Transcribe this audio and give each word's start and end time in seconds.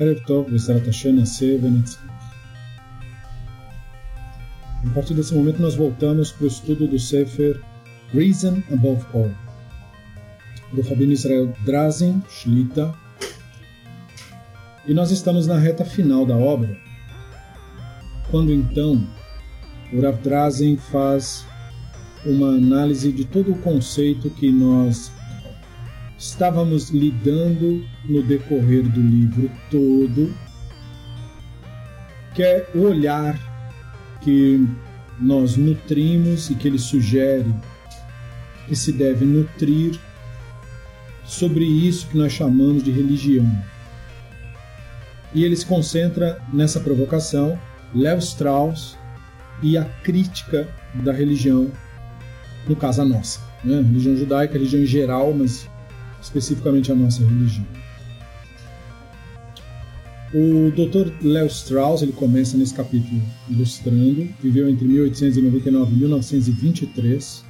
ערב 0.00 0.18
טוב 0.26 0.50
בעזרת 0.50 0.88
השם 0.88 1.16
נעשה 1.16 1.46
ונצליח. 1.62 2.06
A 4.84 4.90
partir 4.94 5.14
desse 5.14 5.34
momento 5.34 5.60
nós 5.60 5.74
voltamos 5.74 6.30
para 6.30 6.44
o 6.44 6.46
estudo 6.46 6.86
do 6.86 6.98
Sefer 6.98 7.60
Reason 8.14 8.62
Above 8.72 9.04
All, 9.12 9.32
do 10.72 10.80
Rabino 10.82 11.12
Israel 11.12 11.52
Drazen 11.64 12.22
Shlita, 12.30 12.94
e 14.86 14.94
nós 14.94 15.10
estamos 15.10 15.46
na 15.46 15.58
reta 15.58 15.84
final 15.84 16.24
da 16.24 16.36
obra, 16.36 16.78
quando 18.30 18.52
então 18.52 19.04
o 19.92 20.00
Rav 20.00 20.18
Drazen 20.22 20.76
faz 20.76 21.44
uma 22.24 22.50
análise 22.50 23.10
de 23.10 23.24
todo 23.24 23.52
o 23.52 23.58
conceito 23.58 24.30
que 24.30 24.52
nós 24.52 25.10
estávamos 26.21 26.91
lidando 26.91 27.83
no 28.05 28.21
decorrer 28.21 28.83
do 28.83 29.01
livro 29.01 29.49
todo, 29.71 30.31
que 32.35 32.43
é 32.43 32.69
o 32.75 32.81
olhar 32.81 33.39
que 34.21 34.63
nós 35.19 35.57
nutrimos 35.57 36.51
e 36.51 36.55
que 36.55 36.67
ele 36.67 36.77
sugere 36.77 37.51
que 38.67 38.75
se 38.75 38.91
deve 38.91 39.25
nutrir 39.25 39.99
sobre 41.25 41.65
isso 41.65 42.07
que 42.07 42.17
nós 42.17 42.31
chamamos 42.31 42.83
de 42.83 42.91
religião. 42.91 43.51
E 45.33 45.43
ele 45.43 45.55
se 45.55 45.65
concentra 45.65 46.39
nessa 46.53 46.79
provocação, 46.79 47.59
Lev 47.95 48.19
Strauss 48.19 48.95
e 49.63 49.75
a 49.75 49.85
crítica 49.85 50.69
da 50.93 51.11
religião, 51.11 51.71
no 52.67 52.75
caso 52.75 53.01
a 53.01 53.05
nossa, 53.05 53.39
né? 53.63 53.77
religião 53.81 54.15
judaica, 54.15 54.53
religião 54.53 54.83
em 54.83 54.85
geral, 54.85 55.33
mas 55.33 55.67
especificamente 56.21 56.91
a 56.91 56.95
nossa 56.95 57.23
religião. 57.23 57.65
O 60.33 60.71
Dr. 60.71 61.11
Leo 61.21 61.47
Strauss 61.47 62.01
ele 62.01 62.13
começa 62.13 62.55
nesse 62.55 62.73
capítulo 62.73 63.21
ilustrando, 63.49 64.29
viveu 64.41 64.69
entre 64.69 64.85
1899 64.85 65.93
e 65.93 65.97
1923, 65.97 67.43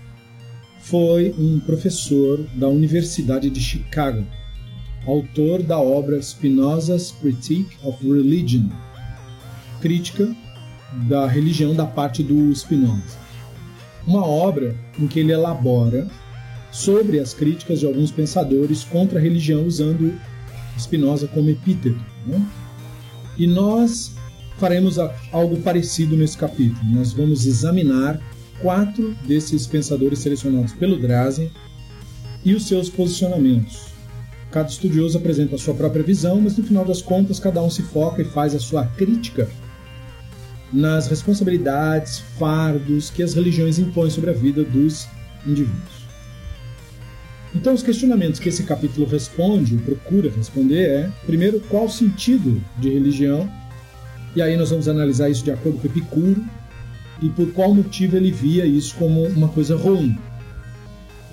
foi 0.79 1.33
um 1.37 1.59
professor 1.59 2.43
da 2.55 2.67
Universidade 2.67 3.51
de 3.51 3.61
Chicago, 3.61 4.25
autor 5.05 5.61
da 5.61 5.79
obra 5.79 6.19
Spinoza's 6.21 7.11
Critique 7.11 7.77
of 7.83 8.03
Religion, 8.03 8.67
crítica 9.79 10.35
da 11.07 11.27
religião 11.27 11.75
da 11.75 11.85
parte 11.85 12.23
do 12.23 12.51
Spinoza. 12.55 13.19
Uma 14.07 14.25
obra 14.25 14.75
em 14.99 15.07
que 15.07 15.19
ele 15.19 15.31
elabora 15.31 16.09
sobre 16.71 17.19
as 17.19 17.33
críticas 17.33 17.79
de 17.79 17.85
alguns 17.85 18.11
pensadores 18.11 18.83
contra 18.83 19.19
a 19.19 19.21
religião 19.21 19.65
usando 19.65 20.13
Spinoza 20.79 21.27
como 21.27 21.49
epíteto. 21.49 21.99
Né? 22.25 22.43
E 23.37 23.45
nós 23.45 24.13
faremos 24.57 24.97
algo 25.31 25.57
parecido 25.61 26.15
nesse 26.15 26.37
capítulo. 26.37 26.79
Nós 26.91 27.13
vamos 27.13 27.45
examinar 27.45 28.21
quatro 28.61 29.15
desses 29.25 29.67
pensadores 29.67 30.19
selecionados 30.19 30.73
pelo 30.73 30.99
Drazen 30.99 31.51
e 32.45 32.53
os 32.53 32.67
seus 32.67 32.89
posicionamentos. 32.89 33.91
Cada 34.51 34.69
estudioso 34.69 35.17
apresenta 35.17 35.55
a 35.55 35.57
sua 35.57 35.73
própria 35.73 36.03
visão, 36.03 36.39
mas 36.41 36.57
no 36.57 36.63
final 36.63 36.85
das 36.85 37.01
contas 37.01 37.39
cada 37.39 37.61
um 37.61 37.69
se 37.69 37.81
foca 37.81 38.21
e 38.21 38.25
faz 38.25 38.53
a 38.53 38.59
sua 38.59 38.85
crítica 38.85 39.49
nas 40.71 41.07
responsabilidades, 41.07 42.19
fardos 42.37 43.09
que 43.09 43.23
as 43.23 43.33
religiões 43.33 43.77
impõem 43.77 44.09
sobre 44.09 44.29
a 44.29 44.33
vida 44.33 44.63
dos 44.63 45.07
indivíduos. 45.45 46.00
Então, 47.53 47.73
os 47.73 47.83
questionamentos 47.83 48.39
que 48.39 48.49
esse 48.49 48.63
capítulo 48.63 49.05
responde, 49.05 49.75
procura 49.77 50.31
responder, 50.31 50.89
é: 50.89 51.11
primeiro, 51.25 51.59
qual 51.69 51.85
o 51.85 51.89
sentido 51.89 52.61
de 52.77 52.89
religião? 52.89 53.49
E 54.35 54.41
aí 54.41 54.55
nós 54.55 54.69
vamos 54.69 54.87
analisar 54.87 55.29
isso 55.29 55.43
de 55.43 55.51
acordo 55.51 55.77
com 55.79 55.87
Epicuro 55.87 56.41
e 57.21 57.29
por 57.29 57.51
qual 57.51 57.73
motivo 57.73 58.15
ele 58.15 58.31
via 58.31 58.65
isso 58.65 58.95
como 58.95 59.25
uma 59.27 59.49
coisa 59.49 59.75
ruim. 59.75 60.17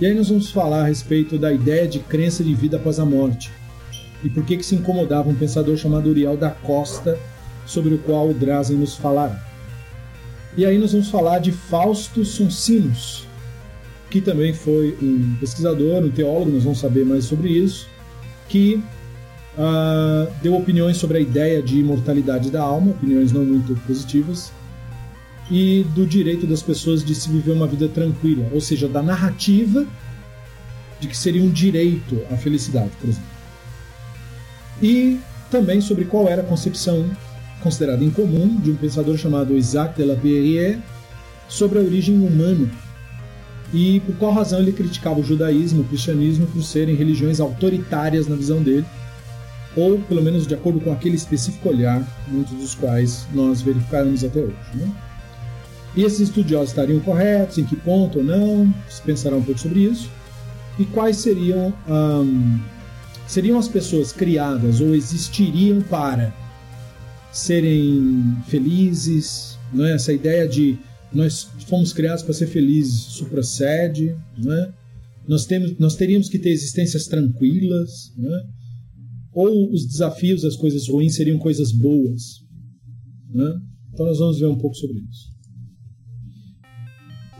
E 0.01 0.07
aí 0.07 0.15
nós 0.15 0.29
vamos 0.29 0.51
falar 0.51 0.83
a 0.83 0.87
respeito 0.87 1.39
da 1.39 1.53
ideia 1.53 1.87
de 1.87 2.01
crença 2.01 2.43
de 2.43 2.55
vida 2.55 2.77
após 2.77 2.99
a 2.99 3.05
morte 3.05 3.51
e 4.23 4.29
por 4.29 4.45
que, 4.45 4.57
que 4.57 4.67
se 4.67 4.75
incomodava 4.75 5.29
um 5.29 5.35
pensador 5.35 5.77
chamado 5.77 6.11
Uriel 6.11 6.37
da 6.37 6.51
Costa, 6.51 7.19
sobre 7.65 7.95
o 7.95 7.99
qual 7.99 8.31
o 8.31 8.35
Drazen 8.35 8.79
nos 8.79 8.97
falará. 8.97 9.41
E 10.57 10.65
aí 10.65 10.79
nós 10.79 10.93
vamos 10.93 11.09
falar 11.09 11.39
de 11.39 11.53
Fausto 11.53 12.25
Sonsinus, 12.25 13.28
que 14.11 14.21
também 14.21 14.53
foi 14.53 14.97
um 15.03 15.37
pesquisador, 15.39 16.03
um 16.03 16.11
teólogo, 16.11 16.51
nós 16.51 16.65
vamos 16.65 16.79
saber 16.79 17.05
mais 17.05 17.25
sobre 17.25 17.51
isso, 17.51 17.87
que 18.49 18.83
uh, 19.57 20.33
deu 20.43 20.57
opiniões 20.57 20.97
sobre 20.97 21.19
a 21.19 21.21
ideia 21.21 21.63
de 21.63 21.79
imortalidade 21.79 22.51
da 22.51 22.63
alma, 22.63 22.93
opiniões 22.93 23.33
não 23.33 23.45
muito 23.45 23.75
positivas, 23.87 24.51
e 25.51 25.85
do 25.95 26.07
direito 26.07 26.47
das 26.47 26.63
pessoas 26.63 27.05
de 27.05 27.15
se 27.15 27.29
viver 27.29 27.53
uma 27.53 27.67
vida 27.67 27.89
tranquila, 27.89 28.47
ou 28.53 28.61
seja, 28.61 28.89
da 28.89 29.03
narrativa 29.03 29.87
de 31.01 31.09
que 31.09 31.17
seria 31.17 31.43
um 31.43 31.51
direito 31.51 32.21
à 32.31 32.37
felicidade, 32.37 32.91
por 33.01 33.09
exemplo. 33.09 33.29
E 34.83 35.21
também 35.51 35.81
sobre 35.81 36.05
qual 36.05 36.29
era 36.29 36.43
a 36.43 36.45
concepção 36.45 37.09
considerada 37.63 38.05
incomum 38.05 38.57
de 38.57 38.71
um 38.71 38.77
pensador 38.77 39.17
chamado 39.17 39.57
Isaac 39.57 39.97
de 39.97 40.05
la 40.05 40.15
Perrière 40.15 40.79
sobre 41.49 41.79
a 41.79 41.83
origem 41.83 42.17
humana 42.17 42.69
e 43.73 44.01
por 44.01 44.17
qual 44.17 44.33
razão 44.33 44.61
ele 44.61 44.73
criticava 44.73 45.21
o 45.21 45.25
judaísmo 45.25 45.81
e 45.81 45.83
o 45.83 45.89
cristianismo 45.89 46.47
por 46.47 46.63
serem 46.63 46.95
religiões 46.95 47.41
autoritárias 47.41 48.27
na 48.27 48.37
visão 48.37 48.63
dele, 48.63 48.87
ou 49.77 49.99
pelo 50.01 50.23
menos 50.23 50.47
de 50.47 50.55
acordo 50.55 50.81
com 50.81 50.93
aquele 50.93 51.17
específico 51.17 51.69
olhar, 51.69 52.03
muitos 52.27 52.55
dos 52.55 52.75
quais 52.75 53.27
nós 53.33 53.61
verificamos 53.61 54.25
até 54.25 54.41
hoje. 54.41 54.57
Né? 54.75 54.91
E 55.97 56.05
esses 56.05 56.21
estudiosos 56.21 56.71
estariam 56.71 57.01
corretos, 57.01 57.59
em 57.59 57.65
que 57.65 57.77
ponto 57.77 58.19
ou 58.19 58.25
não, 58.25 58.73
se 58.89 59.03
pensará 59.03 59.37
um 59.37 59.43
pouco 59.43 59.61
sobre 59.61 59.81
isso, 59.81 60.11
e 60.79 60.85
quais 60.85 61.17
seriam, 61.17 61.73
seriam 63.27 63.59
as 63.59 63.69
pessoas 63.69 64.13
criadas 64.13 64.81
ou 64.81 64.95
existiriam 64.95 65.81
para 65.83 66.33
serem 67.33 68.37
felizes, 68.47 69.59
não 69.73 69.85
é? 69.85 69.95
essa 69.95 70.13
ideia 70.13 70.49
de 70.49 70.79
nós 71.13 71.45
fomos 71.67 71.93
criados 71.93 72.23
para 72.23 72.35
ser 72.35 72.47
felizes, 72.47 73.09
isso 73.09 73.27
procede, 73.27 74.17
né? 74.37 74.73
nós, 75.27 75.47
temos, 75.47 75.79
nós 75.79 75.97
teríamos 75.97 76.29
que 76.29 76.39
ter 76.39 76.51
existências 76.51 77.07
tranquilas, 77.07 78.13
né? 78.17 78.43
ou 79.33 79.73
os 79.73 79.87
desafios, 79.87 80.45
as 80.45 80.57
coisas 80.57 80.89
ruins 80.89 81.15
seriam 81.15 81.39
coisas 81.39 81.73
boas. 81.73 82.45
Né? 83.31 83.55
Então 83.93 84.07
nós 84.07 84.19
vamos 84.19 84.39
ver 84.39 84.47
um 84.47 84.59
pouco 84.59 84.77
sobre 84.77 84.99
isso. 84.99 85.39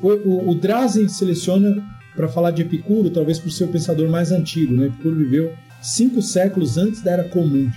O, 0.03 0.09
o, 0.09 0.51
o 0.51 0.55
Drazen 0.55 1.09
seleciona 1.09 1.83
para 2.15 2.29
falar 2.29 2.51
de 2.51 2.63
Epicuro, 2.63 3.11
talvez 3.11 3.39
por 3.39 3.51
ser 3.51 3.65
o 3.65 3.69
pensador 3.69 4.09
mais 4.09 4.33
antigo. 4.33 4.75
Né? 4.75 4.87
Epicuro 4.87 5.17
viveu 5.17 5.53
cinco 5.83 6.23
séculos 6.23 6.77
antes 6.77 7.03
da 7.03 7.13
Era 7.13 7.29
Comum. 7.29 7.71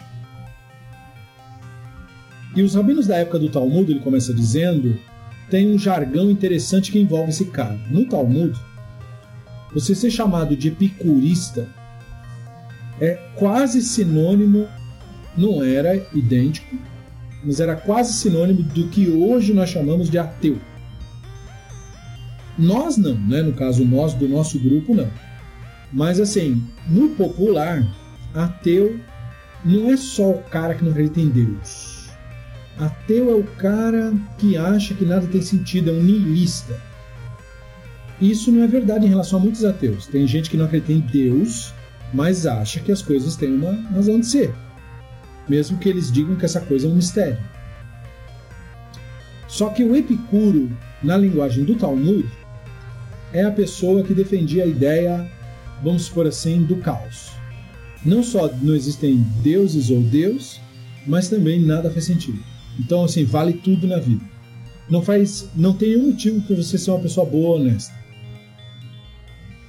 E 2.55 2.61
os 2.61 2.75
rabinos 2.75 3.07
da 3.07 3.17
época 3.17 3.39
do 3.39 3.49
Talmud, 3.49 3.89
ele 3.89 4.01
começa 4.01 4.33
dizendo 4.33 4.97
tem 5.51 5.69
um 5.69 5.77
jargão 5.77 6.31
interessante 6.31 6.93
que 6.93 6.97
envolve 6.97 7.29
esse 7.29 7.45
cara. 7.45 7.77
No 7.89 8.05
Talmud, 8.05 8.57
você 9.73 9.93
ser 9.93 10.09
chamado 10.09 10.55
de 10.55 10.69
epicurista 10.69 11.67
é 13.01 13.15
quase 13.35 13.81
sinônimo, 13.81 14.65
não 15.37 15.61
era 15.61 15.95
idêntico, 16.13 16.77
mas 17.43 17.59
era 17.59 17.75
quase 17.75 18.13
sinônimo 18.13 18.63
do 18.63 18.87
que 18.87 19.09
hoje 19.09 19.53
nós 19.53 19.69
chamamos 19.69 20.09
de 20.09 20.17
ateu. 20.17 20.57
Nós 22.57 22.95
não, 22.95 23.15
né? 23.15 23.41
no 23.41 23.53
caso 23.53 23.83
nós 23.83 24.13
do 24.13 24.29
nosso 24.29 24.57
grupo 24.57 24.95
não. 24.95 25.09
Mas 25.91 26.19
assim, 26.19 26.63
no 26.87 27.09
popular, 27.09 27.85
ateu 28.33 28.97
não 29.65 29.91
é 29.91 29.97
só 29.97 30.29
o 30.29 30.43
cara 30.43 30.75
que 30.75 30.83
não 30.83 30.91
acredita 30.91 31.19
em 31.19 31.27
Deus 31.27 31.90
Ateu 32.77 33.29
é 33.29 33.35
o 33.35 33.43
cara 33.43 34.13
que 34.37 34.57
acha 34.57 34.93
que 34.93 35.05
nada 35.05 35.27
tem 35.27 35.41
sentido, 35.41 35.89
é 35.89 35.93
um 35.93 36.03
niilista. 36.03 36.79
Isso 38.19 38.51
não 38.51 38.63
é 38.63 38.67
verdade 38.67 39.05
em 39.05 39.09
relação 39.09 39.39
a 39.39 39.41
muitos 39.41 39.65
ateus. 39.65 40.07
Tem 40.07 40.27
gente 40.27 40.49
que 40.49 40.57
não 40.57 40.65
acredita 40.65 40.93
em 40.93 40.99
Deus, 40.99 41.73
mas 42.13 42.45
acha 42.45 42.79
que 42.79 42.91
as 42.91 43.01
coisas 43.01 43.35
têm 43.35 43.53
uma 43.53 43.73
razão 43.91 44.19
de 44.19 44.27
ser, 44.27 44.53
mesmo 45.49 45.77
que 45.77 45.89
eles 45.89 46.11
digam 46.11 46.35
que 46.35 46.45
essa 46.45 46.61
coisa 46.61 46.87
é 46.87 46.89
um 46.89 46.95
mistério. 46.95 47.39
Só 49.47 49.69
que 49.69 49.83
o 49.83 49.95
Epicuro, 49.95 50.71
na 51.03 51.17
linguagem 51.17 51.65
do 51.65 51.75
Talmud, 51.75 52.25
é 53.33 53.43
a 53.43 53.51
pessoa 53.51 54.03
que 54.03 54.13
defendia 54.13 54.63
a 54.63 54.67
ideia, 54.67 55.29
vamos 55.83 56.03
supor 56.03 56.27
assim, 56.27 56.63
do 56.63 56.77
caos. 56.77 57.31
Não 58.05 58.23
só 58.23 58.49
não 58.61 58.75
existem 58.75 59.17
deuses 59.43 59.89
ou 59.89 60.01
Deus, 60.01 60.59
mas 61.05 61.29
também 61.29 61.59
nada 61.59 61.91
faz 61.91 62.05
sentido. 62.05 62.50
Então, 62.79 63.03
assim, 63.03 63.23
vale 63.23 63.53
tudo 63.53 63.87
na 63.87 63.97
vida. 63.97 64.23
Não 64.89 65.01
faz, 65.01 65.49
não 65.55 65.73
tem 65.73 65.89
nenhum 65.89 66.07
motivo 66.07 66.41
para 66.41 66.55
você 66.55 66.77
ser 66.77 66.91
uma 66.91 66.99
pessoa 66.99 67.25
boa, 67.25 67.59
honesta. 67.59 67.93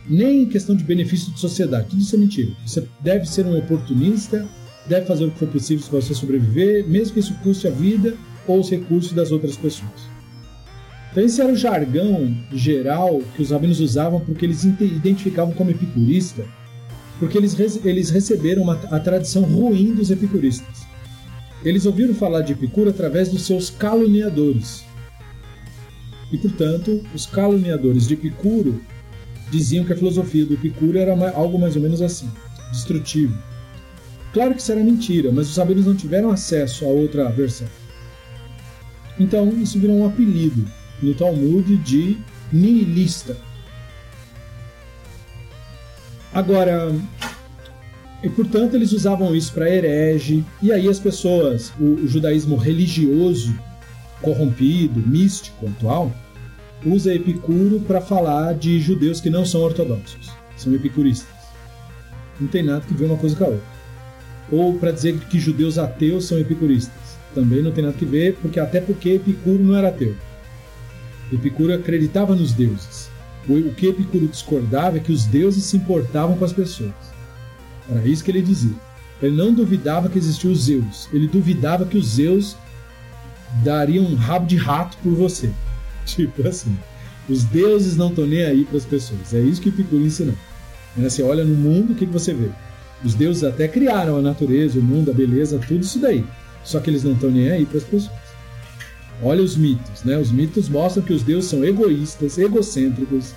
Nem 0.09 0.43
em 0.43 0.49
questão 0.49 0.75
de 0.75 0.83
benefício 0.83 1.33
de 1.33 1.39
sociedade, 1.39 1.89
tudo 1.91 2.03
isso 2.03 2.17
é 2.17 2.19
mentira. 2.19 2.53
Você 2.67 2.87
deve 3.01 3.27
ser 3.27 3.47
um 3.47 3.57
oportunista 3.57 4.49
deve 4.87 5.07
fazer 5.07 5.25
o 5.25 5.31
que 5.31 5.39
for 5.39 5.49
possível 5.49 5.87
para 5.89 6.01
você 6.01 6.15
sobreviver, 6.15 6.87
mesmo 6.89 7.15
que 7.15 7.21
isso 7.21 7.35
custe 7.43 7.67
a 7.67 7.71
vida 7.71 8.17
ou 8.47 8.61
os 8.61 8.71
recursos 8.71 9.13
das 9.13 9.31
outras 9.31 9.57
pessoas. 9.57 10.11
Então 11.11 11.23
esse 11.23 11.41
era 11.41 11.53
o 11.53 11.57
jargão 11.57 12.35
geral 12.53 13.21
que 13.37 13.43
os 13.43 13.51
rabinos 13.51 13.81
usavam 13.81 14.21
porque 14.21 14.47
eles 14.47 14.65
identificavam 14.65 15.53
como 15.55 15.71
epicurista, 15.71 16.45
porque 17.19 17.37
eles, 17.37 17.57
eles 17.85 18.11
receberam 18.11 18.63
uma, 18.63 18.75
a 18.91 18.99
tradição 18.99 19.43
ruim 19.43 19.95
dos 19.95 20.11
epicuristas. 20.11 20.82
Eles 21.65 21.87
ouviram 21.87 22.15
falar 22.15 22.43
de 22.43 22.53
Epicuro 22.53 22.91
através 22.91 23.29
dos 23.29 23.43
seus 23.43 23.71
caluniadores. 23.71 24.85
E, 26.33 26.39
portanto, 26.39 27.05
os 27.15 27.27
caluniadores 27.27 28.09
de 28.09 28.15
Epicuro 28.15 28.81
diziam 29.51 29.85
que 29.85 29.93
a 29.93 29.97
filosofia 29.97 30.47
do 30.47 30.55
Epicuro 30.55 30.99
era 30.99 31.13
algo 31.35 31.59
mais 31.59 31.77
ou 31.77 31.83
menos 31.83 32.01
assim, 32.01 32.29
destrutivo. 32.73 33.37
Claro 34.33 34.55
que 34.55 34.61
isso 34.63 34.73
era 34.73 34.83
mentira, 34.83 35.31
mas 35.31 35.49
os 35.49 35.55
saberes 35.55 35.85
não 35.85 35.95
tiveram 35.95 36.31
acesso 36.31 36.87
a 36.87 36.89
outra 36.89 37.29
versão. 37.31 37.69
Então, 39.21 39.51
isso 39.61 39.79
virou 39.79 39.97
um 39.97 40.07
apelido 40.07 40.67
no 41.03 41.15
Talmud 41.15 41.77
de 41.77 42.17
nihilista. 42.51 43.37
Agora, 46.33 46.91
e 48.23 48.29
portanto 48.29 48.75
eles 48.75 48.93
usavam 48.93 49.35
isso 49.35 49.53
para 49.53 49.69
herege, 49.69 50.45
e 50.63 50.71
aí 50.71 50.89
as 50.89 50.99
pessoas, 50.99 51.73
o, 51.81 51.85
o 51.85 52.09
judaísmo 52.09 52.57
religioso, 52.57 53.55
corrompido, 54.21 55.01
místico, 55.01 55.67
atual, 55.67 56.13
usa 56.87 57.15
Epicuro 57.15 57.81
para 57.81 58.01
falar 58.01 58.55
de 58.55 58.81
judeus 58.81 59.21
que 59.21 59.31
não 59.31 59.45
são 59.45 59.61
ortodoxos, 59.63 60.31
são 60.57 60.73
epicuristas. 60.75 61.29
Não 62.41 62.49
tem 62.49 62.63
nada 62.63 62.85
que 62.87 62.95
ver 62.95 63.07
uma 63.07 63.17
coisa 63.17 63.37
com 63.37 63.45
a 63.45 63.49
outra. 63.49 63.73
Ou 64.51 64.75
para 64.75 64.93
dizer 64.93 65.19
que 65.19 65.39
judeus 65.39 65.79
ateus 65.79 66.27
são 66.27 66.39
epicuristas. 66.39 66.93
Também 67.35 67.63
não 67.63 67.73
tem 67.73 67.85
nada 67.85 67.97
que 67.97 68.05
ver, 68.05 68.37
porque 68.41 68.61
até 68.61 68.81
porque 68.81 69.11
Epicuro 69.11 69.63
não 69.63 69.77
era 69.77 69.89
ateu. 69.89 70.15
Epicuro 71.33 71.73
acreditava 71.73 72.35
nos 72.35 72.53
deuses. 72.53 73.11
O 73.49 73.73
que 73.75 73.89
Epicuro 73.89 74.29
discordava 74.29 74.99
é 74.99 75.01
que 75.01 75.13
os 75.13 75.25
deuses 75.25 75.65
se 75.65 75.77
importavam 75.77 76.37
com 76.37 76.45
as 76.45 76.53
pessoas. 76.53 77.12
Era 77.91 78.07
isso 78.07 78.23
que 78.25 78.31
ele 78.31 78.43
dizia. 78.43 78.75
Ele 79.23 79.37
não 79.37 79.55
duvidava 79.55 80.09
que 80.09 80.19
existiam 80.19 80.53
os 80.53 80.65
Zeus. 80.65 81.09
Ele 81.13 81.29
duvidava 81.29 81.87
que 81.87 81.97
os 81.97 82.15
Zeus 82.15 82.57
dariam 83.65 84.05
um 84.05 84.15
rabo 84.15 84.47
de 84.47 84.57
rato 84.57 84.97
por 85.03 85.15
você. 85.15 85.51
Tipo 86.05 86.47
assim. 86.49 86.77
Os 87.29 87.45
deuses 87.45 87.97
não 87.97 88.09
estão 88.09 88.27
nem 88.27 88.43
aí 88.43 88.65
para 88.65 88.79
as 88.79 88.85
pessoas. 88.85 89.33
É 89.33 89.41
isso 89.41 89.61
que 89.61 89.69
Epicuro 89.69 90.05
ensinou. 90.05 90.35
Você 90.97 91.23
olha 91.23 91.45
no 91.45 91.55
mundo, 91.55 91.93
o 91.93 91.95
que 91.95 92.05
você 92.05 92.35
vê? 92.35 92.49
Os 93.05 93.15
deuses 93.15 93.45
até 93.45 93.69
criaram 93.69 94.17
a 94.17 94.23
natureza, 94.23 94.79
o 94.79 94.83
mundo, 94.83 95.11
a 95.11 95.15
beleza, 95.15 95.59
tudo 95.59 95.81
isso 95.81 96.01
daí. 96.01 96.25
Só 96.65 96.81
que 96.81 96.91
eles 96.91 97.05
não 97.05 97.13
estão 97.13 97.31
nem 97.31 97.51
aí 97.51 97.65
para 97.65 97.79
as 97.79 97.85
pessoas. 97.85 98.13
Olha 99.23 99.43
os 99.43 99.57
mitos, 99.57 100.03
né? 100.03 100.19
Os 100.19 100.33
mitos 100.33 100.69
mostram 100.69 101.05
que 101.05 101.13
os 101.13 101.23
deuses 101.23 101.49
são 101.49 101.65
egoístas, 101.65 102.39
egocêntricos, 102.39 103.35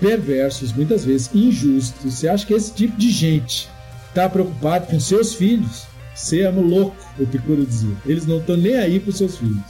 perversos, 0.00 0.72
muitas 0.72 1.04
vezes 1.04 1.30
injustos. 1.34 2.14
Você 2.14 2.28
acha 2.28 2.46
que 2.46 2.54
esse 2.54 2.72
tipo 2.72 2.96
de 2.96 3.10
gente 3.10 3.68
está 4.08 4.28
preocupado 4.28 4.86
com 4.86 4.98
seus 5.00 5.34
filhos? 5.34 5.86
Você 6.14 6.40
é 6.40 6.50
louco, 6.50 6.96
o 7.18 7.22
Epicuro 7.22 7.64
dizia. 7.64 7.94
Eles 8.04 8.26
não 8.26 8.38
estão 8.38 8.56
nem 8.56 8.74
aí 8.74 8.98
para 8.98 9.12
seus 9.12 9.38
filhos, 9.38 9.62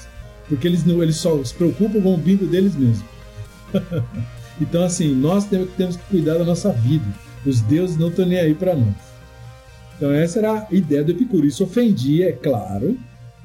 porque 0.48 0.66
eles, 0.66 0.84
não, 0.84 1.02
eles 1.02 1.16
só 1.16 1.42
se 1.44 1.52
preocupam 1.52 2.00
com 2.00 2.14
o 2.14 2.18
bico 2.18 2.46
deles 2.46 2.74
mesmos. 2.74 3.04
então, 4.60 4.82
assim, 4.82 5.14
nós 5.14 5.44
temos, 5.46 5.70
temos 5.76 5.96
que 5.96 6.04
cuidar 6.04 6.38
da 6.38 6.44
nossa 6.44 6.72
vida. 6.72 7.04
Os 7.44 7.60
deuses 7.60 7.96
não 7.98 8.08
estão 8.08 8.26
nem 8.26 8.38
aí 8.38 8.54
para 8.54 8.74
nós. 8.74 8.94
Então, 9.96 10.10
essa 10.10 10.38
era 10.38 10.52
a 10.52 10.74
ideia 10.74 11.04
do 11.04 11.12
Epicuro. 11.12 11.46
Isso 11.46 11.64
ofendia, 11.64 12.30
é 12.30 12.32
claro, 12.32 12.96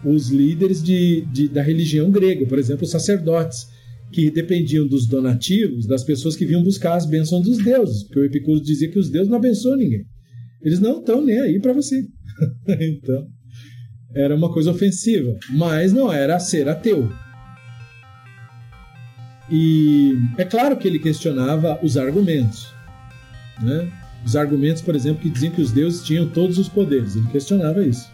os 0.03 0.29
líderes 0.29 0.81
de, 0.81 1.21
de, 1.31 1.47
da 1.49 1.61
religião 1.61 2.09
grega, 2.09 2.45
por 2.45 2.59
exemplo, 2.59 2.85
os 2.85 2.91
sacerdotes, 2.91 3.67
que 4.11 4.29
dependiam 4.29 4.87
dos 4.87 5.07
donativos 5.07 5.87
das 5.87 6.03
pessoas 6.03 6.35
que 6.35 6.45
vinham 6.45 6.63
buscar 6.63 6.95
as 6.95 7.05
bênçãos 7.05 7.43
dos 7.43 7.57
deuses, 7.57 8.03
porque 8.03 8.19
o 8.19 8.25
Epicuro 8.25 8.61
dizia 8.61 8.87
que 8.87 8.99
os 8.99 9.09
deuses 9.09 9.29
não 9.29 9.37
abençoam 9.37 9.75
ninguém. 9.75 10.05
Eles 10.63 10.79
não 10.79 10.99
estão 10.99 11.21
nem 11.21 11.39
aí 11.39 11.59
para 11.59 11.73
você. 11.73 12.07
então, 12.67 13.27
era 14.15 14.35
uma 14.35 14.51
coisa 14.51 14.71
ofensiva, 14.71 15.37
mas 15.49 15.91
não 15.91 16.11
era 16.11 16.39
ser 16.39 16.69
ateu. 16.69 17.11
E 19.51 20.17
é 20.37 20.45
claro 20.45 20.77
que 20.77 20.87
ele 20.87 20.99
questionava 20.99 21.79
os 21.83 21.97
argumentos. 21.97 22.73
Né? 23.61 23.91
Os 24.25 24.35
argumentos, 24.35 24.81
por 24.81 24.95
exemplo, 24.95 25.21
que 25.21 25.29
diziam 25.29 25.53
que 25.53 25.61
os 25.61 25.71
deuses 25.71 26.03
tinham 26.03 26.29
todos 26.29 26.57
os 26.57 26.69
poderes. 26.69 27.15
Ele 27.15 27.27
questionava 27.27 27.85
isso. 27.85 28.09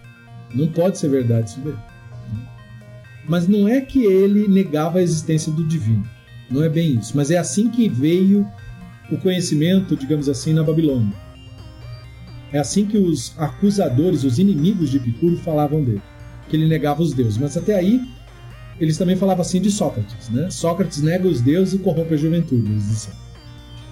Não 0.54 0.68
pode 0.68 0.98
ser 0.98 1.10
verdade 1.10 1.52
isso 1.52 1.60
daí. 1.64 1.76
Mas 3.28 3.48
não 3.48 3.68
é 3.68 3.80
que 3.80 4.04
ele 4.04 4.48
negava 4.48 4.98
a 4.98 5.04
existência 5.04 5.52
do 5.52 5.68
divino. 5.68 6.04
Não 6.50 6.64
é 6.64 6.70
bem 6.70 6.96
isso. 6.98 7.16
Mas 7.16 7.30
é 7.30 7.38
assim 7.38 7.70
que 7.70 7.88
veio 7.88 8.48
o 9.12 9.18
conhecimento, 9.18 9.96
digamos 9.96 10.28
assim, 10.28 10.52
na 10.52 10.64
Babilônia. 10.64 11.14
É 12.52 12.60
assim 12.60 12.86
que 12.86 12.98
os 12.98 13.34
acusadores, 13.38 14.24
os 14.24 14.40
inimigos 14.40 14.90
de 14.90 14.98
Epicuro 14.98 15.38
falavam 15.38 15.84
dele, 15.84 16.02
que 16.48 16.56
ele 16.56 16.68
negava 16.68 17.02
os 17.02 17.14
deuses. 17.14 17.38
Mas 17.38 17.56
até 17.56 17.76
aí, 17.76 18.02
eles 18.80 18.98
também 18.98 19.16
falavam 19.16 19.42
assim 19.42 19.62
de 19.62 19.70
Sócrates, 19.70 20.30
né? 20.30 20.50
Sócrates 20.50 21.02
nega 21.02 21.28
os 21.28 21.42
deuses 21.42 21.76
e 21.76 21.80
corrompe 21.80 22.14
a 22.14 22.18
juventude, 22.18 22.72
eles 22.72 22.88
diziam. 22.88 23.16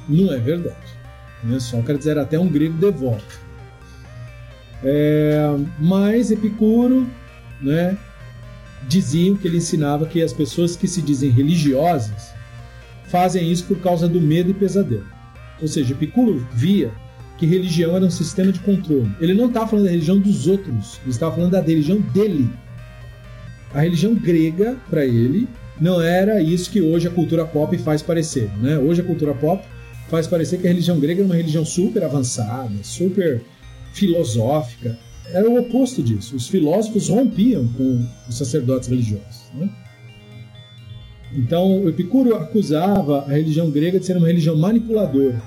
Não 0.09 0.33
é 0.33 0.39
verdade. 0.39 0.97
Né? 1.43 1.59
Sócrates 1.59 2.07
era 2.07 2.23
até 2.23 2.39
um 2.39 2.47
grego 2.47 2.77
devoto. 2.77 3.47
É, 4.83 5.39
mas 5.79 6.31
Epicuro, 6.31 7.07
né, 7.61 7.97
diziam 8.87 9.35
que 9.35 9.47
ele 9.47 9.57
ensinava 9.57 10.05
que 10.05 10.21
as 10.21 10.31
pessoas 10.31 10.75
que 10.75 10.87
se 10.87 11.01
dizem 11.01 11.29
religiosas 11.29 12.31
fazem 13.07 13.51
isso 13.51 13.65
por 13.65 13.79
causa 13.79 14.07
do 14.07 14.21
medo 14.21 14.51
e 14.51 14.53
pesadelo. 14.53 15.05
Ou 15.61 15.67
seja, 15.67 15.93
Epicuro 15.93 16.45
via 16.53 16.91
que 17.37 17.45
religião 17.45 17.95
era 17.95 18.05
um 18.05 18.09
sistema 18.09 18.51
de 18.51 18.59
controle. 18.59 19.09
Ele 19.19 19.33
não 19.33 19.47
estava 19.47 19.67
falando 19.67 19.85
da 19.85 19.91
religião 19.91 20.19
dos 20.19 20.47
outros, 20.47 20.99
ele 21.01 21.11
estava 21.11 21.35
falando 21.35 21.51
da 21.51 21.61
religião 21.61 21.99
dele. 21.99 22.49
A 23.73 23.81
religião 23.81 24.15
grega, 24.15 24.77
para 24.89 25.05
ele, 25.05 25.47
não 25.79 26.01
era 26.01 26.41
isso 26.41 26.71
que 26.71 26.81
hoje 26.81 27.07
a 27.07 27.11
cultura 27.11 27.45
pop 27.45 27.77
faz 27.77 28.01
parecer. 28.01 28.49
Né? 28.57 28.77
Hoje 28.77 29.01
a 29.01 29.03
cultura 29.03 29.33
pop 29.33 29.63
faz 30.09 30.25
parecer 30.25 30.59
que 30.59 30.67
a 30.67 30.69
religião 30.69 30.99
grega 30.99 31.21
é 31.21 31.25
uma 31.25 31.35
religião 31.35 31.65
super 31.65 32.03
avançada, 32.03 32.73
super 32.81 33.41
filosófica. 33.93 34.97
Era 35.31 35.49
o 35.49 35.59
oposto 35.59 36.01
disso. 36.01 36.35
Os 36.35 36.47
filósofos 36.47 37.09
rompiam 37.09 37.67
com 37.73 38.05
os 38.27 38.37
sacerdotes 38.37 38.87
religiosos. 38.87 39.51
Né? 39.53 39.69
Então, 41.33 41.87
Epicuro 41.87 42.35
acusava 42.35 43.25
a 43.25 43.31
religião 43.31 43.69
grega 43.69 43.99
de 43.99 44.05
ser 44.05 44.15
uma 44.15 44.27
religião 44.27 44.55
manipuladora, 44.55 45.41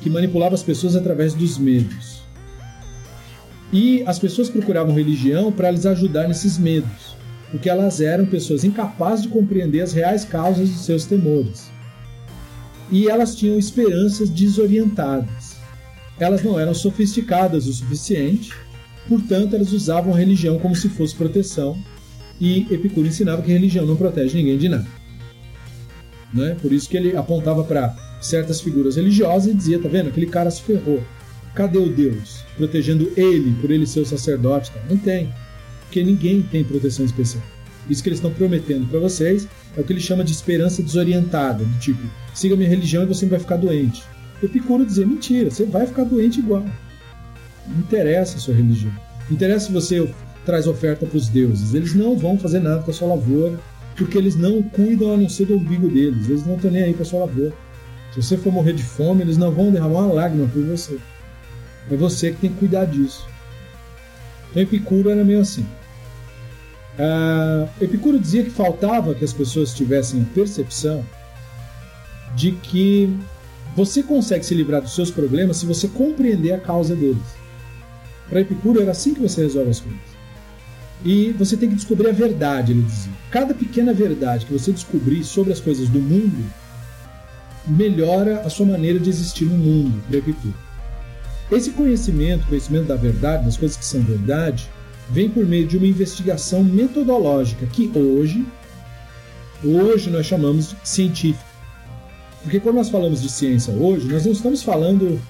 que 0.00 0.10
manipulava 0.10 0.54
as 0.54 0.62
pessoas 0.62 0.96
através 0.96 1.34
dos 1.34 1.58
medos. 1.58 2.20
E 3.72 4.02
as 4.06 4.18
pessoas 4.18 4.48
procuravam 4.48 4.94
religião 4.94 5.52
para 5.52 5.70
lhes 5.70 5.86
ajudar 5.86 6.26
nesses 6.26 6.58
medos, 6.58 7.16
porque 7.50 7.68
elas 7.68 8.00
eram 8.00 8.26
pessoas 8.26 8.64
incapazes 8.64 9.24
de 9.24 9.28
compreender 9.28 9.80
as 9.80 9.92
reais 9.92 10.24
causas 10.24 10.68
dos 10.68 10.84
seus 10.84 11.04
temores. 11.04 11.70
E 12.90 13.08
elas 13.08 13.36
tinham 13.36 13.58
esperanças 13.58 14.28
desorientadas 14.28 15.50
elas 16.20 16.42
não 16.44 16.60
eram 16.60 16.74
sofisticadas 16.74 17.66
o 17.66 17.72
suficiente, 17.72 18.52
portanto, 19.08 19.56
elas 19.56 19.72
usavam 19.72 20.14
a 20.14 20.18
religião 20.18 20.58
como 20.58 20.76
se 20.76 20.88
fosse 20.90 21.14
proteção, 21.14 21.76
e 22.38 22.66
Epicuro 22.70 23.06
ensinava 23.06 23.42
que 23.42 23.50
religião 23.50 23.86
não 23.86 23.96
protege 23.96 24.36
ninguém 24.36 24.58
de 24.58 24.68
nada. 24.68 24.86
Né? 26.32 26.56
Por 26.60 26.72
isso 26.72 26.88
que 26.88 26.96
ele 26.96 27.16
apontava 27.16 27.64
para 27.64 27.96
certas 28.20 28.60
figuras 28.60 28.96
religiosas 28.96 29.52
e 29.52 29.56
dizia: 29.56 29.78
tá 29.78 29.88
vendo, 29.88 30.08
aquele 30.08 30.26
cara 30.26 30.50
se 30.50 30.62
ferrou. 30.62 31.02
Cadê 31.54 31.78
o 31.78 31.88
Deus? 31.88 32.44
Protegendo 32.56 33.10
ele, 33.16 33.52
por 33.60 33.70
ele 33.70 33.86
ser 33.86 34.00
o 34.00 34.06
sacerdote? 34.06 34.70
Não 34.88 34.96
tem. 34.96 35.32
Porque 35.82 36.02
ninguém 36.02 36.42
tem 36.42 36.62
proteção 36.62 37.04
especial. 37.04 37.42
Isso 37.88 38.02
que 38.02 38.08
eles 38.08 38.18
estão 38.18 38.32
prometendo 38.32 38.86
para 38.88 39.00
vocês 39.00 39.48
é 39.76 39.80
o 39.80 39.84
que 39.84 39.92
ele 39.92 40.00
chama 40.00 40.22
de 40.22 40.30
esperança 40.30 40.82
desorientada, 40.82 41.64
do 41.64 41.78
tipo, 41.80 42.00
siga 42.34 42.54
minha 42.54 42.68
religião 42.68 43.02
e 43.02 43.06
você 43.06 43.26
vai 43.26 43.40
ficar 43.40 43.56
doente. 43.56 44.04
Epicuro 44.42 44.86
dizia: 44.86 45.06
mentira, 45.06 45.50
você 45.50 45.64
vai 45.64 45.86
ficar 45.86 46.04
doente 46.04 46.38
igual. 46.38 46.64
Não 47.66 47.78
interessa 47.80 48.36
a 48.36 48.40
sua 48.40 48.54
religião. 48.54 48.92
Não 49.28 49.36
interessa 49.36 49.66
se 49.66 49.72
você 49.72 50.08
traz 50.44 50.66
oferta 50.66 51.06
para 51.06 51.16
os 51.16 51.28
deuses. 51.28 51.74
Eles 51.74 51.94
não 51.94 52.16
vão 52.16 52.38
fazer 52.38 52.60
nada 52.60 52.82
com 52.82 52.90
a 52.90 52.94
sua 52.94 53.08
lavoura, 53.08 53.58
porque 53.96 54.16
eles 54.16 54.36
não 54.36 54.62
cuidam 54.62 55.14
a 55.14 55.16
não 55.16 55.28
ser 55.28 55.46
do 55.46 55.56
umbigo 55.56 55.88
deles. 55.88 56.28
Eles 56.28 56.46
não 56.46 56.56
estão 56.56 56.70
nem 56.70 56.84
aí 56.84 56.94
para 56.94 57.02
a 57.02 57.06
sua 57.06 57.20
lavoura. 57.20 57.52
Se 58.12 58.22
você 58.22 58.36
for 58.36 58.52
morrer 58.52 58.72
de 58.72 58.82
fome, 58.82 59.22
eles 59.22 59.36
não 59.36 59.52
vão 59.52 59.70
derramar 59.70 60.00
uma 60.00 60.12
lágrima 60.12 60.48
por 60.48 60.62
você. 60.64 60.98
É 61.90 61.96
você 61.96 62.32
que 62.32 62.38
tem 62.38 62.50
que 62.50 62.58
cuidar 62.58 62.84
disso. 62.84 63.26
Então 64.50 64.62
Epicuro 64.62 65.10
era 65.10 65.24
meio 65.24 65.40
assim. 65.40 65.66
Uh, 66.98 67.68
Epicuro 67.80 68.18
dizia 68.18 68.42
que 68.42 68.50
faltava 68.50 69.14
que 69.14 69.24
as 69.24 69.32
pessoas 69.32 69.72
tivessem 69.72 70.22
a 70.22 70.34
percepção 70.34 71.04
de 72.34 72.52
que 72.52 73.16
você 73.76 74.02
consegue 74.02 74.44
se 74.44 74.54
livrar 74.54 74.82
dos 74.82 74.94
seus 74.94 75.10
problemas 75.10 75.58
se 75.58 75.66
você 75.66 75.86
compreender 75.88 76.52
a 76.52 76.58
causa 76.58 76.96
deles. 76.96 77.22
Para 78.28 78.40
Epicuro 78.40 78.82
era 78.82 78.90
assim 78.90 79.14
que 79.14 79.20
você 79.20 79.42
resolve 79.42 79.70
as 79.70 79.80
coisas. 79.80 80.00
E 81.04 81.32
você 81.32 81.56
tem 81.56 81.68
que 81.68 81.76
descobrir 81.76 82.08
a 82.08 82.12
verdade, 82.12 82.72
ele 82.72 82.82
dizia. 82.82 83.12
Cada 83.30 83.54
pequena 83.54 83.94
verdade 83.94 84.44
que 84.44 84.52
você 84.52 84.70
descobrir 84.70 85.24
sobre 85.24 85.52
as 85.52 85.60
coisas 85.60 85.88
do 85.88 86.00
mundo 86.00 86.44
melhora 87.66 88.40
a 88.40 88.50
sua 88.50 88.66
maneira 88.66 88.98
de 88.98 89.08
existir 89.08 89.44
no 89.44 89.56
mundo, 89.56 90.02
Epicuro. 90.12 90.54
Esse 91.50 91.70
conhecimento, 91.70 92.46
conhecimento 92.46 92.86
da 92.86 92.96
verdade, 92.96 93.44
das 93.44 93.56
coisas 93.56 93.76
que 93.76 93.84
são 93.84 94.00
verdade, 94.02 94.68
vem 95.10 95.28
por 95.28 95.44
meio 95.44 95.66
de 95.66 95.76
uma 95.76 95.86
investigação 95.86 96.62
metodológica 96.62 97.66
que 97.66 97.90
hoje, 97.94 98.46
hoje 99.64 100.10
nós 100.10 100.26
chamamos 100.26 100.70
de 100.70 100.76
científica. 100.88 101.44
Porque 102.42 102.60
quando 102.60 102.76
nós 102.76 102.88
falamos 102.88 103.20
de 103.20 103.28
ciência 103.28 103.72
hoje, 103.74 104.06
nós 104.06 104.24
não 104.24 104.32
estamos 104.32 104.62
falando 104.62 105.20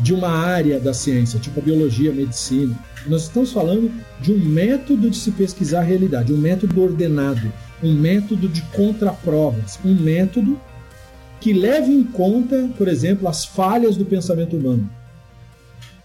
de 0.00 0.14
uma 0.14 0.28
área 0.28 0.78
da 0.78 0.92
ciência, 0.92 1.40
tipo 1.40 1.60
a 1.60 1.62
biologia, 1.62 2.10
a 2.10 2.14
medicina. 2.14 2.78
Nós 3.06 3.22
estamos 3.22 3.52
falando 3.52 3.90
de 4.20 4.32
um 4.32 4.38
método 4.38 5.10
de 5.10 5.16
se 5.16 5.30
pesquisar 5.32 5.80
a 5.80 5.84
realidade, 5.84 6.32
um 6.32 6.38
método 6.38 6.80
ordenado, 6.82 7.52
um 7.82 7.94
método 7.94 8.48
de 8.48 8.62
contraprovas, 8.62 9.78
um 9.84 9.94
método 9.94 10.60
que 11.42 11.52
leve 11.52 11.92
em 11.92 12.04
conta, 12.04 12.70
por 12.78 12.86
exemplo, 12.86 13.26
as 13.26 13.44
falhas 13.44 13.96
do 13.96 14.04
pensamento 14.04 14.56
humano, 14.56 14.88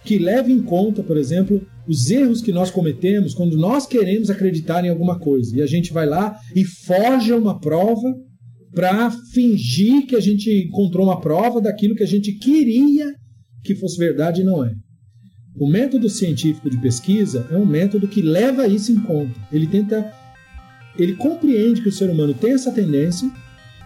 que 0.03 0.17
leve 0.17 0.51
em 0.51 0.63
conta, 0.63 1.03
por 1.03 1.15
exemplo, 1.15 1.62
os 1.88 2.10
erros 2.10 2.41
que 2.41 2.51
nós 2.51 2.72
cometemos 2.72 3.36
quando 3.36 3.56
nós 3.56 3.86
queremos 3.86 4.32
acreditar 4.32 4.84
em 4.84 4.89
alguma 4.89 5.20
coisa 5.20 5.56
e 5.56 5.62
a 5.62 5.67
gente 5.67 5.94
vai 5.94 6.08
lá 6.08 6.36
e 6.56 6.65
forja 6.65 7.38
uma 7.38 7.60
prova 7.60 8.15
para 8.74 9.12
fingir 9.32 10.08
que 10.08 10.15
a 10.15 10.20
gente 10.20 10.50
encontrou 10.67 11.06
uma 11.06 11.22
prova 11.22 11.62
daquilo 11.62 11.94
que 11.94 12.03
a 12.03 12.08
gente 12.08 12.32
queria 12.34 13.13
que 13.63 13.75
fosse 13.75 13.98
verdade 13.98 14.41
e 14.41 14.44
não 14.44 14.65
é. 14.65 14.74
O 15.56 15.70
método 15.70 16.10
científico 16.10 16.67
de 16.67 16.82
pesquisa 16.82 17.48
é 17.51 17.56
um 17.56 17.65
método 17.65 18.08
que 18.08 18.24
leva 18.24 18.67
isso 18.67 18.91
em 18.91 19.00
conta. 19.01 19.39
Ele 19.51 19.67
tenta. 19.67 20.12
Ele 20.98 21.15
compreende 21.15 21.82
que 21.82 21.89
o 21.89 21.91
ser 21.91 22.10
humano 22.10 22.34
tem 22.34 22.53
essa 22.53 22.72
tendência 22.72 23.29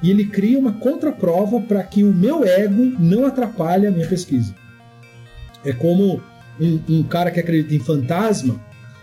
e 0.02 0.10
ele 0.10 0.26
cria 0.26 0.58
uma 0.58 0.74
contraprova 0.74 1.60
para 1.62 1.84
que 1.84 2.04
o 2.04 2.14
meu 2.14 2.44
ego 2.44 2.96
não 3.00 3.26
atrapalhe 3.26 3.88
a 3.88 3.92
minha 3.92 4.08
pesquisa. 4.08 4.56
É 5.64 5.72
como 5.72 6.22
um, 6.60 6.80
um 6.90 7.04
cara 7.04 7.32
que 7.32 7.40
acredita 7.40 7.76
em 7.76 7.80
fantasma 7.80 8.60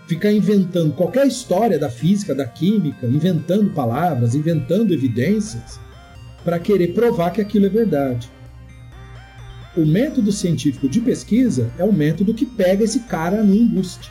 ficar 0.07 0.33
inventando 0.33 0.95
qualquer 0.95 1.27
história 1.27 1.79
da 1.79 1.91
física, 1.91 2.35
da 2.35 2.47
química, 2.47 3.07
inventando 3.07 3.71
palavras, 3.71 4.35
inventando 4.35 4.93
evidências 4.93 5.79
para 6.45 6.59
querer 6.59 6.95
provar 6.95 7.31
que 7.31 7.41
aquilo 7.41 7.67
é 7.67 7.69
verdade 7.69 8.31
o 9.79 9.87
método 9.87 10.33
científico 10.33 10.89
de 10.89 11.01
pesquisa 11.01 11.71
é 11.79 11.85
o 11.85 11.93
método 11.93 12.35
que 12.35 12.45
pega 12.45 12.83
esse 12.83 13.01
cara 13.01 13.45
no 13.45 13.55
embuste. 13.55 14.11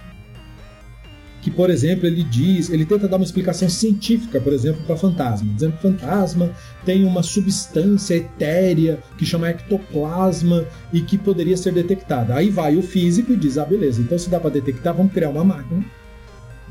Que, 1.48 1.51
por 1.51 1.70
exemplo, 1.70 2.06
ele 2.06 2.24
diz, 2.24 2.70
ele 2.70 2.86
tenta 2.86 3.08
dar 3.08 3.16
uma 3.16 3.24
explicação 3.24 3.70
científica, 3.70 4.38
por 4.38 4.51
exemplo, 4.51 4.82
para 4.86 4.98
fantasma, 4.98 5.50
dizendo 5.54 5.77
que 5.77 5.82
fantasma 5.82 6.51
tem 6.84 7.06
uma 7.06 7.24
substância 7.24 8.16
etérea 8.16 9.00
que 9.18 9.25
chama 9.25 9.48
ectoplasma 9.51 10.66
e 10.92 11.00
que 11.00 11.18
poderia 11.18 11.56
ser 11.56 11.72
detectada. 11.72 12.36
Aí 12.36 12.50
vai 12.50 12.75
o 12.75 12.82
físico 12.82 13.32
e 13.32 13.38
diz: 13.38 13.58
ah, 13.58 13.63
beleza, 13.63 14.01
então 14.01 14.20
se 14.20 14.30
dá 14.30 14.42
para 14.42 14.50
detectar, 14.50 14.94
vamos 14.94 15.13
criar 15.13 15.30
uma 15.30 15.46
máquina. 15.46 15.86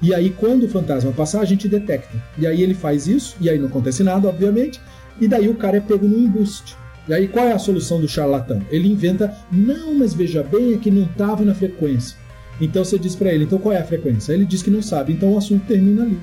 E 0.02 0.12
aí, 0.12 0.28
quando 0.28 0.64
o 0.64 0.68
fantasma 0.68 1.11
passar, 1.11 1.40
a 1.40 1.47
gente 1.47 1.66
detecta. 1.66 2.23
E 2.37 2.47
aí 2.47 2.61
ele 2.61 2.75
faz 2.75 3.06
isso, 3.06 3.35
e 3.40 3.49
aí 3.49 3.59
não 3.59 3.68
acontece 3.68 4.02
nada, 4.02 4.28
obviamente, 4.28 4.78
e 5.18 5.26
daí 5.26 5.49
o 5.49 5.54
cara 5.54 5.78
é 5.78 5.80
pego 5.80 6.06
no 6.06 6.18
embuste. 6.18 6.76
E 7.09 7.14
aí 7.14 7.28
qual 7.28 7.47
é 7.47 7.52
a 7.52 7.59
solução 7.59 7.99
do 7.99 8.06
charlatão? 8.06 8.61
Ele 8.71 8.92
inventa, 8.92 9.35
não, 9.50 9.95
mas 9.95 10.12
veja 10.12 10.42
bem, 10.42 10.75
é 10.75 10.76
que 10.76 10.90
não 10.90 11.04
estava 11.04 11.47
na 11.47 11.54
frequência. 11.54 12.25
Então 12.60 12.84
você 12.84 12.98
diz 12.98 13.14
para 13.14 13.32
ele, 13.32 13.44
então 13.44 13.58
qual 13.58 13.75
é 13.75 13.78
a 13.78 13.84
frequência? 13.84 14.32
Ele 14.32 14.44
diz 14.44 14.62
que 14.62 14.70
não 14.70 14.82
sabe, 14.82 15.12
então 15.12 15.32
o 15.34 15.38
assunto 15.38 15.66
termina 15.66 16.02
ali. 16.02 16.18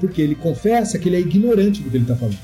Porque 0.00 0.20
ele 0.20 0.34
confessa 0.34 0.98
que 0.98 1.08
ele 1.08 1.16
é 1.16 1.20
ignorante 1.20 1.82
do 1.82 1.90
que 1.90 1.96
ele 1.96 2.04
está 2.04 2.16
falando. 2.16 2.38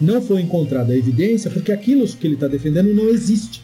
Não 0.00 0.20
foi 0.20 0.40
encontrada 0.42 0.92
a 0.92 0.96
evidência 0.96 1.50
porque 1.50 1.72
aquilo 1.72 2.06
que 2.06 2.26
ele 2.26 2.34
está 2.34 2.48
defendendo 2.48 2.92
não 2.94 3.08
existe. 3.08 3.62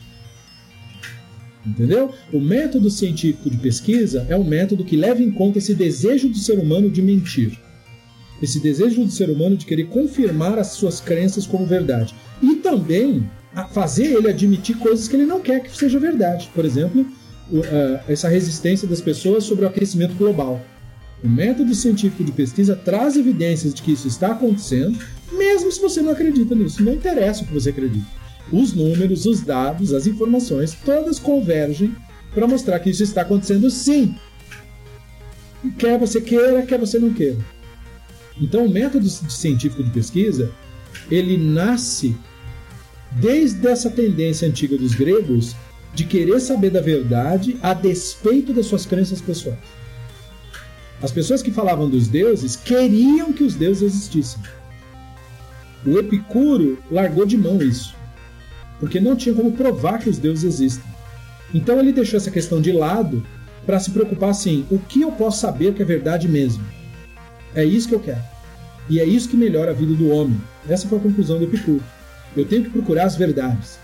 Entendeu? 1.66 2.14
O 2.32 2.40
método 2.40 2.90
científico 2.90 3.50
de 3.50 3.58
pesquisa 3.58 4.26
é 4.28 4.36
um 4.36 4.44
método 4.44 4.84
que 4.84 4.96
leva 4.96 5.22
em 5.22 5.30
conta 5.30 5.58
esse 5.58 5.74
desejo 5.74 6.28
do 6.28 6.38
ser 6.38 6.58
humano 6.58 6.88
de 6.88 7.02
mentir. 7.02 7.58
Esse 8.42 8.58
desejo 8.60 9.04
do 9.04 9.10
ser 9.10 9.28
humano 9.28 9.56
de 9.56 9.66
querer 9.66 9.84
confirmar 9.88 10.58
as 10.58 10.68
suas 10.68 11.00
crenças 11.00 11.46
como 11.46 11.66
verdade. 11.66 12.14
E 12.42 12.56
também 12.56 13.28
fazer 13.72 14.06
ele 14.06 14.28
admitir 14.28 14.78
coisas 14.78 15.06
que 15.06 15.16
ele 15.16 15.26
não 15.26 15.40
quer 15.40 15.62
que 15.62 15.76
seja 15.76 15.98
verdade. 15.98 16.48
Por 16.54 16.64
exemplo, 16.64 17.06
essa 18.08 18.28
resistência 18.28 18.86
das 18.86 19.00
pessoas 19.00 19.44
sobre 19.44 19.64
o 19.64 19.68
aquecimento 19.68 20.14
global. 20.14 20.60
O 21.22 21.28
método 21.28 21.74
científico 21.74 22.24
de 22.24 22.32
pesquisa 22.32 22.74
traz 22.74 23.16
evidências 23.16 23.74
de 23.74 23.82
que 23.82 23.92
isso 23.92 24.08
está 24.08 24.32
acontecendo, 24.32 24.98
mesmo 25.32 25.70
se 25.70 25.80
você 25.80 26.00
não 26.00 26.12
acredita 26.12 26.54
nisso. 26.54 26.82
Não 26.82 26.94
interessa 26.94 27.42
o 27.42 27.46
que 27.46 27.52
você 27.52 27.70
acredita. 27.70 28.06
Os 28.50 28.72
números, 28.72 29.26
os 29.26 29.42
dados, 29.42 29.92
as 29.92 30.06
informações, 30.06 30.74
todas 30.84 31.18
convergem 31.18 31.94
para 32.34 32.46
mostrar 32.46 32.78
que 32.80 32.90
isso 32.90 33.02
está 33.02 33.22
acontecendo 33.22 33.70
sim. 33.70 34.14
Quer 35.78 35.98
você 35.98 36.20
queira, 36.20 36.62
quer 36.62 36.78
você 36.78 36.98
não 36.98 37.12
queira. 37.12 37.38
Então, 38.40 38.64
o 38.64 38.70
método 38.70 39.08
científico 39.08 39.84
de 39.84 39.90
pesquisa 39.90 40.50
ele 41.10 41.36
nasce 41.36 42.16
desde 43.12 43.66
essa 43.66 43.90
tendência 43.90 44.48
antiga 44.48 44.78
dos 44.78 44.94
gregos 44.94 45.54
de 45.94 46.04
querer 46.04 46.40
saber 46.40 46.70
da 46.70 46.80
verdade 46.80 47.56
a 47.62 47.74
despeito 47.74 48.52
das 48.52 48.66
suas 48.66 48.86
crenças 48.86 49.20
pessoais. 49.20 49.58
As 51.02 51.10
pessoas 51.10 51.42
que 51.42 51.50
falavam 51.50 51.88
dos 51.88 52.08
deuses 52.08 52.56
queriam 52.56 53.32
que 53.32 53.42
os 53.42 53.54
deuses 53.54 53.82
existissem. 53.82 54.40
O 55.84 55.98
Epicuro 55.98 56.78
largou 56.90 57.24
de 57.24 57.38
mão 57.38 57.60
isso, 57.62 57.94
porque 58.78 59.00
não 59.00 59.16
tinha 59.16 59.34
como 59.34 59.52
provar 59.52 59.98
que 59.98 60.10
os 60.10 60.18
deuses 60.18 60.44
existem. 60.44 60.84
Então 61.54 61.78
ele 61.80 61.92
deixou 61.92 62.18
essa 62.18 62.30
questão 62.30 62.60
de 62.60 62.70
lado 62.70 63.26
para 63.64 63.78
se 63.78 63.90
preocupar 63.90 64.30
assim: 64.30 64.66
o 64.70 64.78
que 64.78 65.00
eu 65.00 65.10
posso 65.12 65.40
saber 65.40 65.72
que 65.72 65.82
é 65.82 65.86
verdade 65.86 66.28
mesmo? 66.28 66.62
É 67.54 67.64
isso 67.64 67.88
que 67.88 67.94
eu 67.94 68.00
quero. 68.00 68.22
E 68.88 69.00
é 69.00 69.04
isso 69.04 69.28
que 69.28 69.36
melhora 69.36 69.70
a 69.70 69.74
vida 69.74 69.94
do 69.94 70.10
homem. 70.10 70.40
Essa 70.68 70.86
foi 70.86 70.98
a 70.98 71.02
conclusão 71.02 71.38
do 71.38 71.44
Epicuro. 71.44 71.82
Eu 72.36 72.44
tenho 72.44 72.64
que 72.64 72.70
procurar 72.70 73.04
as 73.04 73.16
verdades. 73.16 73.78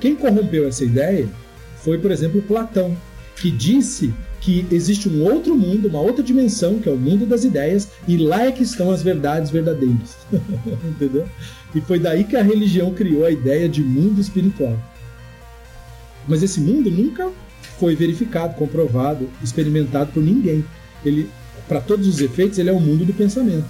Quem 0.00 0.16
corrompeu 0.16 0.66
essa 0.66 0.84
ideia 0.84 1.28
foi, 1.76 1.98
por 1.98 2.10
exemplo, 2.10 2.42
Platão, 2.42 2.96
que 3.36 3.50
disse 3.50 4.12
que 4.40 4.66
existe 4.70 5.08
um 5.08 5.22
outro 5.22 5.54
mundo, 5.54 5.88
uma 5.88 6.00
outra 6.00 6.24
dimensão, 6.24 6.78
que 6.78 6.88
é 6.88 6.92
o 6.92 6.96
mundo 6.96 7.26
das 7.26 7.44
ideias, 7.44 7.88
e 8.08 8.16
lá 8.16 8.46
é 8.46 8.52
que 8.52 8.62
estão 8.62 8.90
as 8.90 9.02
verdades 9.02 9.50
verdadeiras. 9.50 10.16
Entendeu? 10.32 11.28
E 11.74 11.80
foi 11.80 11.98
daí 11.98 12.24
que 12.24 12.36
a 12.36 12.42
religião 12.42 12.92
criou 12.92 13.24
a 13.24 13.30
ideia 13.30 13.68
de 13.68 13.82
mundo 13.82 14.20
espiritual. 14.20 14.76
Mas 16.26 16.42
esse 16.42 16.60
mundo 16.60 16.90
nunca 16.90 17.30
foi 17.78 17.94
verificado, 17.94 18.54
comprovado, 18.54 19.28
experimentado 19.42 20.12
por 20.12 20.22
ninguém. 20.22 20.64
Ele, 21.04 21.28
para 21.68 21.80
todos 21.80 22.08
os 22.08 22.20
efeitos, 22.20 22.58
ele 22.58 22.70
é 22.70 22.72
o 22.72 22.80
mundo 22.80 23.04
do 23.04 23.12
pensamento, 23.12 23.68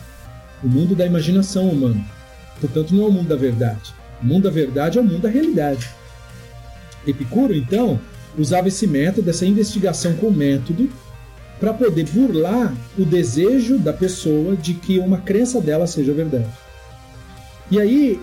o 0.63 0.69
mundo 0.69 0.95
da 0.95 1.07
imaginação 1.07 1.69
humana. 1.69 2.05
Portanto, 2.61 2.95
não 2.95 3.05
é 3.05 3.09
o 3.09 3.13
mundo 3.13 3.29
da 3.29 3.37
verdade. 3.37 3.93
O 4.23 4.27
mundo 4.27 4.45
da 4.45 4.51
verdade 4.51 4.99
é 4.99 5.01
o 5.01 5.05
mundo 5.05 5.23
da 5.23 5.29
realidade. 5.29 5.89
Epicuro, 7.07 7.55
então, 7.55 8.01
usava 8.39 8.69
esse 8.69 8.87
método, 8.87 9.31
essa 9.31 9.47
investigação 9.47 10.15
com 10.15 10.31
método, 10.31 10.89
para 11.59 11.75
poder 11.75 12.07
burlar 12.07 12.75
o 12.99 13.05
desejo 13.05 13.79
da 13.79 13.93
pessoa 13.93 14.57
de 14.57 14.75
que 14.75 14.99
uma 14.99 15.19
crença 15.19 15.61
dela 15.61 15.87
seja 15.87 16.13
verdade. 16.13 16.49
E 17.71 17.79
aí, 17.79 18.21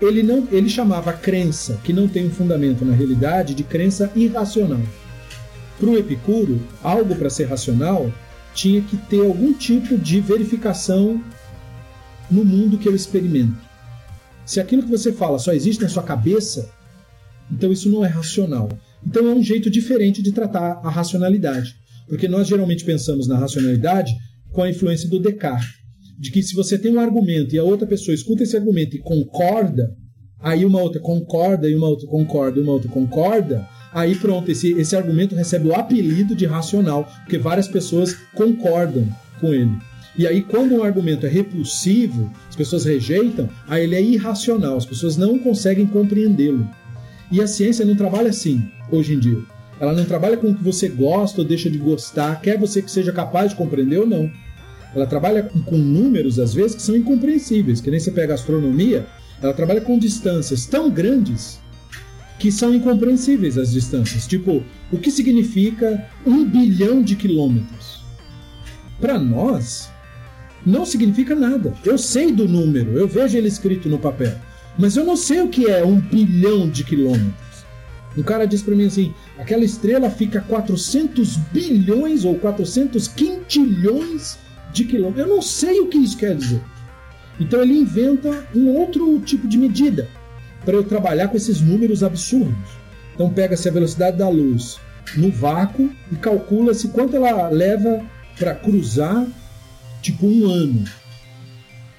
ele, 0.00 0.22
não, 0.22 0.46
ele 0.50 0.68
chamava 0.68 1.10
a 1.10 1.14
crença 1.14 1.78
que 1.82 1.92
não 1.92 2.08
tem 2.08 2.26
um 2.26 2.30
fundamento 2.30 2.84
na 2.84 2.94
realidade 2.94 3.54
de 3.54 3.64
crença 3.64 4.10
irracional. 4.14 4.80
Para 5.78 5.90
o 5.90 5.98
Epicuro, 5.98 6.60
algo 6.82 7.14
para 7.16 7.30
ser 7.30 7.44
racional 7.44 8.12
tinha 8.54 8.82
que 8.82 8.96
ter 8.96 9.20
algum 9.20 9.52
tipo 9.52 9.96
de 9.96 10.20
verificação 10.20 11.22
no 12.30 12.44
mundo 12.44 12.78
que 12.78 12.88
eu 12.88 12.94
experimento. 12.94 13.56
Se 14.44 14.60
aquilo 14.60 14.82
que 14.82 14.90
você 14.90 15.12
fala 15.12 15.38
só 15.38 15.52
existe 15.52 15.82
na 15.82 15.88
sua 15.88 16.02
cabeça, 16.02 16.70
então 17.50 17.72
isso 17.72 17.88
não 17.88 18.04
é 18.04 18.08
racional. 18.08 18.68
Então 19.06 19.26
é 19.26 19.34
um 19.34 19.42
jeito 19.42 19.70
diferente 19.70 20.22
de 20.22 20.32
tratar 20.32 20.80
a 20.82 20.90
racionalidade. 20.90 21.74
Porque 22.08 22.28
nós 22.28 22.46
geralmente 22.46 22.84
pensamos 22.84 23.26
na 23.26 23.38
racionalidade 23.38 24.12
com 24.52 24.62
a 24.62 24.70
influência 24.70 25.08
do 25.08 25.18
Descartes. 25.18 25.80
De 26.18 26.30
que 26.30 26.42
se 26.42 26.54
você 26.54 26.78
tem 26.78 26.94
um 26.94 27.00
argumento 27.00 27.54
e 27.54 27.58
a 27.58 27.64
outra 27.64 27.86
pessoa 27.86 28.14
escuta 28.14 28.42
esse 28.42 28.56
argumento 28.56 28.94
e 28.94 29.00
concorda, 29.00 29.90
aí 30.38 30.64
uma 30.64 30.80
outra 30.80 31.00
concorda 31.00 31.68
e 31.68 31.74
uma 31.74 31.88
outra 31.88 32.06
concorda 32.06 32.60
e 32.60 32.62
uma 32.62 32.72
outra 32.72 32.88
concorda, 32.90 33.66
aí 33.92 34.14
pronto, 34.14 34.50
esse, 34.50 34.72
esse 34.72 34.94
argumento 34.94 35.34
recebe 35.34 35.68
o 35.68 35.74
apelido 35.74 36.36
de 36.36 36.46
racional, 36.46 37.10
porque 37.22 37.38
várias 37.38 37.66
pessoas 37.66 38.14
concordam 38.34 39.08
com 39.40 39.52
ele. 39.52 39.72
E 40.16 40.26
aí, 40.26 40.42
quando 40.42 40.74
um 40.74 40.82
argumento 40.82 41.24
é 41.24 41.28
repulsivo, 41.28 42.30
as 42.46 42.54
pessoas 42.54 42.84
rejeitam, 42.84 43.48
aí 43.66 43.84
ele 43.84 43.94
é 43.94 44.02
irracional, 44.02 44.76
as 44.76 44.84
pessoas 44.84 45.16
não 45.16 45.38
conseguem 45.38 45.86
compreendê-lo. 45.86 46.68
E 47.32 47.40
a 47.40 47.46
ciência 47.46 47.86
não 47.86 47.96
trabalha 47.96 48.28
assim 48.28 48.62
hoje 48.90 49.14
em 49.14 49.18
dia. 49.18 49.38
Ela 49.80 49.94
não 49.94 50.04
trabalha 50.04 50.36
com 50.36 50.50
o 50.50 50.54
que 50.54 50.62
você 50.62 50.86
gosta 50.86 51.40
ou 51.40 51.46
deixa 51.46 51.70
de 51.70 51.78
gostar, 51.78 52.38
quer 52.42 52.58
você 52.58 52.82
que 52.82 52.90
seja 52.90 53.10
capaz 53.10 53.50
de 53.50 53.56
compreender 53.56 54.00
ou 54.00 54.06
não. 54.06 54.30
Ela 54.94 55.06
trabalha 55.06 55.42
com, 55.42 55.62
com 55.62 55.78
números, 55.78 56.38
às 56.38 56.52
vezes, 56.52 56.76
que 56.76 56.82
são 56.82 56.94
incompreensíveis, 56.94 57.80
que 57.80 57.90
nem 57.90 57.98
você 57.98 58.10
pega 58.10 58.34
a 58.34 58.36
astronomia, 58.36 59.06
ela 59.42 59.54
trabalha 59.54 59.80
com 59.80 59.98
distâncias 59.98 60.66
tão 60.66 60.90
grandes 60.90 61.58
que 62.38 62.52
são 62.52 62.74
incompreensíveis 62.74 63.56
as 63.56 63.72
distâncias. 63.72 64.26
Tipo, 64.26 64.62
o 64.92 64.98
que 64.98 65.10
significa 65.10 66.06
um 66.26 66.44
bilhão 66.44 67.02
de 67.02 67.16
quilômetros? 67.16 68.02
Para 69.00 69.18
nós, 69.18 69.90
não 70.66 70.84
significa 70.84 71.34
nada. 71.34 71.72
Eu 71.82 71.96
sei 71.96 72.30
do 72.30 72.46
número, 72.46 72.98
eu 72.98 73.08
vejo 73.08 73.38
ele 73.38 73.48
escrito 73.48 73.88
no 73.88 73.98
papel, 73.98 74.36
mas 74.78 74.96
eu 74.96 75.04
não 75.04 75.16
sei 75.16 75.40
o 75.40 75.48
que 75.48 75.68
é 75.68 75.84
um 75.84 76.00
bilhão 76.00 76.68
de 76.68 76.84
quilômetros. 76.84 77.64
Um 78.16 78.22
cara 78.22 78.46
disse 78.46 78.64
para 78.64 78.74
mim 78.74 78.86
assim: 78.86 79.14
aquela 79.38 79.64
estrela 79.64 80.10
fica 80.10 80.38
a 80.38 80.42
400 80.42 81.36
bilhões 81.52 82.24
ou 82.24 82.36
400 82.36 83.08
quintilhões 83.08 84.38
de 84.72 84.84
quilômetros. 84.84 85.26
Eu 85.26 85.34
não 85.34 85.42
sei 85.42 85.80
o 85.80 85.88
que 85.88 85.98
isso 85.98 86.16
quer 86.16 86.36
dizer. 86.36 86.60
Então 87.40 87.62
ele 87.62 87.78
inventa 87.78 88.46
um 88.54 88.68
outro 88.68 89.18
tipo 89.20 89.48
de 89.48 89.58
medida 89.58 90.08
para 90.64 90.74
eu 90.74 90.84
trabalhar 90.84 91.28
com 91.28 91.36
esses 91.36 91.60
números 91.60 92.02
absurdos. 92.02 92.82
Então 93.14 93.30
pega-se 93.30 93.68
a 93.68 93.72
velocidade 93.72 94.16
da 94.16 94.28
luz 94.28 94.78
no 95.16 95.30
vácuo 95.30 95.90
e 96.10 96.16
calcula-se 96.16 96.88
quanto 96.88 97.16
ela 97.16 97.48
leva 97.48 98.02
para 98.38 98.54
cruzar, 98.54 99.26
tipo 100.00 100.26
um 100.26 100.48
ano. 100.48 100.84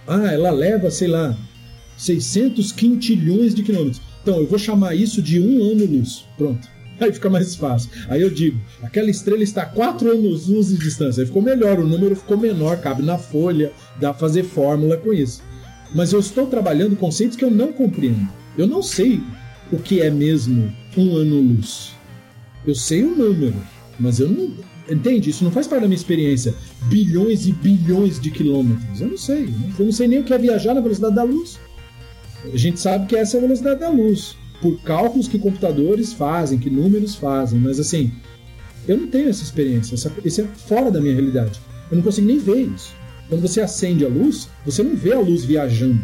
Ah, 0.08 0.32
ela 0.32 0.52
leva, 0.52 0.90
sei 0.92 1.08
lá, 1.08 1.36
600 1.98 2.72
quintilhões 2.72 3.54
de 3.54 3.64
quilômetros. 3.64 4.02
Então, 4.22 4.38
eu 4.38 4.48
vou 4.48 4.58
chamar 4.58 4.96
isso 4.96 5.22
de 5.22 5.40
um 5.40 5.72
ano-luz. 5.72 6.26
Pronto. 6.38 6.68
Aí 7.00 7.12
fica 7.12 7.30
mais 7.30 7.56
fácil. 7.56 7.90
Aí 8.08 8.22
eu 8.22 8.30
digo, 8.30 8.60
aquela 8.82 9.10
estrela 9.10 9.44
está 9.44 9.64
a 9.64 9.66
4 9.66 10.12
anos-luz 10.12 10.70
de 10.70 10.78
distância. 10.78 11.22
Aí 11.22 11.28
ficou 11.28 11.42
melhor, 11.42 11.80
o 11.80 11.88
número 11.88 12.16
ficou 12.16 12.38
menor, 12.38 12.78
cabe 12.78 13.04
na 13.04 13.18
folha, 13.18 13.74
dá 14.00 14.12
para 14.12 14.20
fazer 14.20 14.44
fórmula 14.44 14.96
com 14.96 15.12
isso. 15.12 15.42
Mas 15.94 16.14
eu 16.14 16.20
estou 16.20 16.48
trabalhando 16.48 16.96
conceitos 16.96 17.36
que 17.36 17.44
eu 17.44 17.52
não 17.52 17.74
compreendo. 17.74 18.28
Eu 18.58 18.68
não 18.68 18.82
sei 18.82 19.22
o 19.72 19.78
que 19.78 20.02
é 20.02 20.10
mesmo 20.10 20.72
um 20.96 21.16
ano-luz. 21.16 21.92
Eu 22.66 22.76
sei 22.76 23.04
o 23.04 23.16
número, 23.16 23.56
mas 24.00 24.20
eu 24.20 24.30
não. 24.30 24.54
Entende? 24.90 25.30
Isso 25.30 25.44
não 25.44 25.52
faz 25.52 25.66
parte 25.66 25.82
da 25.82 25.88
minha 25.88 25.98
experiência. 25.98 26.54
Bilhões 26.84 27.48
e 27.48 27.54
bilhões 27.54 28.20
de 28.20 28.30
quilômetros. 28.32 29.02
Eu 29.02 29.10
não 29.10 29.18
sei. 29.18 29.50
Eu 29.78 29.86
não 29.86 29.92
sei 29.92 30.08
nem 30.08 30.20
o 30.20 30.24
que 30.24 30.34
é 30.34 30.38
viajar 30.38 30.74
na 30.74 30.82
velocidade 30.82 31.16
da 31.16 31.24
luz. 31.24 31.60
A 32.52 32.58
gente 32.58 32.80
sabe 32.80 33.08
que 33.08 33.16
essa 33.16 33.38
é 33.38 33.40
a 33.40 33.42
velocidade 33.42 33.80
da 33.80 33.90
luz, 33.90 34.36
por 34.62 34.80
cálculos 34.82 35.28
que 35.28 35.40
computadores 35.40 36.14
fazem, 36.14 36.60
que 36.60 36.70
números 36.70 37.16
fazem, 37.16 37.60
mas 37.60 37.80
assim, 37.80 38.12
eu 38.88 38.98
não 38.98 39.08
tenho 39.08 39.30
essa 39.30 39.44
experiência, 39.44 39.96
essa, 39.96 40.12
isso 40.26 40.42
é 40.42 40.48
fora 40.68 40.92
da 40.92 41.00
minha 41.00 41.14
realidade. 41.14 41.60
Eu 41.90 41.98
não 41.98 42.04
consigo 42.04 42.28
nem 42.28 42.38
ver 42.38 42.68
isso. 42.68 42.94
Quando 43.30 43.42
você 43.42 43.62
acende 43.62 44.06
a 44.06 44.10
luz, 44.10 44.50
você 44.66 44.84
não 44.84 44.96
vê 44.96 45.14
a 45.14 45.20
luz 45.20 45.46
viajando, 45.46 46.02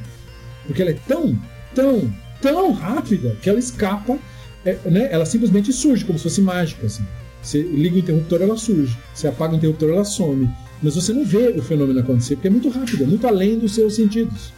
porque 0.65 0.81
ela 0.81 0.91
é 0.91 0.97
tão, 1.07 1.37
tão, 1.75 2.13
tão 2.41 2.71
rápida 2.71 3.35
que 3.41 3.49
ela 3.49 3.59
escapa, 3.59 4.17
é, 4.65 4.77
né? 4.89 5.09
ela 5.11 5.25
simplesmente 5.25 5.73
surge, 5.73 6.05
como 6.05 6.17
se 6.17 6.23
fosse 6.23 6.41
mágica. 6.41 6.85
Assim. 6.85 7.03
Você 7.41 7.61
liga 7.61 7.95
o 7.95 7.99
interruptor, 7.99 8.41
ela 8.41 8.57
surge. 8.57 8.97
Você 9.13 9.27
apaga 9.27 9.53
o 9.53 9.57
interruptor, 9.57 9.89
ela 9.89 10.05
some. 10.05 10.49
Mas 10.81 10.95
você 10.95 11.11
não 11.11 11.25
vê 11.25 11.49
o 11.49 11.61
fenômeno 11.61 11.99
acontecer, 11.99 12.35
porque 12.35 12.47
é 12.47 12.51
muito 12.51 12.69
rápido, 12.69 13.03
é 13.03 13.07
muito 13.07 13.27
além 13.27 13.59
dos 13.59 13.73
seus 13.73 13.95
sentidos. 13.95 14.53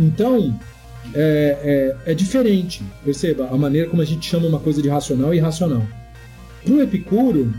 Então, 0.00 0.58
é, 1.14 1.94
é, 2.04 2.12
é, 2.12 2.14
diferente. 2.14 2.82
Perceba 3.04 3.48
a 3.48 3.56
maneira 3.56 3.90
como 3.90 4.00
a 4.00 4.04
gente 4.04 4.26
chama 4.26 4.46
uma 4.46 4.58
coisa 4.58 4.80
de 4.80 4.88
racional 4.88 5.34
e 5.34 5.36
irracional. 5.36 5.86
Para 6.64 6.72
o 6.72 6.80
Epicuro, 6.80 7.52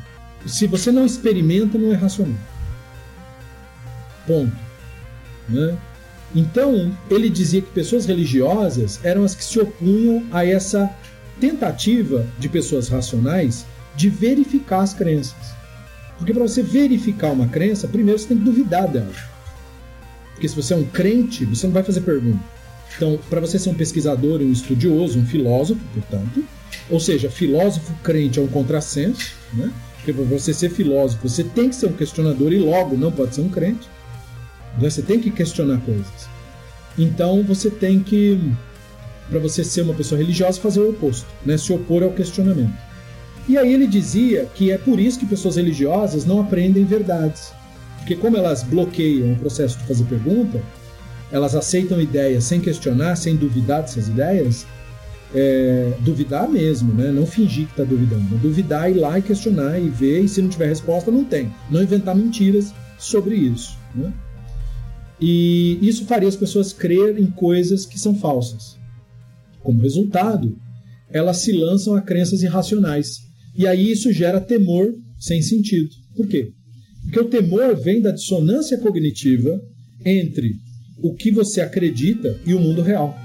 se 0.46 0.66
você 0.66 0.92
não 0.92 1.06
experimenta, 1.06 1.78
não 1.78 1.94
é 1.94 1.96
racional. 1.96 2.36
Ponto. 4.26 4.56
Né? 5.48 5.78
Então, 6.36 6.92
ele 7.10 7.30
dizia 7.30 7.62
que 7.62 7.70
pessoas 7.72 8.06
religiosas 8.08 9.00
eram 9.04 9.24
as 9.24 9.36
que 9.36 9.44
se 9.44 9.60
opunham 9.60 10.26
a 10.32 10.44
essa 10.46 10.90
tentativa 11.40 12.26
de 12.40 12.50
pessoas 12.50 12.88
racionais 12.88 13.66
de 13.96 14.10
verificar 14.10 14.82
as 14.82 14.94
crenças. 14.94 15.54
Porque 16.18 16.34
para 16.34 16.44
você 16.44 16.64
verificar 16.64 17.32
uma 17.32 17.48
crença, 17.48 17.88
primeiro 17.88 18.20
você 18.20 18.28
tem 18.28 18.38
que 18.38 18.44
duvidar 18.44 18.88
dela. 18.88 19.31
Porque 20.42 20.50
se 20.50 20.56
você 20.56 20.74
é 20.74 20.78
um 20.78 20.84
crente, 20.84 21.46
você 21.46 21.68
não 21.68 21.74
vai 21.74 21.84
fazer 21.84 22.02
pergunta. 22.02 22.40
Então, 22.96 23.20
para 23.30 23.40
você 23.40 23.60
ser 23.60 23.70
um 23.70 23.76
pesquisador, 23.76 24.42
um 24.42 24.52
estudioso, 24.52 25.20
um 25.20 25.26
filósofo, 25.26 25.80
portanto, 25.94 26.44
ou 26.90 27.00
seja, 27.00 27.30
filósofo 27.30 27.94
crente 28.02 28.40
é 28.40 28.42
um 28.42 28.48
contrassenso, 28.48 29.36
né? 29.54 29.72
Porque 29.98 30.12
para 30.12 30.24
você 30.24 30.52
ser 30.52 30.72
filósofo, 30.72 31.30
você 31.30 31.44
tem 31.44 31.70
que 31.70 31.76
ser 31.76 31.86
um 31.86 31.94
questionador 31.94 32.52
e 32.52 32.58
logo 32.58 32.98
não 32.98 33.12
pode 33.12 33.36
ser 33.36 33.42
um 33.42 33.50
crente. 33.50 33.88
Né? 34.80 34.90
Você 34.90 35.04
tem 35.04 35.20
que 35.20 35.30
questionar 35.30 35.80
coisas. 35.82 36.28
Então, 36.98 37.44
você 37.44 37.70
tem 37.70 38.00
que, 38.00 38.40
para 39.30 39.38
você 39.38 39.64
ser 39.64 39.84
uma 39.84 39.94
pessoa 39.94 40.18
religiosa, 40.18 40.60
fazer 40.60 40.80
o 40.80 40.90
oposto, 40.90 41.28
né? 41.46 41.56
Se 41.56 41.72
opor 41.72 42.02
ao 42.02 42.10
questionamento. 42.10 42.74
E 43.48 43.60
aí 43.60 43.72
ele 43.72 43.86
dizia 43.86 44.50
que 44.56 44.72
é 44.72 44.78
por 44.80 45.00
isso 45.00 45.20
que 45.20 45.26
pessoas 45.28 45.56
religiosas 45.56 46.26
não 46.26 46.42
aprendem 46.42 46.84
verdades. 46.84 47.54
Porque 48.02 48.16
como 48.16 48.36
elas 48.36 48.64
bloqueiam 48.64 49.34
o 49.34 49.36
processo 49.38 49.78
de 49.78 49.86
fazer 49.86 50.04
pergunta, 50.06 50.62
elas 51.32 51.56
aceitam 51.56 52.02
ideias 52.02 52.44
sem 52.44 52.60
questionar, 52.60 53.16
sem 53.16 53.36
duvidar 53.36 53.82
dessas 53.82 54.10
ideias, 54.10 54.66
é, 55.34 55.94
duvidar 56.00 56.50
mesmo, 56.50 56.94
né? 56.94 57.12
Não 57.12 57.26
fingir 57.26 57.68
que 57.68 57.74
está 57.74 57.84
duvidando. 57.84 58.38
Duvidar, 58.40 58.90
ir 58.92 58.96
lá 58.96 59.18
e 59.18 59.22
questionar 59.22 59.80
e 59.80 59.88
ver, 59.88 60.24
e 60.24 60.28
se 60.28 60.42
não 60.42 60.50
tiver 60.50 60.68
resposta, 60.68 61.12
não 61.12 61.24
tem. 61.24 61.54
Não 61.70 61.82
inventar 61.82 62.16
mentiras 62.16 62.74
sobre 62.98 63.36
isso. 63.36 63.78
Né? 63.96 64.12
E 65.20 65.78
isso 65.82 66.06
faria 66.06 66.28
as 66.28 66.36
pessoas 66.36 66.74
crer 66.74 67.20
em 67.20 67.28
coisas 67.28 67.86
que 67.86 68.00
são 68.00 68.16
falsas. 68.16 68.78
Como 69.62 69.82
resultado, 69.82 70.58
elas 71.10 71.38
se 71.38 71.52
lançam 71.52 71.96
a 71.96 72.02
crenças 72.02 72.42
irracionais. 72.42 73.20
E 73.56 73.68
aí 73.68 73.92
isso 73.92 74.12
gera 74.12 74.42
temor 74.42 74.94
sem 75.20 75.42
sentido. 75.42 75.92
Por 76.16 76.28
quê? 76.28 76.52
Porque 77.04 77.20
o 77.20 77.30
temor 77.30 77.76
vem 77.76 78.02
da 78.02 78.12
dissonância 78.12 78.78
cognitiva 78.78 79.62
entre 80.06 80.56
o 81.02 81.14
que 81.14 81.32
você 81.32 81.62
acredita 81.62 82.40
e 82.46 82.54
o 82.54 82.60
mundo 82.60 82.82
real. 82.82 83.18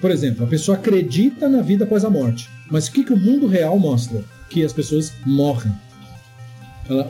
Por 0.00 0.10
exemplo, 0.10 0.44
a 0.44 0.48
pessoa 0.48 0.76
acredita 0.76 1.48
na 1.48 1.60
vida 1.60 1.84
após 1.84 2.04
a 2.04 2.10
morte, 2.10 2.48
mas 2.70 2.86
o 2.86 2.92
que, 2.92 3.04
que 3.04 3.12
o 3.12 3.16
mundo 3.16 3.46
real 3.46 3.78
mostra? 3.78 4.24
Que 4.48 4.64
as 4.64 4.72
pessoas 4.72 5.12
morrem. 5.26 5.72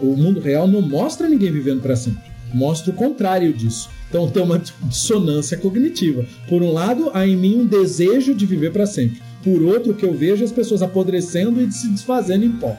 O 0.01 0.17
mundo 0.17 0.41
real 0.41 0.67
não 0.67 0.83
mostra 0.83 1.29
ninguém 1.29 1.53
vivendo 1.53 1.83
para 1.83 1.95
sempre, 1.95 2.31
mostra 2.53 2.91
o 2.91 2.97
contrário 2.97 3.53
disso. 3.53 3.91
Então 4.09 4.29
tem 4.29 4.43
uma 4.43 4.59
dissonância 4.59 5.57
cognitiva. 5.57 6.25
Por 6.49 6.63
um 6.63 6.73
lado, 6.73 7.11
há 7.13 7.27
em 7.27 7.37
mim 7.37 7.61
um 7.61 7.67
desejo 7.67 8.35
de 8.35 8.47
viver 8.47 8.73
para 8.73 8.87
sempre. 8.87 9.21
Por 9.45 9.63
outro, 9.63 9.95
que 9.95 10.05
eu 10.05 10.15
vejo 10.15 10.43
é 10.43 10.45
as 10.47 10.53
pessoas 10.53 10.83
apodrecendo 10.83 11.61
e 11.61 11.71
se 11.71 11.89
desfazendo 11.89 12.45
em 12.45 12.53
pó. 12.53 12.77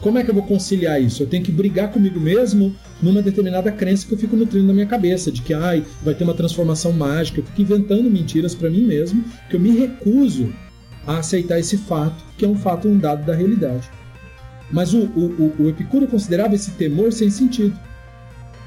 Como 0.00 0.18
é 0.18 0.24
que 0.24 0.30
eu 0.30 0.34
vou 0.34 0.42
conciliar 0.42 1.00
isso? 1.00 1.22
Eu 1.22 1.26
tenho 1.26 1.42
que 1.42 1.52
brigar 1.52 1.90
comigo 1.90 2.20
mesmo 2.20 2.74
numa 3.02 3.22
determinada 3.22 3.72
crença 3.72 4.06
que 4.06 4.12
eu 4.12 4.18
fico 4.18 4.36
nutrindo 4.36 4.66
na 4.66 4.74
minha 4.74 4.86
cabeça, 4.86 5.32
de 5.32 5.40
que 5.40 5.54
ai, 5.54 5.84
vai 6.02 6.14
ter 6.14 6.24
uma 6.24 6.34
transformação 6.34 6.92
mágica. 6.92 7.40
Eu 7.40 7.44
fico 7.44 7.62
inventando 7.62 8.10
mentiras 8.10 8.54
para 8.54 8.68
mim 8.68 8.82
mesmo, 8.82 9.24
que 9.48 9.56
eu 9.56 9.60
me 9.60 9.70
recuso 9.70 10.52
a 11.06 11.18
aceitar 11.18 11.58
esse 11.58 11.78
fato, 11.78 12.22
que 12.36 12.44
é 12.44 12.48
um 12.48 12.56
fato, 12.56 12.88
um 12.88 12.98
dado 12.98 13.24
da 13.24 13.34
realidade. 13.34 13.88
Mas 14.70 14.92
o, 14.92 15.04
o, 15.04 15.54
o 15.58 15.68
Epicuro 15.68 16.06
considerava 16.06 16.54
esse 16.54 16.72
temor 16.72 17.12
sem 17.12 17.30
sentido. 17.30 17.78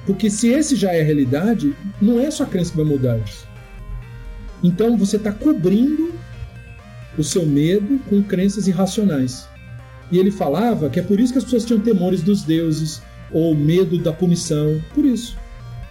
Porque 0.05 0.29
se 0.29 0.47
esse 0.47 0.75
já 0.75 0.93
é 0.93 1.01
a 1.01 1.05
realidade, 1.05 1.75
não 2.01 2.19
é 2.19 2.27
a 2.27 2.31
sua 2.31 2.45
crença 2.45 2.71
que 2.71 2.77
vai 2.77 2.85
mudar 2.85 3.17
isso. 3.19 3.45
Então 4.63 4.97
você 4.97 5.17
está 5.17 5.31
cobrindo 5.31 6.13
o 7.17 7.23
seu 7.23 7.45
medo 7.45 7.99
com 8.09 8.23
crenças 8.23 8.67
irracionais. 8.67 9.47
E 10.11 10.17
ele 10.17 10.31
falava 10.31 10.89
que 10.89 10.99
é 10.99 11.03
por 11.03 11.19
isso 11.19 11.33
que 11.33 11.39
as 11.39 11.43
pessoas 11.43 11.65
tinham 11.65 11.81
temores 11.81 12.21
dos 12.21 12.43
deuses 12.43 13.01
ou 13.31 13.53
medo 13.53 13.97
da 13.97 14.13
punição, 14.13 14.81
por 14.93 15.05
isso. 15.05 15.37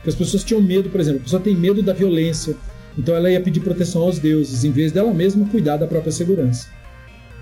Que 0.02 0.09
as 0.09 0.14
pessoas 0.14 0.44
tinham 0.44 0.62
medo, 0.62 0.88
por 0.88 1.00
exemplo, 1.00 1.20
a 1.20 1.24
pessoa 1.24 1.42
tem 1.42 1.55
medo 1.55 1.83
da 1.83 1.92
violência, 1.92 2.57
então 2.96 3.14
ela 3.14 3.31
ia 3.31 3.40
pedir 3.40 3.61
proteção 3.61 4.02
aos 4.02 4.18
deuses, 4.18 4.64
em 4.64 4.70
vez 4.70 4.92
dela 4.92 5.12
mesma 5.12 5.46
cuidar 5.48 5.76
da 5.76 5.87
própria 5.87 6.12
segurança. 6.12 6.68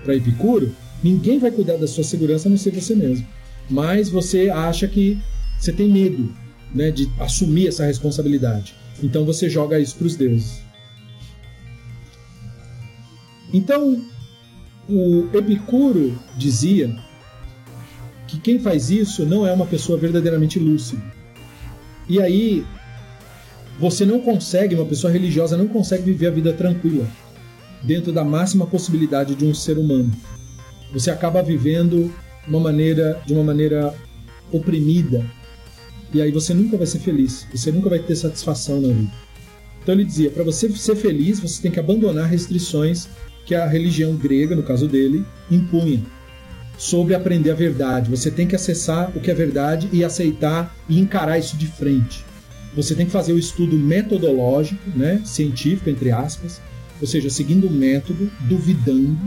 Para 0.03 0.15
Epicuro, 0.15 0.75
ninguém 1.03 1.39
vai 1.39 1.51
cuidar 1.51 1.77
da 1.77 1.87
sua 1.87 2.03
segurança 2.03 2.49
a 2.49 2.51
não 2.51 2.57
ser 2.57 2.71
você 2.71 2.93
mesmo. 2.93 3.25
Mas 3.69 4.09
você 4.09 4.49
acha 4.49 4.87
que 4.87 5.17
você 5.59 5.71
tem 5.71 5.89
medo 5.89 6.33
né, 6.73 6.91
de 6.91 7.09
assumir 7.19 7.67
essa 7.67 7.85
responsabilidade. 7.85 8.75
Então 9.01 9.25
você 9.25 9.49
joga 9.49 9.79
isso 9.79 9.95
para 9.95 10.07
os 10.07 10.15
deuses. 10.15 10.61
Então, 13.53 14.03
o 14.89 15.27
Epicuro 15.33 16.17
dizia 16.37 16.95
que 18.27 18.39
quem 18.39 18.59
faz 18.59 18.89
isso 18.89 19.25
não 19.25 19.45
é 19.45 19.53
uma 19.53 19.65
pessoa 19.65 19.97
verdadeiramente 19.97 20.59
lúcida. 20.59 21.01
E 22.07 22.21
aí, 22.21 22.65
você 23.79 24.05
não 24.05 24.21
consegue, 24.21 24.75
uma 24.75 24.85
pessoa 24.85 25.11
religiosa 25.11 25.57
não 25.57 25.67
consegue 25.67 26.03
viver 26.03 26.27
a 26.27 26.31
vida 26.31 26.53
tranquila. 26.53 27.07
dentro 27.85 28.11
da 28.11 28.23
máxima 28.23 28.65
possibilidade 28.65 29.35
de 29.35 29.45
um 29.45 29.53
ser 29.53 29.77
humano. 29.77 30.11
Você 30.91 31.11
acaba 31.11 31.41
vivendo 31.41 32.11
uma 32.47 32.59
maneira, 32.59 33.21
de 33.25 33.33
uma 33.33 33.43
maneira 33.43 33.93
oprimida. 34.51 35.25
E 36.13 36.21
aí 36.21 36.31
você 36.31 36.53
nunca 36.53 36.77
vai 36.77 36.87
ser 36.87 36.99
feliz, 36.99 37.45
você 37.53 37.71
nunca 37.71 37.89
vai 37.89 37.99
ter 37.99 38.15
satisfação 38.15 38.81
na 38.81 38.87
vida. 38.87 39.11
Então 39.81 39.93
ele 39.93 40.05
dizia: 40.05 40.31
para 40.31 40.43
você 40.43 40.69
ser 40.69 40.95
feliz, 40.95 41.39
você 41.39 41.61
tem 41.61 41.71
que 41.71 41.79
abandonar 41.79 42.27
restrições 42.29 43.07
que 43.45 43.55
a 43.55 43.67
religião 43.67 44.15
grega, 44.15 44.55
no 44.55 44.63
caso 44.63 44.87
dele, 44.87 45.25
impunha 45.49 46.01
sobre 46.77 47.15
aprender 47.15 47.51
a 47.51 47.55
verdade. 47.55 48.09
Você 48.09 48.29
tem 48.29 48.47
que 48.47 48.55
acessar 48.55 49.11
o 49.15 49.19
que 49.19 49.31
é 49.31 49.33
verdade 49.33 49.87
e 49.93 50.03
aceitar 50.03 50.75
e 50.89 50.99
encarar 50.99 51.37
isso 51.37 51.55
de 51.55 51.67
frente. 51.67 52.25
Você 52.75 52.93
tem 52.93 53.05
que 53.05 53.11
fazer 53.11 53.31
o 53.31 53.39
estudo 53.39 53.77
metodológico, 53.77 54.81
né, 54.95 55.21
científico 55.23 55.89
entre 55.89 56.11
aspas, 56.11 56.61
ou 56.99 57.07
seja, 57.07 57.29
seguindo 57.29 57.67
o 57.67 57.71
método, 57.71 58.29
duvidando 58.41 59.17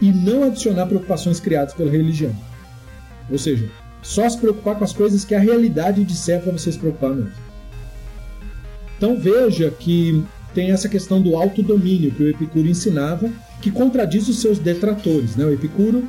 e 0.00 0.10
não 0.12 0.44
adicionar 0.44 0.86
preocupações 0.86 1.40
criadas 1.40 1.74
pela 1.74 1.90
religião. 1.90 2.34
Ou 3.30 3.38
seja, 3.38 3.68
só 4.02 4.28
se 4.28 4.38
preocupar 4.38 4.76
com 4.76 4.84
as 4.84 4.92
coisas 4.92 5.24
que 5.24 5.34
a 5.34 5.40
realidade 5.40 6.04
disser 6.04 6.40
para 6.40 6.52
você 6.52 6.72
se 6.72 6.78
preocupar 6.78 7.10
mesmo. 7.10 7.32
Então 8.96 9.18
veja 9.18 9.70
que 9.70 10.24
tem 10.54 10.70
essa 10.70 10.88
questão 10.88 11.20
do 11.20 11.36
autodomínio 11.36 12.12
que 12.12 12.22
o 12.22 12.28
Epicuro 12.30 12.66
ensinava, 12.66 13.30
que 13.60 13.70
contradiz 13.70 14.28
os 14.28 14.40
seus 14.40 14.58
detratores. 14.58 15.36
Né? 15.36 15.44
O 15.44 15.52
Epicuro 15.52 16.08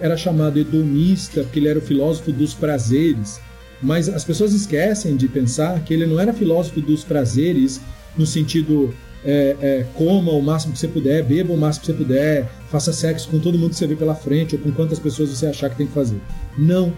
era 0.00 0.16
chamado 0.16 0.58
hedonista 0.58 1.42
porque 1.42 1.58
ele 1.58 1.68
era 1.68 1.78
o 1.78 1.82
filósofo 1.82 2.32
dos 2.32 2.54
prazeres, 2.54 3.40
mas 3.82 4.08
as 4.08 4.24
pessoas 4.24 4.52
esquecem 4.52 5.16
de 5.16 5.28
pensar 5.28 5.82
que 5.84 5.94
ele 5.94 6.06
não 6.06 6.18
era 6.18 6.32
filósofo 6.32 6.80
dos 6.80 7.04
prazeres 7.04 7.80
no 8.16 8.26
sentido 8.26 8.94
é, 9.24 9.56
é, 9.60 9.86
coma 9.94 10.32
o 10.32 10.40
máximo 10.40 10.72
que 10.72 10.78
você 10.78 10.88
puder, 10.88 11.24
beba 11.24 11.52
o 11.52 11.56
máximo 11.56 11.86
que 11.86 11.92
você 11.92 11.98
puder, 11.98 12.48
faça 12.70 12.92
sexo 12.92 13.28
com 13.28 13.38
todo 13.38 13.58
mundo 13.58 13.70
que 13.70 13.76
você 13.76 13.86
vê 13.86 13.96
pela 13.96 14.14
frente 14.14 14.56
ou 14.56 14.60
com 14.60 14.72
quantas 14.72 14.98
pessoas 14.98 15.30
você 15.30 15.46
achar 15.46 15.70
que 15.70 15.76
tem 15.76 15.86
que 15.86 15.92
fazer. 15.92 16.20
Não. 16.56 16.92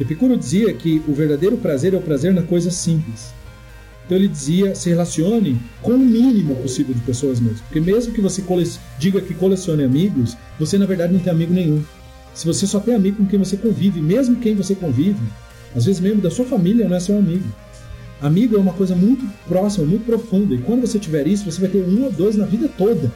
Epicuro 0.00 0.36
dizia 0.36 0.72
que 0.72 1.02
o 1.06 1.12
verdadeiro 1.12 1.56
prazer 1.56 1.94
é 1.94 1.96
o 1.96 2.00
prazer 2.00 2.32
na 2.32 2.42
coisa 2.42 2.70
simples. 2.70 3.32
Então 4.10 4.18
ele 4.18 4.26
dizia, 4.26 4.74
se 4.74 4.88
relacione 4.88 5.56
com 5.80 5.92
o 5.92 5.98
mínimo 5.98 6.56
possível 6.56 6.92
de 6.92 7.00
pessoas 7.02 7.38
mesmo. 7.38 7.60
Porque 7.68 7.78
mesmo 7.78 8.12
que 8.12 8.20
você 8.20 8.42
diga 8.98 9.20
que 9.20 9.32
colecione 9.32 9.84
amigos, 9.84 10.36
você 10.58 10.76
na 10.76 10.84
verdade 10.84 11.12
não 11.12 11.20
tem 11.20 11.32
amigo 11.32 11.54
nenhum. 11.54 11.80
Se 12.34 12.44
você 12.44 12.66
só 12.66 12.80
tem 12.80 12.92
amigo 12.92 13.18
com 13.18 13.26
quem 13.26 13.38
você 13.38 13.56
convive, 13.56 14.00
mesmo 14.00 14.34
quem 14.40 14.56
você 14.56 14.74
convive, 14.74 15.20
às 15.76 15.84
vezes 15.84 16.00
membro 16.00 16.20
da 16.20 16.28
sua 16.28 16.44
família 16.44 16.88
não 16.88 16.96
é 16.96 16.98
seu 16.98 17.16
amigo. 17.16 17.44
Amigo 18.20 18.56
é 18.56 18.58
uma 18.58 18.72
coisa 18.72 18.96
muito 18.96 19.24
próxima, 19.46 19.86
muito 19.86 20.06
profunda. 20.06 20.56
E 20.56 20.58
quando 20.58 20.80
você 20.80 20.98
tiver 20.98 21.28
isso, 21.28 21.48
você 21.48 21.60
vai 21.60 21.70
ter 21.70 21.78
um 21.78 22.02
ou 22.02 22.10
dois 22.10 22.34
na 22.34 22.46
vida 22.46 22.68
toda. 22.76 23.12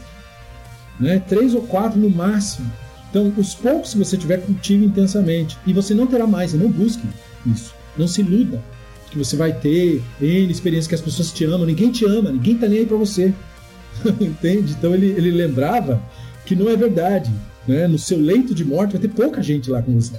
Né? 1.01 1.19
Três 1.19 1.57
ou 1.57 1.63
quatro 1.63 1.99
no 1.99 2.09
máximo. 2.09 2.71
Então, 3.11 3.33
os 3.37 3.53
poucos 3.53 3.95
que 3.95 3.99
você 3.99 4.17
tiver, 4.17 4.43
cultive 4.43 4.87
intensamente. 4.87 5.59
E 5.67 5.73
você 5.73 5.93
não 5.93 6.07
terá 6.07 6.25
mais, 6.25 6.55
não 6.55 6.71
busque 6.71 7.03
isso. 7.45 7.75
Não 7.99 8.07
se 8.07 8.21
iluda 8.21 8.63
que 9.15 9.19
você 9.19 9.37
vai 9.37 9.53
ter 9.53 10.03
N 10.21 10.51
experiência 10.51 10.89
que 10.89 10.95
as 10.97 11.01
pessoas 11.01 11.33
te 11.33 11.45
amam. 11.45 11.65
Ninguém 11.65 11.93
te 11.93 12.05
ama, 12.05 12.33
ninguém 12.33 12.59
tá 12.59 12.69
nem 12.69 12.81
aí 12.81 12.87
pra 12.87 12.97
você. 12.97 13.33
Entende? 14.21 14.73
Então 14.73 14.93
ele, 14.93 15.07
ele 15.07 15.31
lembrava 15.31 16.03
que 16.45 16.57
não 16.57 16.69
é 16.69 16.77
verdade. 16.77 17.31
Né? 17.67 17.87
No 17.87 17.97
seu 17.97 18.19
leito 18.19 18.53
de 18.53 18.65
morte 18.65 18.93
vai 18.93 19.01
ter 19.01 19.09
pouca 19.09 19.41
gente 19.41 19.71
lá 19.71 19.81
com 19.81 19.95
você. 19.95 20.19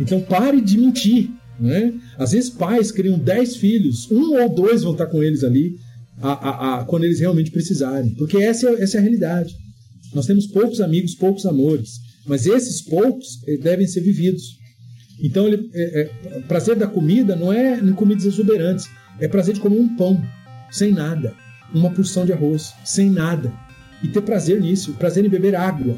Então 0.00 0.18
pare 0.22 0.62
de 0.62 0.78
mentir. 0.78 1.30
Né? 1.60 1.92
Às 2.16 2.32
vezes 2.32 2.48
pais 2.48 2.90
criam 2.90 3.18
10 3.18 3.56
filhos, 3.56 4.10
um 4.10 4.40
ou 4.40 4.48
dois 4.48 4.82
vão 4.82 4.92
estar 4.92 5.06
com 5.06 5.22
eles 5.22 5.44
ali 5.44 5.76
a, 6.22 6.32
a, 6.32 6.80
a, 6.80 6.84
quando 6.86 7.04
eles 7.04 7.20
realmente 7.20 7.50
precisarem. 7.50 8.14
Porque 8.14 8.38
essa 8.38 8.66
é, 8.66 8.82
essa 8.82 8.96
é 8.96 8.98
a 8.98 9.02
realidade. 9.02 9.54
Nós 10.14 10.24
temos 10.24 10.46
poucos 10.46 10.80
amigos, 10.80 11.14
poucos 11.14 11.44
amores. 11.44 12.00
Mas 12.26 12.46
esses 12.46 12.80
poucos 12.80 13.42
eh, 13.46 13.58
devem 13.58 13.86
ser 13.86 14.00
vividos. 14.00 14.58
Então, 15.22 15.46
ele, 15.46 15.70
é, 15.74 16.00
é, 16.00 16.40
prazer 16.48 16.76
da 16.76 16.86
comida 16.86 17.36
não 17.36 17.52
é 17.52 17.78
em 17.78 17.92
comidas 17.92 18.24
exuberantes. 18.24 18.88
É 19.18 19.28
prazer 19.28 19.54
de 19.54 19.60
comer 19.60 19.78
um 19.78 19.96
pão, 19.96 20.22
sem 20.70 20.92
nada. 20.92 21.34
Uma 21.74 21.90
porção 21.90 22.24
de 22.24 22.32
arroz, 22.32 22.74
sem 22.84 23.10
nada. 23.10 23.52
E 24.02 24.08
ter 24.08 24.22
prazer 24.22 24.60
nisso. 24.60 24.94
Prazer 24.94 25.24
em 25.24 25.28
beber 25.28 25.54
água. 25.54 25.94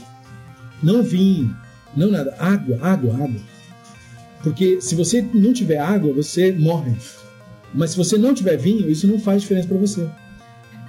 Não 0.83 1.03
vinho, 1.03 1.57
não 1.97 2.11
nada. 2.11 2.35
Água, 2.39 2.79
água, 2.83 3.15
água. 3.15 3.41
Porque 4.43 4.81
se 4.81 4.95
você 4.97 5.23
não 5.33 5.53
tiver 5.53 5.79
água, 5.79 6.13
você 6.13 6.53
morre. 6.53 6.93
Mas 7.73 7.91
se 7.91 7.97
você 7.97 8.19
não 8.19 8.35
tiver 8.35 8.57
vinho, 8.57 8.91
isso 8.91 9.07
não 9.07 9.19
faz 9.19 9.43
diferença 9.43 9.69
para 9.69 9.79
você. 9.79 10.09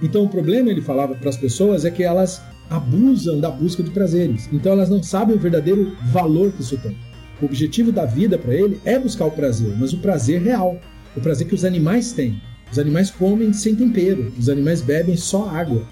Então 0.01 0.23
o 0.23 0.29
problema, 0.29 0.69
ele 0.69 0.81
falava 0.81 1.13
para 1.15 1.29
as 1.29 1.37
pessoas, 1.37 1.85
é 1.85 1.91
que 1.91 2.03
elas 2.03 2.41
abusam 2.69 3.39
da 3.39 3.49
busca 3.51 3.83
de 3.83 3.91
prazeres. 3.91 4.49
Então 4.51 4.71
elas 4.71 4.89
não 4.89 5.01
sabem 5.03 5.35
o 5.35 5.39
verdadeiro 5.39 5.95
valor 6.11 6.51
que 6.51 6.61
isso 6.61 6.77
tem. 6.77 6.97
O 7.43 7.45
objetivo 7.45 7.91
da 7.91 8.05
vida 8.05 8.37
para 8.37 8.53
ele 8.53 8.79
é 8.85 8.97
buscar 8.97 9.25
o 9.25 9.31
prazer, 9.31 9.75
mas 9.77 9.91
o 9.91 9.97
prazer 9.97 10.41
real, 10.41 10.79
o 11.13 11.19
prazer 11.19 11.45
que 11.45 11.53
os 11.53 11.65
animais 11.65 12.13
têm. 12.13 12.41
Os 12.71 12.79
animais 12.79 13.11
comem 13.11 13.51
sem 13.51 13.75
tempero, 13.75 14.31
os 14.39 14.47
animais 14.47 14.81
bebem 14.81 15.17
só 15.17 15.49
água. 15.49 15.83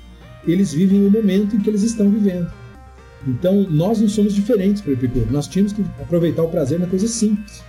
Eles 0.47 0.73
vivem 0.73 1.05
o 1.05 1.11
momento 1.11 1.53
em 1.53 1.59
que 1.59 1.69
eles 1.69 1.83
estão 1.83 2.09
vivendo. 2.09 2.49
Então, 3.27 3.67
nós 3.69 3.99
não 3.99 4.07
somos 4.07 4.33
diferentes 4.33 4.81
para 4.81 4.91
o 4.91 4.93
Epicuro. 4.93 5.27
Nós 5.29 5.45
tínhamos 5.45 5.73
que 5.73 5.81
aproveitar 6.01 6.41
o 6.41 6.47
prazer 6.47 6.79
na 6.79 6.87
coisa 6.87 7.05
simples, 7.05 7.61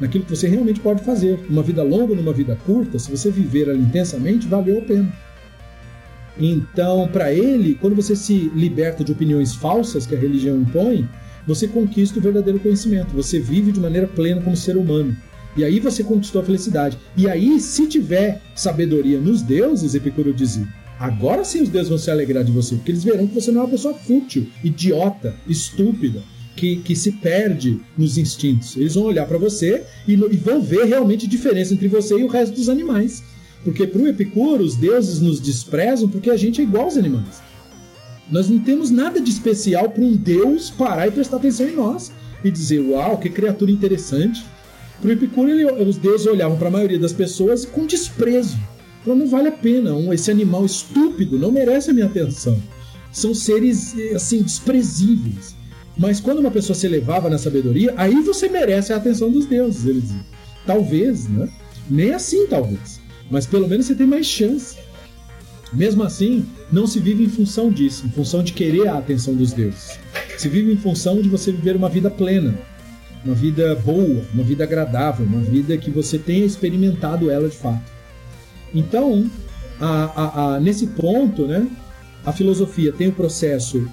naquilo 0.00 0.24
que 0.24 0.34
você 0.34 0.48
realmente 0.48 0.80
pode 0.80 1.04
fazer. 1.04 1.38
Uma 1.50 1.62
vida 1.62 1.82
longa, 1.82 2.14
numa 2.14 2.32
vida 2.32 2.56
curta, 2.64 2.98
se 2.98 3.10
você 3.10 3.30
viver 3.30 3.68
ali 3.68 3.82
intensamente, 3.82 4.48
valeu 4.48 4.78
a 4.78 4.82
pena. 4.82 5.12
Então, 6.38 7.06
para 7.08 7.30
ele, 7.30 7.74
quando 7.74 7.94
você 7.94 8.16
se 8.16 8.50
liberta 8.54 9.04
de 9.04 9.12
opiniões 9.12 9.54
falsas 9.54 10.06
que 10.06 10.14
a 10.14 10.18
religião 10.18 10.56
impõe, 10.56 11.06
você 11.48 11.66
conquista 11.66 12.18
o 12.18 12.22
verdadeiro 12.22 12.60
conhecimento. 12.60 13.16
Você 13.16 13.40
vive 13.40 13.72
de 13.72 13.80
maneira 13.80 14.06
plena 14.06 14.42
como 14.42 14.54
ser 14.54 14.76
humano. 14.76 15.16
E 15.56 15.64
aí 15.64 15.80
você 15.80 16.04
conquistou 16.04 16.42
a 16.42 16.44
felicidade. 16.44 16.98
E 17.16 17.28
aí, 17.28 17.58
se 17.58 17.88
tiver 17.88 18.42
sabedoria 18.54 19.18
nos 19.18 19.40
deuses, 19.42 19.94
Epicuro 19.94 20.32
dizia, 20.32 20.68
Agora 21.00 21.44
sim 21.44 21.62
os 21.62 21.68
deuses 21.68 21.88
vão 21.88 21.98
se 21.98 22.10
alegrar 22.10 22.44
de 22.44 22.50
você, 22.50 22.74
porque 22.74 22.90
eles 22.90 23.04
verão 23.04 23.26
que 23.26 23.34
você 23.34 23.52
não 23.52 23.60
é 23.60 23.64
uma 23.64 23.70
pessoa 23.70 23.94
fútil, 23.94 24.48
idiota, 24.64 25.34
estúpida, 25.46 26.22
que, 26.56 26.76
que 26.76 26.96
se 26.96 27.12
perde 27.12 27.80
nos 27.96 28.18
instintos. 28.18 28.76
Eles 28.76 28.94
vão 28.94 29.04
olhar 29.04 29.24
para 29.24 29.38
você 29.38 29.84
e, 30.06 30.14
e, 30.14 30.36
vão 30.36 30.60
ver 30.60 30.84
realmente 30.86 31.26
a 31.26 31.28
diferença 31.28 31.72
entre 31.72 31.86
você 31.86 32.18
e 32.18 32.24
o 32.24 32.28
resto 32.28 32.56
dos 32.56 32.68
animais. 32.68 33.22
Porque 33.62 33.86
para 33.86 34.02
o 34.02 34.08
Epicuro, 34.08 34.64
os 34.64 34.76
deuses 34.76 35.20
nos 35.20 35.40
desprezam 35.40 36.08
porque 36.08 36.30
a 36.30 36.36
gente 36.36 36.60
é 36.60 36.64
igual 36.64 36.84
aos 36.84 36.96
animais. 36.96 37.40
Nós 38.30 38.48
não 38.48 38.58
temos 38.58 38.90
nada 38.90 39.20
de 39.20 39.30
especial 39.30 39.90
para 39.90 40.02
um 40.02 40.14
deus 40.14 40.70
parar 40.70 41.08
e 41.08 41.10
prestar 41.10 41.38
atenção 41.38 41.68
em 41.68 41.76
nós 41.76 42.12
e 42.44 42.50
dizer: 42.50 42.80
Uau, 42.80 43.18
que 43.18 43.30
criatura 43.30 43.70
interessante. 43.70 44.44
Para 45.00 45.10
o 45.10 45.12
Epicuro, 45.12 45.50
ele, 45.50 45.64
os 45.64 45.96
deuses 45.96 46.26
olhavam 46.26 46.58
para 46.58 46.68
a 46.68 46.72
maioria 46.72 46.98
das 46.98 47.12
pessoas 47.12 47.64
com 47.64 47.86
desprezo. 47.86 48.58
Então 49.00 49.14
não 49.14 49.28
vale 49.28 49.48
a 49.48 49.52
pena. 49.52 49.94
Um, 49.94 50.12
esse 50.12 50.30
animal 50.30 50.66
estúpido 50.66 51.38
não 51.38 51.52
merece 51.52 51.90
a 51.90 51.94
minha 51.94 52.06
atenção. 52.06 52.60
São 53.12 53.34
seres 53.34 53.94
assim 54.14 54.42
desprezíveis. 54.42 55.56
Mas 55.96 56.20
quando 56.20 56.38
uma 56.38 56.50
pessoa 56.50 56.76
se 56.76 56.86
elevava 56.86 57.30
na 57.30 57.38
sabedoria, 57.38 57.94
aí 57.96 58.20
você 58.22 58.48
merece 58.48 58.92
a 58.92 58.96
atenção 58.96 59.30
dos 59.30 59.46
deuses, 59.46 59.86
ele 59.86 60.00
dizia. 60.00 60.24
Talvez, 60.66 61.28
né? 61.28 61.48
Nem 61.88 62.12
assim, 62.12 62.46
talvez. 62.46 63.00
Mas 63.30 63.46
pelo 63.46 63.66
menos 63.66 63.86
você 63.86 63.94
tem 63.94 64.06
mais 64.06 64.26
chance. 64.26 64.76
Mesmo 65.72 66.02
assim, 66.02 66.44
não 66.70 66.86
se 66.86 67.00
vive 67.00 67.24
em 67.24 67.28
função 67.28 67.70
disso, 67.70 68.06
em 68.06 68.10
função 68.10 68.42
de 68.42 68.52
querer 68.52 68.88
a 68.88 68.98
atenção 68.98 69.34
dos 69.34 69.52
deuses. 69.52 69.98
Se 70.36 70.48
vive 70.48 70.72
em 70.72 70.76
função 70.76 71.20
de 71.20 71.28
você 71.28 71.50
viver 71.50 71.76
uma 71.76 71.88
vida 71.88 72.10
plena, 72.10 72.54
uma 73.24 73.34
vida 73.34 73.74
boa, 73.76 74.22
uma 74.32 74.44
vida 74.44 74.64
agradável, 74.64 75.26
uma 75.26 75.40
vida 75.40 75.76
que 75.76 75.90
você 75.90 76.18
tenha 76.18 76.44
experimentado 76.44 77.30
ela 77.30 77.48
de 77.48 77.56
fato. 77.56 77.90
Então, 78.74 79.28
a, 79.80 79.86
a, 79.86 80.54
a, 80.54 80.60
nesse 80.60 80.88
ponto, 80.88 81.46
né, 81.46 81.66
a 82.24 82.32
filosofia 82.32 82.92
tem 82.92 83.08
o 83.08 83.12
processo, 83.12 83.88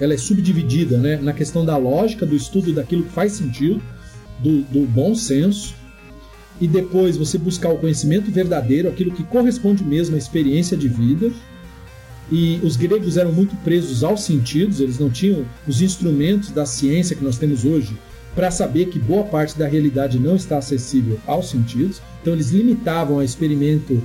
ela 0.00 0.14
é 0.14 0.16
subdividida 0.16 0.98
né, 0.98 1.16
na 1.16 1.32
questão 1.32 1.64
da 1.64 1.76
lógica, 1.76 2.24
do 2.24 2.34
estudo 2.34 2.72
daquilo 2.72 3.04
que 3.04 3.12
faz 3.12 3.32
sentido, 3.32 3.82
do, 4.40 4.62
do 4.62 4.86
bom 4.86 5.14
senso, 5.14 5.74
e 6.60 6.68
depois 6.68 7.16
você 7.16 7.38
buscar 7.38 7.70
o 7.70 7.78
conhecimento 7.78 8.30
verdadeiro, 8.30 8.88
aquilo 8.88 9.12
que 9.12 9.24
corresponde 9.24 9.82
mesmo 9.82 10.14
à 10.14 10.18
experiência 10.18 10.76
de 10.76 10.88
vida. 10.88 11.30
E 12.32 12.58
os 12.64 12.76
gregos 12.76 13.18
eram 13.18 13.30
muito 13.30 13.54
presos 13.56 14.02
aos 14.02 14.22
sentidos, 14.22 14.80
eles 14.80 14.98
não 14.98 15.10
tinham 15.10 15.44
os 15.68 15.82
instrumentos 15.82 16.50
da 16.50 16.64
ciência 16.64 17.14
que 17.14 17.22
nós 17.22 17.36
temos 17.36 17.62
hoje 17.62 17.94
para 18.34 18.50
saber 18.50 18.86
que 18.86 18.98
boa 18.98 19.24
parte 19.24 19.58
da 19.58 19.68
realidade 19.68 20.18
não 20.18 20.34
está 20.34 20.56
acessível 20.56 21.20
aos 21.26 21.50
sentidos. 21.50 22.00
Então 22.22 22.32
eles 22.32 22.48
limitavam 22.50 23.18
o 23.18 23.22
experimento 23.22 24.02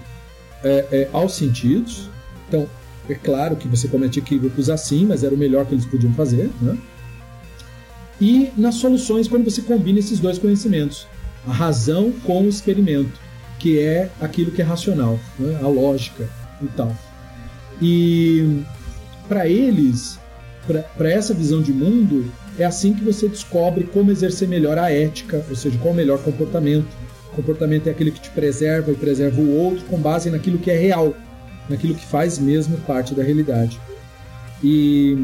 é, 0.62 0.86
é, 0.92 1.10
aos 1.14 1.36
sentidos. 1.38 2.10
Então 2.50 2.68
é 3.08 3.16
claro 3.16 3.56
que 3.56 3.66
você 3.66 3.88
comete 3.88 4.20
equívocos 4.20 4.70
assim, 4.70 5.06
mas 5.06 5.24
era 5.24 5.34
o 5.34 5.38
melhor 5.38 5.66
que 5.66 5.74
eles 5.74 5.86
podiam 5.86 6.14
fazer. 6.14 6.52
Né? 6.62 6.78
E 8.20 8.52
nas 8.58 8.76
soluções, 8.76 9.30
quando 9.30 9.50
você 9.50 9.62
combina 9.62 10.00
esses 10.00 10.20
dois 10.20 10.38
conhecimentos, 10.38 11.08
a 11.48 11.54
razão 11.54 12.12
com 12.26 12.44
o 12.44 12.50
experimento, 12.50 13.18
que 13.58 13.80
é 13.80 14.10
aquilo 14.20 14.52
que 14.52 14.62
é 14.62 14.66
racional, 14.66 15.18
né? 15.40 15.58
a 15.64 15.68
lógica 15.70 16.30
e 16.62 16.68
tal. 16.76 16.94
E 17.82 18.64
para 19.28 19.48
eles, 19.48 20.20
para 20.98 21.10
essa 21.10 21.34
visão 21.34 21.62
de 21.62 21.72
mundo, 21.72 22.32
é 22.58 22.66
assim 22.66 22.94
que 22.94 23.04
você 23.04 23.28
descobre 23.28 23.84
como 23.86 24.12
exercer 24.12 24.48
melhor 24.48 24.78
a 24.78 24.92
ética, 24.92 25.46
ou 25.50 25.56
seja, 25.56 25.78
qual 25.80 25.94
o 25.94 25.98
melhor 25.98 26.20
comportamento. 26.20 26.88
O 27.32 27.36
comportamento 27.36 27.88
é 27.88 27.92
aquele 27.92 28.12
que 28.12 28.20
te 28.20 28.30
preserva 28.32 28.92
e 28.92 28.96
preserva 28.96 29.40
o 29.40 29.56
outro 29.56 29.86
com 29.86 30.00
base 30.00 30.30
naquilo 30.30 30.58
que 30.58 30.72
é 30.72 30.78
real, 30.78 31.16
naquilo 31.70 31.94
que 31.94 32.06
faz 32.06 32.40
mesmo 32.40 32.78
parte 32.78 33.14
da 33.14 33.22
realidade. 33.22 33.80
E 34.64 35.16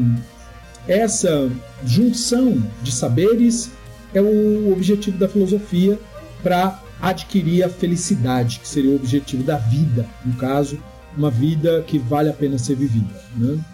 essa 0.86 1.50
junção 1.84 2.62
de 2.82 2.92
saberes 2.92 3.70
é 4.12 4.20
o 4.20 4.72
objetivo 4.72 5.18
da 5.18 5.28
filosofia 5.28 5.98
para 6.42 6.80
adquirir 7.00 7.64
a 7.64 7.68
felicidade, 7.68 8.60
que 8.60 8.68
seria 8.68 8.90
o 8.90 8.96
objetivo 8.96 9.42
da 9.42 9.56
vida, 9.56 10.06
no 10.24 10.34
caso, 10.34 10.78
uma 11.16 11.30
vida 11.30 11.82
que 11.86 11.98
vale 11.98 12.28
a 12.28 12.32
pena 12.32 12.58
ser 12.58 12.76
vivida. 12.76 13.14
Né? 13.36 13.64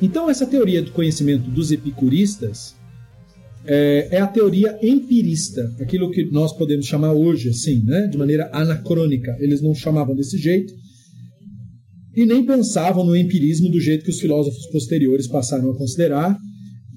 Então, 0.00 0.30
essa 0.30 0.46
teoria 0.46 0.82
do 0.82 0.90
conhecimento 0.92 1.50
dos 1.50 1.72
epicuristas 1.72 2.76
é, 3.70 4.08
é, 4.12 4.20
a 4.20 4.26
teoria 4.26 4.78
empirista, 4.82 5.74
aquilo 5.80 6.10
que 6.10 6.24
nós 6.30 6.52
podemos 6.56 6.86
chamar 6.86 7.12
hoje, 7.12 7.50
assim, 7.50 7.82
né, 7.84 8.06
de 8.06 8.16
maneira 8.16 8.48
anacrônica. 8.52 9.36
Eles 9.40 9.60
não 9.60 9.74
chamavam 9.74 10.14
desse 10.16 10.38
jeito 10.38 10.72
e 12.16 12.24
nem 12.24 12.44
pensavam 12.44 13.04
no 13.04 13.14
empirismo 13.14 13.68
do 13.70 13.78
jeito 13.78 14.04
que 14.04 14.10
os 14.10 14.20
filósofos 14.20 14.66
posteriores 14.68 15.26
passaram 15.26 15.70
a 15.70 15.76
considerar. 15.76 16.38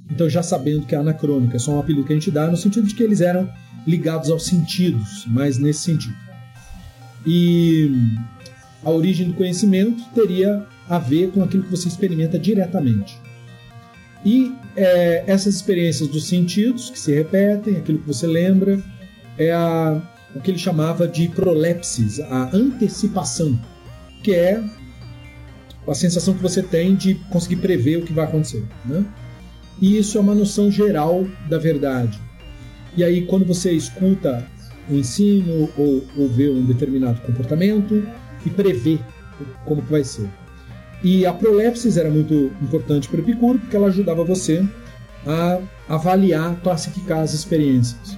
Então, 0.10 0.30
já 0.30 0.41
sabendo 0.41 0.86
que 0.86 0.95
é 0.95 0.97
anacrônica, 0.97 1.58
é 1.58 1.60
só 1.60 1.76
um 1.76 1.80
apelido 1.80 2.06
que 2.06 2.13
a 2.13 2.15
gente 2.15 2.32
dá, 2.32 2.50
no 2.50 2.58
sentido 2.58 2.88
de 2.88 2.95
que 2.95 3.04
eles 3.04 3.19
eram 3.21 3.50
ligados 3.86 4.30
aos 4.30 4.45
sentidos, 4.45 5.26
mas 5.28 5.58
nesse 5.58 5.82
sentido. 5.82 6.15
E 7.26 7.91
a 8.84 8.89
origem 8.89 9.28
do 9.28 9.34
conhecimento 9.34 10.04
teria 10.13 10.65
a 10.89 10.98
ver 10.98 11.32
com 11.32 11.44
aquilo 11.44 11.63
que 11.63 11.72
você 11.72 11.88
experimenta 11.88 12.38
diretamente. 12.38 13.20
E 14.26 14.54
é, 14.76 15.24
essas 15.26 15.56
experiências 15.56 16.08
dos 16.10 16.28
sentidos 16.28 16.89
que 16.89 17.00
se 17.00 17.13
repetem, 17.13 17.78
aquilo 17.78 18.00
que 18.00 18.08
você 18.08 18.28
lembra, 18.28 18.82
é 19.38 19.52
a, 19.52 20.02
o 20.36 20.39
que 20.39 20.52
ele 20.52 20.58
chamava 20.58 21.08
de 21.08 21.28
prolepsis, 21.30 22.20
a 22.20 22.50
antecipação, 22.54 23.60
que 24.24 24.34
é 24.34 24.62
a 25.88 25.96
sensação 25.96 26.34
que 26.34 26.41
você 26.41 26.62
tem 26.62 26.96
de 26.96 27.15
conseguir 27.30 27.58
prever 27.58 27.98
o 27.98 28.02
que 28.04 28.13
vai 28.13 28.26
acontecer. 28.26 28.63
Né? 28.86 29.04
E 29.82 29.98
isso 29.98 30.17
é 30.17 30.22
uma 30.22 30.36
noção 30.36 30.70
geral 30.70 31.28
da 31.50 31.58
verdade. 31.58 32.20
E 32.96 33.04
aí, 33.04 33.26
quando 33.26 33.46
você 33.46 33.72
escuta 33.72 34.46
o 34.89 34.96
ensino 34.96 35.70
ou, 35.78 36.04
ou 36.17 36.28
vê 36.28 36.50
um 36.50 36.65
determinado 36.65 37.22
comportamento 37.22 38.06
e 38.45 38.49
prevê 38.49 38.99
como 39.65 39.82
que 39.82 39.91
vai 39.91 40.04
ser. 40.04 40.30
E 41.04 41.25
a 41.25 41.34
prolepsis 41.34 41.97
era 41.97 42.10
muito 42.10 42.51
importante 42.62 43.10
para 43.10 43.19
Epicuro 43.19 43.60
porque 43.60 43.75
ela 43.75 43.88
ajudava 43.88 44.23
você 44.23 44.63
a 45.25 45.60
avaliar, 45.89 46.56
classificar 46.62 47.19
as 47.19 47.34
experiências, 47.34 48.17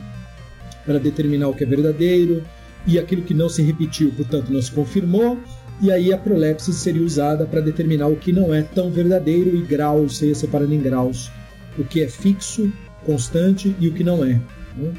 para 0.86 1.00
determinar 1.00 1.48
o 1.48 1.54
que 1.54 1.64
é 1.64 1.68
verdadeiro 1.68 2.44
e 2.86 3.00
aquilo 3.00 3.22
que 3.22 3.34
não 3.34 3.48
se 3.48 3.62
repetiu, 3.62 4.12
portanto 4.12 4.52
não 4.52 4.62
se 4.62 4.72
confirmou, 4.72 5.40
e 5.82 5.92
aí 5.92 6.14
a 6.14 6.18
prolepsis 6.18 6.76
seria 6.76 7.02
usada 7.02 7.46
para 7.46 7.62
determinar 7.62 8.08
o 8.08 8.16
que 8.16 8.32
não 8.32 8.54
é 8.54 8.62
tão 8.62 8.92
verdadeiro 8.92 9.56
e 9.56 9.62
graus, 9.62 10.18
você 10.18 10.28
ia 10.28 10.36
separando 10.36 10.74
em 10.74 10.82
graus, 10.82 11.32
o 11.78 11.84
que 11.84 12.02
é 12.04 12.08
fixo, 12.08 12.72
constante 13.06 13.76
e 13.80 13.88
o 13.88 13.94
que 13.94 14.04
não 14.04 14.24
é. 14.24 14.40
Né? 14.78 14.94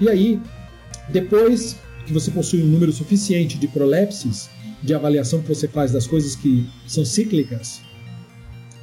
E 0.00 0.08
aí, 0.08 0.40
depois 1.08 1.76
que 2.08 2.12
você 2.14 2.30
possui 2.30 2.62
um 2.62 2.66
número 2.66 2.92
suficiente 2.92 3.58
de 3.58 3.68
prolepsis, 3.68 4.48
de 4.82 4.94
avaliação 4.94 5.42
que 5.42 5.48
você 5.48 5.68
faz 5.68 5.92
das 5.92 6.06
coisas 6.06 6.34
que 6.34 6.66
são 6.86 7.04
cíclicas, 7.04 7.80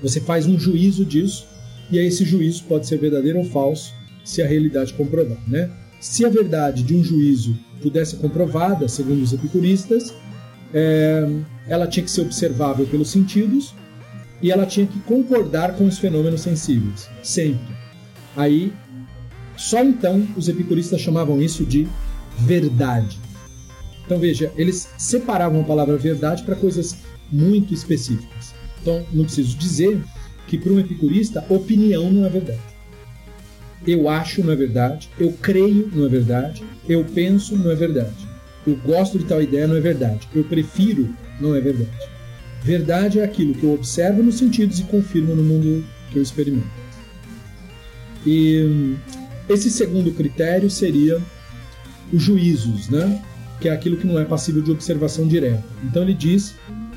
você 0.01 0.21
faz 0.21 0.45
um 0.45 0.57
juízo 0.57 1.03
disso, 1.03 1.47
e 1.91 1.99
aí 1.99 2.05
esse 2.05 2.23
juízo 2.23 2.63
pode 2.65 2.87
ser 2.87 2.97
verdadeiro 2.99 3.39
ou 3.39 3.45
falso, 3.45 3.93
se 4.23 4.41
a 4.41 4.47
realidade 4.47 4.93
comprovar. 4.93 5.37
Né? 5.47 5.69
Se 5.99 6.23
a 6.23 6.29
verdade 6.29 6.83
de 6.83 6.95
um 6.95 7.03
juízo 7.03 7.57
pudesse 7.81 8.11
ser 8.11 8.17
comprovada, 8.17 8.87
segundo 8.87 9.23
os 9.23 9.33
epicuristas, 9.33 10.13
é, 10.73 11.27
ela 11.67 11.87
tinha 11.87 12.03
que 12.03 12.11
ser 12.11 12.21
observável 12.21 12.85
pelos 12.85 13.09
sentidos 13.09 13.73
e 14.41 14.51
ela 14.51 14.65
tinha 14.65 14.85
que 14.85 14.99
concordar 15.01 15.75
com 15.75 15.85
os 15.85 15.97
fenômenos 15.97 16.41
sensíveis, 16.41 17.09
sempre. 17.23 17.73
Aí, 18.35 18.71
só 19.57 19.83
então 19.83 20.27
os 20.35 20.47
epicuristas 20.47 21.01
chamavam 21.01 21.41
isso 21.41 21.65
de 21.65 21.87
verdade. 22.39 23.19
Então 24.05 24.19
veja, 24.19 24.51
eles 24.55 24.87
separavam 24.97 25.61
a 25.61 25.63
palavra 25.63 25.97
verdade 25.97 26.43
para 26.43 26.55
coisas 26.55 26.95
muito 27.31 27.73
específicas. 27.73 28.53
Então 28.81 29.05
não 29.11 29.23
preciso 29.23 29.57
dizer 29.57 30.01
que 30.47 30.57
para 30.57 30.71
um 30.71 30.79
epicurista 30.79 31.43
opinião 31.49 32.11
não 32.11 32.25
é 32.25 32.29
verdade. 32.29 32.75
Eu 33.87 34.09
acho 34.09 34.43
não 34.43 34.53
é 34.53 34.55
verdade, 34.55 35.09
eu 35.19 35.31
creio 35.41 35.89
não 35.93 36.05
é 36.05 36.09
verdade, 36.09 36.63
eu 36.87 37.03
penso 37.03 37.55
não 37.57 37.71
é 37.71 37.75
verdade. 37.75 38.27
Eu 38.65 38.75
gosto 38.77 39.19
de 39.19 39.25
tal 39.25 39.41
ideia 39.41 39.67
não 39.67 39.75
é 39.75 39.81
verdade, 39.81 40.27
eu 40.33 40.43
prefiro 40.43 41.13
não 41.39 41.55
é 41.55 41.61
verdade. 41.61 42.15
Verdade 42.63 43.19
é 43.19 43.23
aquilo 43.23 43.53
que 43.53 43.63
eu 43.63 43.73
observo 43.73 44.23
nos 44.23 44.39
sentidos 44.39 44.79
e 44.79 44.83
confirmo 44.83 45.35
no 45.35 45.43
mundo 45.43 45.85
que 46.11 46.17
eu 46.17 46.23
experimento. 46.23 46.67
E 48.25 48.63
hum, 48.63 48.95
esse 49.47 49.69
segundo 49.69 50.11
critério 50.11 50.67
seria 50.67 51.21
os 52.11 52.21
juízos, 52.21 52.89
né? 52.89 53.21
que 53.59 53.69
é 53.69 53.71
aquilo 53.71 53.97
que 53.97 54.07
não 54.07 54.19
é 54.19 54.25
passível 54.25 54.61
de 54.61 54.71
observação 54.71 55.27
direta. 55.27 55.63
Então 55.83 56.03
ele 56.03 56.13
diz 56.13 56.55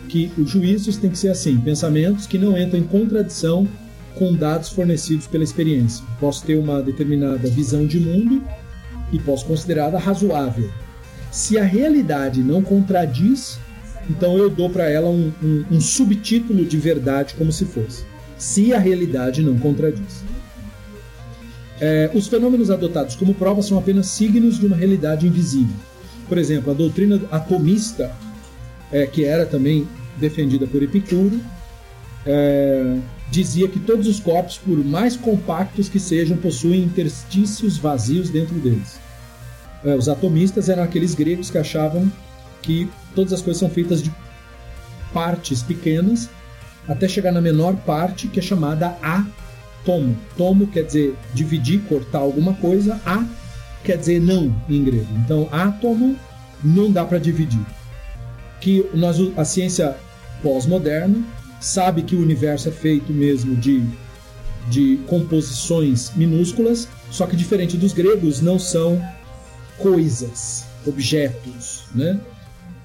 que 0.09 0.31
os 0.39 0.51
juízos 0.51 0.97
têm 0.97 1.11
que 1.11 1.19
ser 1.19 1.29
assim, 1.29 1.59
pensamentos 1.59 2.27
que 2.27 2.39
não 2.39 2.59
entram 2.59 2.81
em 2.81 2.85
contradição 2.85 3.69
com 4.15 4.35
dados 4.35 4.71
fornecidos 4.71 5.27
pela 5.27 5.45
experiência. 5.45 6.05
Posso 6.19 6.45
ter 6.45 6.57
uma 6.57 6.83
determinada 6.83 7.49
visão 7.49 7.87
de 7.87 8.01
mundo 8.01 8.43
e 9.13 9.19
posso 9.19 9.47
considerá-la 9.47 9.99
razoável. 9.99 10.71
Se 11.31 11.59
a 11.59 11.65
realidade 11.65 12.43
não 12.43 12.63
contradiz, 12.63 13.59
então 14.09 14.37
eu 14.37 14.51
dou 14.51 14.71
para 14.71 14.89
ela 14.89 15.09
um, 15.09 15.33
um, 15.43 15.65
um 15.71 15.81
subtítulo 15.81 16.65
de 16.65 16.79
verdade 16.79 17.35
como 17.37 17.53
se 17.53 17.65
fosse. 17.65 18.05
Se 18.37 18.73
a 18.73 18.79
realidade 18.79 19.43
não 19.43 19.59
contradiz. 19.59 20.25
É, 21.81 22.11
os 22.13 22.27
fenômenos 22.27 22.71
adotados 22.71 23.15
como 23.15 23.35
prova 23.35 23.63
são 23.63 23.79
apenas 23.79 24.09
signos 24.09 24.59
de 24.59 24.67
uma 24.67 24.77
realidade 24.77 25.27
invisível. 25.27 25.75
Por 26.29 26.37
exemplo, 26.39 26.71
a 26.71 26.75
doutrina 26.75 27.21
atomista, 27.31 28.13
é, 28.93 29.07
que 29.07 29.25
era 29.25 29.47
também 29.47 29.87
defendida 30.17 30.67
por 30.67 30.83
Epicuro, 30.83 31.41
é, 32.27 32.97
dizia 33.31 33.69
que 33.69 33.79
todos 33.79 34.07
os 34.07 34.19
corpos, 34.21 34.59
por 34.59 34.85
mais 34.85 35.17
compactos 35.17 35.89
que 35.89 36.01
sejam, 36.01 36.37
possuem 36.37 36.83
interstícios 36.83 37.79
vazios 37.79 38.29
dentro 38.29 38.57
deles. 38.57 38.99
É, 39.85 39.95
os 39.95 40.09
atomistas 40.09 40.69
eram 40.69 40.83
aqueles 40.83 41.15
gregos 41.15 41.51
que 41.51 41.59
achavam 41.59 42.11
que 42.61 42.91
todas 43.15 43.33
as 43.33 43.41
coisas 43.41 43.61
são 43.61 43.71
feitas 43.71 44.03
de 44.03 44.13
partes 45.13 45.63
pequenas 45.63 46.29
até 46.89 47.07
chegar 47.07 47.33
na 47.33 47.41
menor 47.41 47.77
parte, 47.77 48.29
que 48.29 48.41
é 48.41 48.43
chamada 48.43 48.97
átomo. 49.03 49.48
Tomo 50.37 50.67
quer 50.67 50.85
dizer 50.85 51.15
dividir, 51.33 51.81
cortar 51.89 52.19
alguma 52.19 52.55
coisa, 52.55 53.01
a 53.07 53.25
quer 53.83 53.97
dizer 53.97 54.21
não 54.21 54.55
em 54.69 54.85
grego. 54.85 55.09
Então, 55.25 55.49
átomo 55.51 56.17
não 56.63 56.91
dá 56.91 57.05
para 57.05 57.19
dividir. 57.19 57.65
Que 58.61 58.85
nós, 58.93 59.17
a 59.37 59.45
ciência 59.45 59.97
pós-moderna 60.43 61.25
sabe 61.61 62.03
que 62.03 62.15
o 62.15 62.21
universo 62.21 62.69
é 62.69 62.73
feito 62.73 63.13
mesmo 63.13 63.57
de, 63.57 63.83
de 64.69 64.99
composições 65.07 66.13
minúsculas, 66.15 66.89
só 67.11 67.27
que 67.27 67.37
diferente 67.37 67.77
dos 67.77 67.93
gregos, 67.93 68.41
não 68.41 68.59
são 68.59 69.01
coisas, 69.79 70.67
objetos, 70.87 71.85
né? 71.95 72.21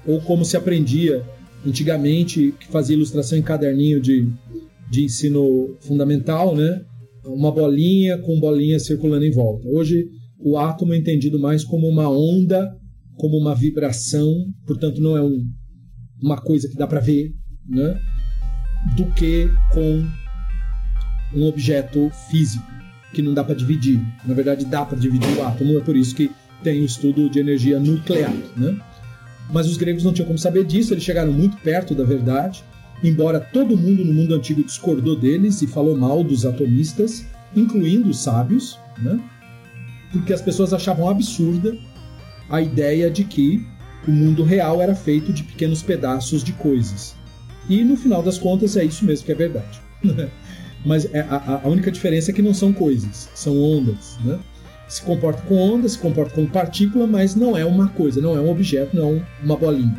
Ou 0.06 0.20
como 0.20 0.44
se 0.44 0.56
aprendia 0.56 1.24
antigamente, 1.66 2.54
que 2.58 2.66
fazia 2.68 2.96
ilustração 2.96 3.38
em 3.38 3.42
caderninho 3.42 4.00
de, 4.00 4.28
de 4.90 5.04
ensino 5.04 5.76
fundamental, 5.80 6.54
né? 6.54 6.82
Uma 7.24 7.52
bolinha 7.52 8.18
com 8.18 8.38
bolinha 8.38 8.78
circulando 8.78 9.24
em 9.24 9.30
volta. 9.30 9.68
Hoje 9.68 10.06
o 10.38 10.58
átomo 10.58 10.92
é 10.92 10.98
entendido 10.98 11.38
mais 11.38 11.64
como 11.64 11.88
uma 11.88 12.08
onda, 12.08 12.70
como 13.16 13.36
uma 13.38 13.54
vibração, 13.54 14.46
portanto 14.66 15.00
não 15.00 15.16
é 15.16 15.22
um, 15.22 15.44
uma 16.22 16.40
coisa 16.40 16.68
que 16.68 16.76
dá 16.76 16.86
para 16.86 17.00
ver, 17.00 17.32
né? 17.68 17.98
do 18.96 19.06
que 19.14 19.48
com 19.72 20.04
um 21.34 21.46
objeto 21.46 22.10
físico 22.30 22.64
que 23.12 23.22
não 23.22 23.32
dá 23.32 23.42
para 23.42 23.54
dividir. 23.54 24.00
Na 24.24 24.34
verdade, 24.34 24.64
dá 24.64 24.84
para 24.84 24.98
dividir 24.98 25.28
o 25.38 25.42
átomo, 25.42 25.78
é 25.78 25.80
por 25.80 25.96
isso 25.96 26.14
que 26.14 26.30
tem 26.62 26.82
o 26.82 26.84
estudo 26.84 27.30
de 27.30 27.38
energia 27.38 27.78
nuclear. 27.78 28.34
Né? 28.56 28.78
Mas 29.50 29.68
os 29.68 29.76
gregos 29.76 30.04
não 30.04 30.12
tinham 30.12 30.26
como 30.26 30.38
saber 30.38 30.64
disso, 30.64 30.92
eles 30.92 31.04
chegaram 31.04 31.32
muito 31.32 31.56
perto 31.58 31.94
da 31.94 32.04
verdade, 32.04 32.62
embora 33.04 33.38
todo 33.38 33.76
mundo 33.76 34.04
no 34.04 34.12
mundo 34.12 34.34
antigo 34.34 34.64
discordou 34.64 35.14
deles 35.14 35.62
e 35.62 35.66
falou 35.66 35.96
mal 35.96 36.24
dos 36.24 36.44
atomistas, 36.44 37.24
incluindo 37.54 38.08
os 38.10 38.18
sábios. 38.18 38.78
Né? 38.98 39.20
porque 40.14 40.32
as 40.32 40.40
pessoas 40.40 40.72
achavam 40.72 41.08
absurda 41.08 41.76
a 42.48 42.60
ideia 42.60 43.10
de 43.10 43.24
que 43.24 43.66
o 44.06 44.12
mundo 44.12 44.44
real 44.44 44.80
era 44.80 44.94
feito 44.94 45.32
de 45.32 45.42
pequenos 45.42 45.82
pedaços 45.82 46.44
de 46.44 46.52
coisas. 46.52 47.16
E 47.68 47.82
no 47.82 47.96
final 47.96 48.22
das 48.22 48.38
contas 48.38 48.76
é 48.76 48.84
isso 48.84 49.04
mesmo 49.04 49.26
que 49.26 49.32
é 49.32 49.34
verdade. 49.34 49.80
Mas 50.84 51.06
é, 51.12 51.20
a, 51.20 51.62
a, 51.64 51.68
única 51.68 51.90
diferença 51.90 52.30
é 52.30 52.34
que 52.34 52.42
não 52.42 52.52
são 52.52 52.72
coisas, 52.72 53.30
são 53.34 53.58
ondas. 53.58 54.18
Né? 54.22 54.38
Se 54.86 55.02
comporta 55.02 55.42
com 55.42 55.56
onda, 55.56 55.88
se 55.88 55.98
comporta 55.98 56.34
com 56.34 56.46
partícula, 56.46 57.06
mas 57.06 57.34
não 57.34 57.56
é 57.56 57.64
uma 57.64 57.88
coisa, 57.88 58.20
não 58.20 58.36
é 58.36 58.40
um 58.40 58.50
objeto, 58.50 58.94
não 58.94 59.16
é 59.16 59.22
uma 59.42 59.56
bolinha. 59.56 59.96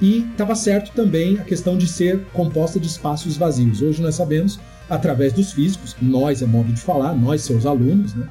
E 0.00 0.26
estava 0.30 0.54
certo 0.54 0.92
também 0.92 1.38
a 1.38 1.44
questão 1.44 1.76
de 1.76 1.86
ser 1.86 2.24
composta 2.32 2.80
de 2.80 2.86
espaços 2.86 3.36
vazios. 3.36 3.82
Hoje 3.82 4.00
nós 4.00 4.14
sabemos, 4.14 4.58
através 4.88 5.32
dos 5.32 5.52
físicos, 5.52 5.94
nós 6.00 6.40
é 6.40 6.46
modo 6.46 6.72
de 6.72 6.80
falar, 6.80 7.14
nós, 7.14 7.42
seus 7.42 7.66
alunos, 7.66 8.14
né, 8.14 8.26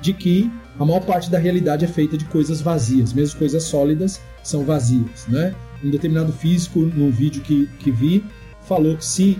de 0.00 0.12
que 0.12 0.50
a 0.78 0.84
maior 0.84 1.00
parte 1.00 1.30
da 1.30 1.38
realidade 1.38 1.84
é 1.84 1.88
feita 1.88 2.16
de 2.16 2.24
coisas 2.26 2.60
vazias, 2.60 3.12
mesmo 3.12 3.38
coisas 3.38 3.64
sólidas 3.64 4.20
são 4.42 4.64
vazias. 4.64 5.26
Né? 5.28 5.54
Um 5.82 5.90
determinado 5.90 6.32
físico, 6.32 6.80
num 6.80 7.10
vídeo 7.10 7.42
que, 7.42 7.68
que 7.78 7.90
vi, 7.90 8.24
falou 8.62 8.96
que 8.96 9.04
se 9.04 9.38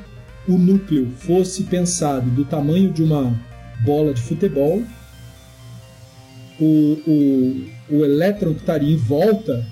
o 0.49 0.57
núcleo 0.57 1.11
fosse 1.19 1.65
pensado 1.65 2.29
do 2.31 2.45
tamanho 2.45 2.93
de 2.93 3.03
uma 3.03 3.39
bola 3.85 4.13
de 4.13 4.21
futebol, 4.21 4.83
o, 6.61 6.65
o, 7.07 7.67
o 7.91 8.05
elétron 8.05 8.55
que 8.55 8.61
estaria 8.61 8.93
em 8.93 8.97
volta 8.97 9.65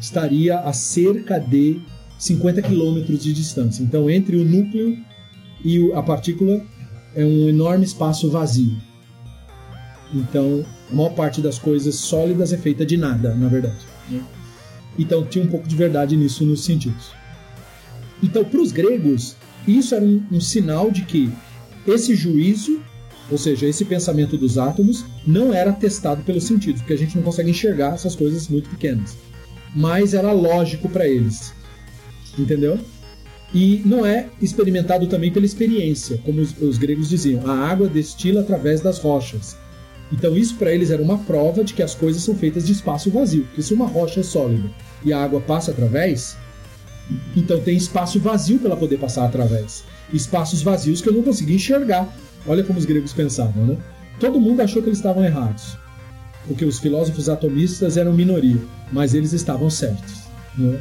estaria 0.00 0.58
a 0.60 0.72
cerca 0.72 1.38
de 1.38 1.80
50 2.18 2.62
quilômetros 2.62 3.22
de 3.22 3.32
distância. 3.32 3.82
Então, 3.82 4.10
entre 4.10 4.36
o 4.36 4.44
núcleo 4.44 4.96
e 5.64 5.92
a 5.92 6.02
partícula 6.02 6.62
é 7.14 7.24
um 7.24 7.48
enorme 7.48 7.84
espaço 7.84 8.30
vazio. 8.30 8.76
Então, 10.12 10.64
a 10.90 10.94
maior 10.94 11.10
parte 11.10 11.40
das 11.40 11.58
coisas 11.58 11.94
sólidas 11.94 12.52
é 12.52 12.58
feita 12.58 12.84
de 12.84 12.96
nada, 12.96 13.34
na 13.34 13.48
verdade. 13.48 13.86
Então, 14.98 15.24
tinha 15.24 15.44
um 15.44 15.48
pouco 15.48 15.68
de 15.68 15.76
verdade 15.76 16.16
nisso 16.16 16.44
nos 16.44 16.64
sentidos. 16.64 17.12
Então, 18.22 18.44
para 18.44 18.60
os 18.60 18.72
gregos, 18.72 19.36
isso 19.66 19.94
era 19.94 20.04
um, 20.04 20.22
um 20.30 20.40
sinal 20.40 20.90
de 20.90 21.02
que 21.02 21.32
esse 21.86 22.14
juízo, 22.14 22.80
ou 23.30 23.38
seja, 23.38 23.66
esse 23.66 23.84
pensamento 23.84 24.36
dos 24.36 24.58
átomos, 24.58 25.04
não 25.26 25.54
era 25.54 25.72
testado 25.72 26.22
pelos 26.22 26.44
sentidos, 26.44 26.82
porque 26.82 26.94
a 26.94 26.98
gente 26.98 27.16
não 27.16 27.22
consegue 27.22 27.50
enxergar 27.50 27.94
essas 27.94 28.14
coisas 28.14 28.48
muito 28.48 28.68
pequenas. 28.68 29.16
Mas 29.74 30.14
era 30.14 30.32
lógico 30.32 30.88
para 30.88 31.06
eles. 31.06 31.52
Entendeu? 32.38 32.78
E 33.52 33.82
não 33.84 34.06
é 34.06 34.28
experimentado 34.40 35.06
também 35.06 35.32
pela 35.32 35.46
experiência, 35.46 36.18
como 36.24 36.40
os, 36.40 36.56
os 36.60 36.78
gregos 36.78 37.08
diziam. 37.08 37.48
A 37.48 37.68
água 37.68 37.88
destila 37.88 38.42
através 38.42 38.80
das 38.80 38.98
rochas. 38.98 39.56
Então 40.12 40.36
isso 40.36 40.56
para 40.56 40.72
eles 40.72 40.90
era 40.90 41.02
uma 41.02 41.18
prova 41.18 41.62
de 41.62 41.74
que 41.74 41.82
as 41.82 41.94
coisas 41.94 42.22
são 42.22 42.34
feitas 42.34 42.66
de 42.66 42.72
espaço 42.72 43.10
vazio. 43.10 43.44
Porque 43.44 43.62
se 43.62 43.74
uma 43.74 43.86
rocha 43.86 44.20
é 44.20 44.22
sólida 44.22 44.70
e 45.04 45.12
a 45.12 45.22
água 45.22 45.40
passa 45.40 45.70
através, 45.70 46.36
então 47.36 47.60
tem 47.60 47.76
espaço 47.76 48.20
vazio 48.20 48.58
para 48.58 48.68
ela 48.68 48.76
poder 48.76 48.98
passar 48.98 49.24
através. 49.24 49.84
Espaços 50.12 50.62
vazios 50.62 51.00
que 51.00 51.08
eu 51.08 51.12
não 51.12 51.22
consegui 51.22 51.54
enxergar. 51.54 52.12
Olha 52.46 52.64
como 52.64 52.78
os 52.78 52.84
gregos 52.84 53.12
pensavam, 53.12 53.66
né? 53.66 53.78
Todo 54.18 54.40
mundo 54.40 54.60
achou 54.60 54.82
que 54.82 54.88
eles 54.88 54.98
estavam 54.98 55.24
errados. 55.24 55.76
Porque 56.46 56.64
os 56.64 56.78
filósofos 56.78 57.28
atomistas 57.28 57.96
eram 57.96 58.12
minoria, 58.12 58.60
mas 58.90 59.14
eles 59.14 59.32
estavam 59.32 59.70
certos. 59.70 60.24
Né? 60.56 60.80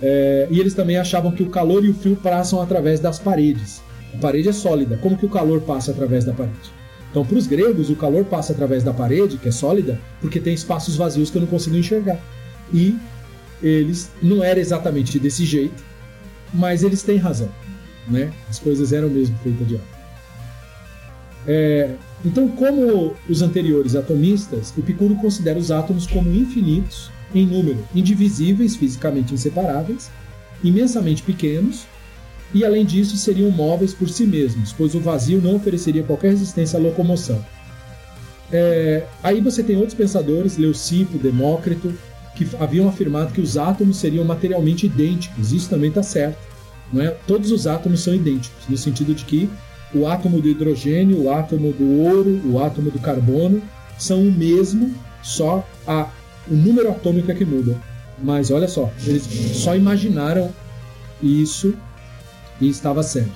É, 0.00 0.48
e 0.50 0.60
eles 0.60 0.74
também 0.74 0.96
achavam 0.96 1.32
que 1.32 1.42
o 1.42 1.50
calor 1.50 1.84
e 1.84 1.90
o 1.90 1.94
frio 1.94 2.16
passam 2.16 2.60
através 2.62 3.00
das 3.00 3.18
paredes. 3.18 3.82
A 4.14 4.18
parede 4.18 4.48
é 4.48 4.52
sólida. 4.52 4.96
Como 4.98 5.16
que 5.16 5.26
o 5.26 5.28
calor 5.28 5.60
passa 5.60 5.90
através 5.90 6.24
da 6.24 6.32
parede? 6.32 6.78
Então, 7.10 7.24
para 7.24 7.36
os 7.36 7.46
gregos, 7.46 7.90
o 7.90 7.96
calor 7.96 8.24
passa 8.24 8.52
através 8.52 8.82
da 8.82 8.92
parede, 8.92 9.38
que 9.38 9.48
é 9.48 9.52
sólida, 9.52 9.98
porque 10.20 10.38
tem 10.38 10.54
espaços 10.54 10.96
vazios 10.96 11.30
que 11.30 11.38
eu 11.38 11.42
não 11.42 11.48
consigo 11.48 11.76
enxergar. 11.76 12.18
E 12.72 12.96
eles 13.62 14.10
não 14.22 14.44
era 14.44 14.60
exatamente 14.60 15.18
desse 15.18 15.44
jeito, 15.44 15.82
mas 16.52 16.82
eles 16.82 17.02
têm 17.02 17.16
razão, 17.16 17.48
né? 18.06 18.32
As 18.48 18.58
coisas 18.58 18.92
eram 18.92 19.08
mesmo 19.08 19.36
feitas 19.38 19.66
de 19.66 19.74
água. 19.76 19.86
É, 21.46 21.94
então, 22.24 22.48
como 22.48 23.14
os 23.28 23.42
anteriores 23.42 23.94
atomistas, 23.94 24.72
Epicuro 24.76 25.14
considera 25.16 25.58
os 25.58 25.70
átomos 25.70 26.06
como 26.06 26.32
infinitos 26.34 27.10
em 27.34 27.46
número, 27.46 27.84
indivisíveis, 27.94 28.76
fisicamente 28.76 29.34
inseparáveis, 29.34 30.10
imensamente 30.62 31.22
pequenos, 31.22 31.86
e 32.52 32.64
além 32.64 32.84
disso 32.84 33.16
seriam 33.16 33.50
móveis 33.50 33.92
por 33.92 34.08
si 34.08 34.24
mesmos, 34.26 34.72
pois 34.72 34.94
o 34.94 35.00
vazio 35.00 35.40
não 35.40 35.56
ofereceria 35.56 36.02
qualquer 36.02 36.30
resistência 36.30 36.78
à 36.78 36.82
locomoção. 36.82 37.44
É, 38.50 39.04
aí 39.22 39.40
você 39.40 39.62
tem 39.62 39.76
outros 39.76 39.94
pensadores, 39.94 40.56
Leucipo, 40.56 41.18
Demócrito, 41.18 41.92
que 42.34 42.48
haviam 42.58 42.88
afirmado 42.88 43.32
que 43.32 43.40
os 43.40 43.58
átomos 43.58 43.98
seriam 43.98 44.24
materialmente 44.24 44.86
idênticos. 44.86 45.52
Isso 45.52 45.68
também 45.68 45.90
está 45.90 46.02
certo. 46.02 46.38
Não 46.92 47.02
é? 47.02 47.10
Todos 47.26 47.52
os 47.52 47.66
átomos 47.66 48.00
são 48.00 48.14
idênticos, 48.14 48.66
no 48.68 48.76
sentido 48.78 49.14
de 49.14 49.24
que 49.24 49.50
o 49.94 50.06
átomo 50.06 50.40
do 50.40 50.48
hidrogênio, 50.48 51.22
o 51.22 51.32
átomo 51.32 51.72
do 51.72 52.02
ouro, 52.02 52.40
o 52.46 52.62
átomo 52.62 52.90
do 52.90 52.98
carbono 52.98 53.62
são 53.98 54.22
o 54.22 54.32
mesmo, 54.32 54.94
só 55.22 55.66
a, 55.86 56.10
o 56.48 56.54
número 56.54 56.90
atômico 56.90 57.30
é 57.30 57.34
que 57.34 57.44
muda. 57.44 57.76
Mas 58.22 58.50
olha 58.50 58.68
só, 58.68 58.92
eles 59.06 59.22
só 59.54 59.76
imaginaram 59.76 60.52
isso 61.22 61.74
e 62.60 62.68
estava 62.68 63.02
certo. 63.02 63.32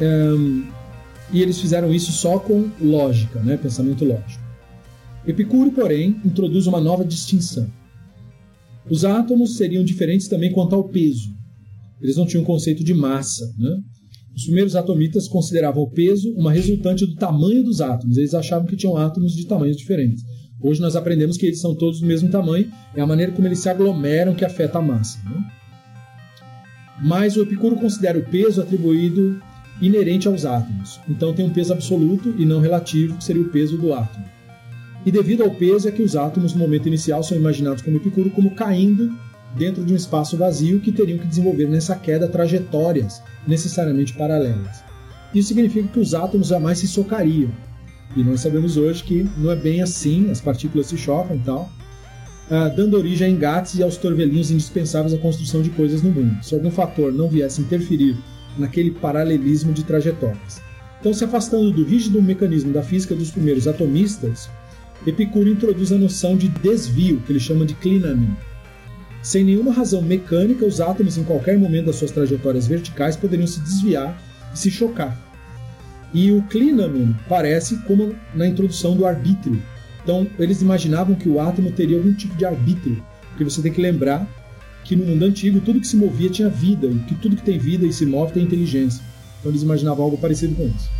Um, 0.00 0.66
e 1.32 1.42
eles 1.42 1.60
fizeram 1.60 1.92
isso 1.92 2.12
só 2.12 2.38
com 2.38 2.70
lógica, 2.80 3.40
né? 3.40 3.56
pensamento 3.56 4.04
lógico. 4.04 4.42
Epicuro, 5.26 5.70
porém, 5.72 6.20
introduz 6.24 6.66
uma 6.66 6.80
nova 6.80 7.04
distinção. 7.04 7.70
Os 8.88 9.04
átomos 9.04 9.56
seriam 9.56 9.82
diferentes 9.82 10.28
também 10.28 10.52
quanto 10.52 10.74
ao 10.74 10.84
peso. 10.84 11.34
Eles 12.00 12.16
não 12.16 12.26
tinham 12.26 12.42
um 12.42 12.46
conceito 12.46 12.84
de 12.84 12.92
massa. 12.92 13.50
Né? 13.58 13.80
Os 14.34 14.44
primeiros 14.44 14.74
atomistas 14.74 15.28
consideravam 15.28 15.82
o 15.82 15.90
peso 15.90 16.32
uma 16.34 16.52
resultante 16.52 17.06
do 17.06 17.14
tamanho 17.14 17.62
dos 17.62 17.80
átomos. 17.80 18.16
Eles 18.16 18.34
achavam 18.34 18.66
que 18.66 18.76
tinham 18.76 18.96
átomos 18.96 19.34
de 19.34 19.46
tamanhos 19.46 19.76
diferentes. 19.76 20.24
Hoje 20.60 20.80
nós 20.80 20.96
aprendemos 20.96 21.36
que 21.36 21.46
eles 21.46 21.60
são 21.60 21.74
todos 21.74 22.00
do 22.00 22.06
mesmo 22.06 22.30
tamanho, 22.30 22.70
é 22.94 23.00
a 23.00 23.06
maneira 23.06 23.32
como 23.32 23.46
eles 23.46 23.58
se 23.58 23.68
aglomeram 23.68 24.34
que 24.34 24.44
afeta 24.44 24.78
a 24.78 24.82
massa. 24.82 25.18
Né? 25.28 25.44
Mas 27.02 27.36
o 27.36 27.42
Epicuro 27.42 27.76
considera 27.76 28.18
o 28.18 28.24
peso 28.24 28.60
atribuído 28.60 29.40
inerente 29.80 30.26
aos 30.26 30.44
átomos. 30.44 31.00
Então 31.08 31.34
tem 31.34 31.44
um 31.44 31.52
peso 31.52 31.72
absoluto 31.72 32.34
e 32.38 32.44
não 32.44 32.60
relativo, 32.60 33.16
que 33.16 33.24
seria 33.24 33.42
o 33.42 33.50
peso 33.50 33.76
do 33.76 33.92
átomo. 33.92 34.24
E 35.04 35.12
devido 35.12 35.42
ao 35.42 35.50
peso 35.50 35.86
é 35.86 35.92
que 35.92 36.02
os 36.02 36.16
átomos 36.16 36.54
no 36.54 36.60
momento 36.60 36.88
inicial 36.88 37.22
são 37.22 37.36
imaginados 37.36 37.82
como 37.82 37.98
Epicuro 37.98 38.30
como 38.30 38.52
caindo 38.52 39.12
dentro 39.56 39.84
de 39.84 39.92
um 39.92 39.96
espaço 39.96 40.36
vazio 40.36 40.80
que 40.80 40.92
teriam 40.92 41.18
que 41.18 41.26
desenvolver 41.26 41.68
nessa 41.68 41.94
queda 41.96 42.28
trajetórias 42.28 43.22
necessariamente 43.46 44.12
paralelas. 44.14 44.82
Isso 45.34 45.48
significa 45.48 45.88
que 45.88 46.00
os 46.00 46.14
átomos 46.14 46.48
jamais 46.48 46.78
se 46.78 46.88
socariam. 46.88 47.50
E 48.16 48.22
nós 48.22 48.40
sabemos 48.40 48.76
hoje 48.76 49.02
que 49.02 49.28
não 49.36 49.50
é 49.50 49.56
bem 49.56 49.82
assim, 49.82 50.30
as 50.30 50.40
partículas 50.40 50.86
se 50.86 50.96
chocam 50.96 51.36
e 51.36 51.40
tal, 51.40 51.70
ah, 52.50 52.68
dando 52.68 52.96
origem 52.96 53.26
a 53.26 53.30
engates 53.30 53.74
e 53.74 53.82
aos 53.82 53.96
torvelinhos 53.96 54.50
indispensáveis 54.50 55.14
à 55.14 55.18
construção 55.18 55.62
de 55.62 55.70
coisas 55.70 56.02
no 56.02 56.10
mundo, 56.10 56.44
se 56.44 56.54
algum 56.54 56.70
fator 56.70 57.12
não 57.12 57.28
viesse 57.28 57.60
interferir 57.60 58.16
naquele 58.58 58.90
paralelismo 58.90 59.72
de 59.72 59.82
trajetórias. 59.82 60.62
Então, 61.00 61.12
se 61.12 61.24
afastando 61.24 61.70
do 61.70 61.84
rígido 61.84 62.22
mecanismo 62.22 62.72
da 62.72 62.82
física 62.82 63.14
dos 63.14 63.30
primeiros 63.30 63.66
atomistas, 63.66 64.48
Epicuro 65.06 65.48
introduz 65.48 65.92
a 65.92 65.98
noção 65.98 66.36
de 66.36 66.48
desvio, 66.48 67.20
que 67.20 67.32
ele 67.32 67.40
chama 67.40 67.66
de 67.66 67.74
clinamen. 67.74 68.34
Sem 69.24 69.42
nenhuma 69.42 69.72
razão 69.72 70.02
mecânica, 70.02 70.66
os 70.66 70.82
átomos 70.82 71.16
em 71.16 71.24
qualquer 71.24 71.58
momento 71.58 71.86
das 71.86 71.96
suas 71.96 72.10
trajetórias 72.10 72.66
verticais 72.66 73.16
poderiam 73.16 73.46
se 73.46 73.58
desviar 73.58 74.22
e 74.52 74.58
se 74.58 74.70
chocar. 74.70 75.18
E 76.12 76.30
o 76.30 76.42
clinamen 76.42 77.16
parece 77.26 77.78
como 77.84 78.14
na 78.34 78.46
introdução 78.46 78.94
do 78.94 79.06
arbítrio. 79.06 79.62
Então, 80.02 80.26
eles 80.38 80.60
imaginavam 80.60 81.14
que 81.14 81.26
o 81.26 81.40
átomo 81.40 81.72
teria 81.72 81.96
algum 81.96 82.12
tipo 82.12 82.36
de 82.36 82.44
arbítrio, 82.44 83.02
porque 83.30 83.44
você 83.44 83.62
tem 83.62 83.72
que 83.72 83.80
lembrar 83.80 84.28
que 84.84 84.94
no 84.94 85.06
mundo 85.06 85.24
antigo 85.24 85.58
tudo 85.62 85.80
que 85.80 85.86
se 85.86 85.96
movia 85.96 86.28
tinha 86.28 86.50
vida, 86.50 86.86
e 86.86 86.98
que 86.98 87.14
tudo 87.14 87.34
que 87.34 87.42
tem 87.42 87.58
vida 87.58 87.86
e 87.86 87.92
se 87.94 88.04
move 88.04 88.34
tem 88.34 88.42
inteligência. 88.42 89.02
Então, 89.40 89.50
eles 89.50 89.62
imaginavam 89.62 90.04
algo 90.04 90.18
parecido 90.18 90.54
com 90.54 90.66
isso. 90.66 90.90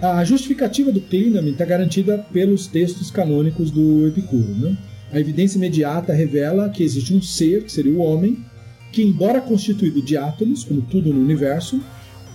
A 0.00 0.24
justificativa 0.24 0.90
do 0.90 1.00
Klineman 1.00 1.52
está 1.52 1.64
garantida 1.64 2.18
pelos 2.32 2.66
textos 2.66 3.08
canônicos 3.08 3.70
do 3.70 4.08
Epicuro. 4.08 4.52
Né? 4.56 4.76
A 5.12 5.20
evidência 5.20 5.58
imediata 5.58 6.12
revela 6.12 6.70
que 6.70 6.82
existe 6.82 7.14
um 7.14 7.20
ser, 7.20 7.64
que 7.64 7.72
seria 7.72 7.92
o 7.92 7.98
homem, 7.98 8.44
que, 8.90 9.02
embora 9.02 9.40
constituído 9.40 10.00
de 10.02 10.16
átomos, 10.16 10.64
como 10.64 10.82
tudo 10.82 11.12
no 11.12 11.20
universo, 11.20 11.80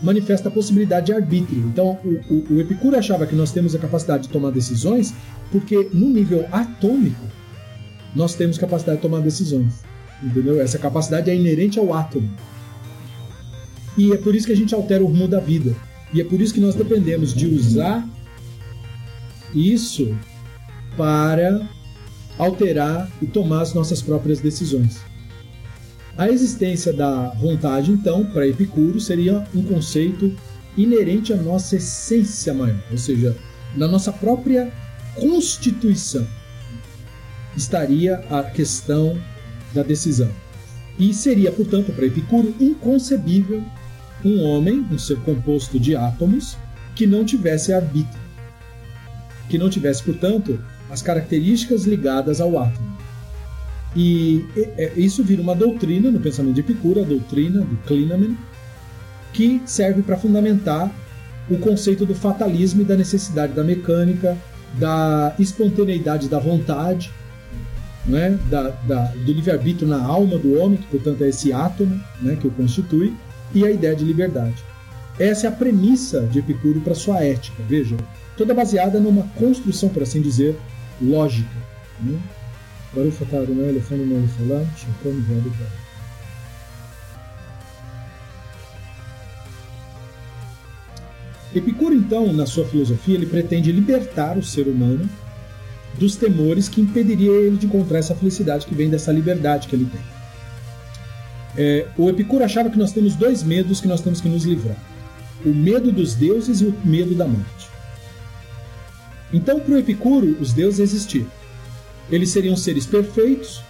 manifesta 0.01 0.49
a 0.49 0.51
possibilidade 0.51 1.07
de 1.07 1.13
arbítrio. 1.13 1.59
Então, 1.67 1.97
o, 2.03 2.33
o, 2.33 2.53
o, 2.55 2.61
Epicuro 2.61 2.95
achava 2.95 3.25
que 3.25 3.35
nós 3.35 3.51
temos 3.51 3.73
a 3.75 3.79
capacidade 3.79 4.23
de 4.23 4.29
tomar 4.29 4.51
decisões 4.51 5.13
porque, 5.51 5.89
no 5.91 6.09
nível 6.09 6.45
atômico, 6.51 7.25
nós 8.15 8.35
temos 8.35 8.57
capacidade 8.57 8.97
de 8.97 9.01
tomar 9.01 9.21
decisões. 9.21 9.83
Entendeu? 10.21 10.61
Essa 10.61 10.77
capacidade 10.77 11.29
é 11.29 11.35
inerente 11.35 11.79
ao 11.79 11.93
átomo. 11.93 12.29
E 13.97 14.11
é 14.11 14.17
por 14.17 14.35
isso 14.35 14.45
que 14.45 14.53
a 14.53 14.57
gente 14.57 14.75
altera 14.75 15.03
o 15.03 15.07
rumo 15.07 15.27
da 15.27 15.39
vida. 15.39 15.75
E 16.13 16.21
é 16.21 16.23
por 16.23 16.39
isso 16.39 16.53
que 16.53 16.59
nós 16.59 16.75
dependemos 16.75 17.33
de 17.33 17.47
usar 17.47 18.07
isso 19.53 20.15
para 20.95 21.67
alterar 22.37 23.09
e 23.21 23.25
tomar 23.25 23.61
as 23.61 23.73
nossas 23.73 24.01
próprias 24.01 24.39
decisões. 24.39 24.99
A 26.17 26.29
existência 26.29 26.91
da 26.91 27.29
vontade, 27.29 27.91
então, 27.91 28.25
para 28.25 28.47
Epicuro, 28.47 28.99
seria 28.99 29.45
um 29.53 29.61
conceito 29.61 30.35
inerente 30.75 31.33
à 31.33 31.37
nossa 31.37 31.75
essência 31.75 32.53
maior, 32.53 32.79
ou 32.91 32.97
seja, 32.97 33.35
na 33.75 33.87
nossa 33.87 34.11
própria 34.11 34.71
constituição 35.15 36.27
estaria 37.55 38.17
a 38.29 38.43
questão 38.43 39.17
da 39.73 39.83
decisão. 39.83 40.29
E 40.97 41.13
seria, 41.13 41.51
portanto, 41.51 41.91
para 41.91 42.05
Epicuro 42.05 42.55
inconcebível 42.59 43.63
um 44.25 44.43
homem, 44.43 44.85
um 44.91 44.97
ser 44.97 45.17
composto 45.19 45.79
de 45.79 45.95
átomos, 45.95 46.57
que 46.95 47.05
não 47.05 47.23
tivesse 47.23 47.71
arbítrio, 47.71 48.19
que 49.49 49.57
não 49.57 49.69
tivesse, 49.69 50.01
portanto, 50.03 50.59
as 50.89 51.01
características 51.01 51.85
ligadas 51.85 52.39
ao 52.39 52.57
átomo. 52.57 52.97
E 53.95 54.45
isso 54.95 55.23
vira 55.23 55.41
uma 55.41 55.55
doutrina 55.55 56.11
no 56.11 56.19
pensamento 56.19 56.55
de 56.55 56.61
Epicuro, 56.61 57.01
a 57.01 57.03
doutrina 57.03 57.61
do 57.61 57.77
Klineman, 57.87 58.37
que 59.33 59.61
serve 59.65 60.01
para 60.01 60.17
fundamentar 60.17 60.91
o 61.49 61.57
conceito 61.57 62.05
do 62.05 62.13
fatalismo 62.13 62.81
e 62.81 62.85
da 62.85 62.95
necessidade 62.95 63.53
da 63.53 63.63
mecânica, 63.63 64.37
da 64.77 65.33
espontaneidade 65.39 66.27
da 66.27 66.39
vontade, 66.39 67.11
né, 68.05 68.37
da, 68.49 68.69
da, 68.69 69.05
do 69.13 69.33
livre-arbítrio 69.33 69.87
na 69.87 70.01
alma 70.01 70.37
do 70.37 70.59
homem, 70.59 70.77
que 70.77 70.87
portanto 70.87 71.23
é 71.23 71.29
esse 71.29 71.51
átomo 71.51 71.99
né, 72.21 72.37
que 72.39 72.47
o 72.47 72.51
constitui, 72.51 73.13
e 73.53 73.65
a 73.65 73.71
ideia 73.71 73.95
de 73.95 74.03
liberdade. 74.03 74.63
Essa 75.19 75.47
é 75.47 75.49
a 75.49 75.53
premissa 75.53 76.21
de 76.21 76.39
Epicuro 76.39 76.81
para 76.81 76.93
sua 76.93 77.23
ética, 77.23 77.63
veja, 77.67 77.95
toda 78.35 78.53
baseada 78.53 78.99
numa 78.99 79.23
construção, 79.37 79.89
por 79.89 80.03
assim 80.03 80.21
dizer, 80.21 80.55
lógica. 81.01 81.55
Né? 81.99 82.19
Baruch 82.93 83.23
atah 83.23 83.37
Adonai 83.37 83.69
elefanu 83.69 84.05
melech 84.05 84.33
haolam, 84.39 84.65
shekom 84.75 85.21
v'adu 85.21 85.51
Epicuro, 91.55 91.95
então, 91.95 92.31
na 92.33 92.45
sua 92.45 92.65
filosofia, 92.65 93.15
ele 93.15 93.25
pretende 93.25 93.71
libertar 93.71 94.37
o 94.37 94.43
ser 94.43 94.67
humano 94.67 95.09
dos 95.97 96.15
temores 96.15 96.69
que 96.69 96.81
impediria 96.81 97.31
ele 97.31 97.57
de 97.57 97.65
encontrar 97.65 97.99
essa 97.99 98.13
felicidade 98.13 98.65
que 98.65 98.75
vem 98.75 98.89
dessa 98.89 99.11
liberdade 99.11 99.67
que 99.67 99.75
ele 99.75 99.85
tem. 99.85 100.01
É, 101.57 101.87
o 101.97 102.09
Epicuro 102.09 102.43
achava 102.43 102.69
que 102.69 102.77
nós 102.77 102.91
temos 102.91 103.15
dois 103.15 103.41
medos 103.41 103.81
que 103.81 103.87
nós 103.87 104.01
temos 104.01 104.21
que 104.21 104.29
nos 104.29 104.43
livrar: 104.43 104.77
o 105.43 105.49
medo 105.49 105.91
dos 105.91 106.13
deuses 106.13 106.61
e 106.61 106.65
o 106.65 106.75
medo 106.83 107.15
da 107.15 107.27
morte. 107.27 107.76
Então, 109.33 109.59
para 109.59 109.73
o 109.73 109.77
Epicuro, 109.77 110.37
os 110.39 110.53
deuses 110.53 110.79
existiam. 110.79 111.27
Eles 112.09 112.29
seriam 112.29 112.55
seres 112.55 112.85
perfeitos 112.85 113.61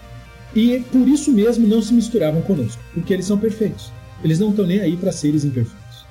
e 0.55 0.79
por 0.91 1.07
isso 1.07 1.31
mesmo 1.31 1.67
não 1.67 1.81
se 1.81 1.93
misturavam 1.93 2.41
conosco, 2.41 2.81
porque 2.93 3.13
eles 3.13 3.25
são 3.25 3.37
perfeitos. 3.37 3.91
Eles 4.23 4.39
não 4.39 4.49
estão 4.49 4.65
nem 4.65 4.79
aí 4.79 4.95
para 4.95 5.11
seres 5.11 5.43
imperfeitos. 5.43 6.05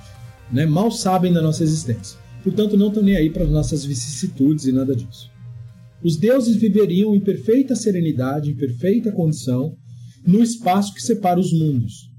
Né? 0.52 0.66
Mal 0.66 0.90
sabem 0.90 1.32
da 1.32 1.42
nossa 1.42 1.62
existência. 1.62 2.18
Portanto, 2.42 2.76
não 2.76 2.88
estão 2.88 3.02
nem 3.02 3.16
aí 3.16 3.30
para 3.30 3.44
as 3.44 3.50
nossas 3.50 3.84
vicissitudes 3.84 4.66
e 4.66 4.72
nada 4.72 4.94
disso. 4.94 5.30
Os 6.02 6.16
deuses 6.16 6.56
viveriam 6.56 7.14
em 7.14 7.20
perfeita 7.20 7.74
serenidade, 7.74 8.50
em 8.50 8.56
perfeita 8.56 9.10
condição, 9.10 9.76
no 10.24 10.42
espaço 10.42 10.94
que 10.94 11.02
separa 11.02 11.40
os 11.40 11.52
mundos, 11.52 12.10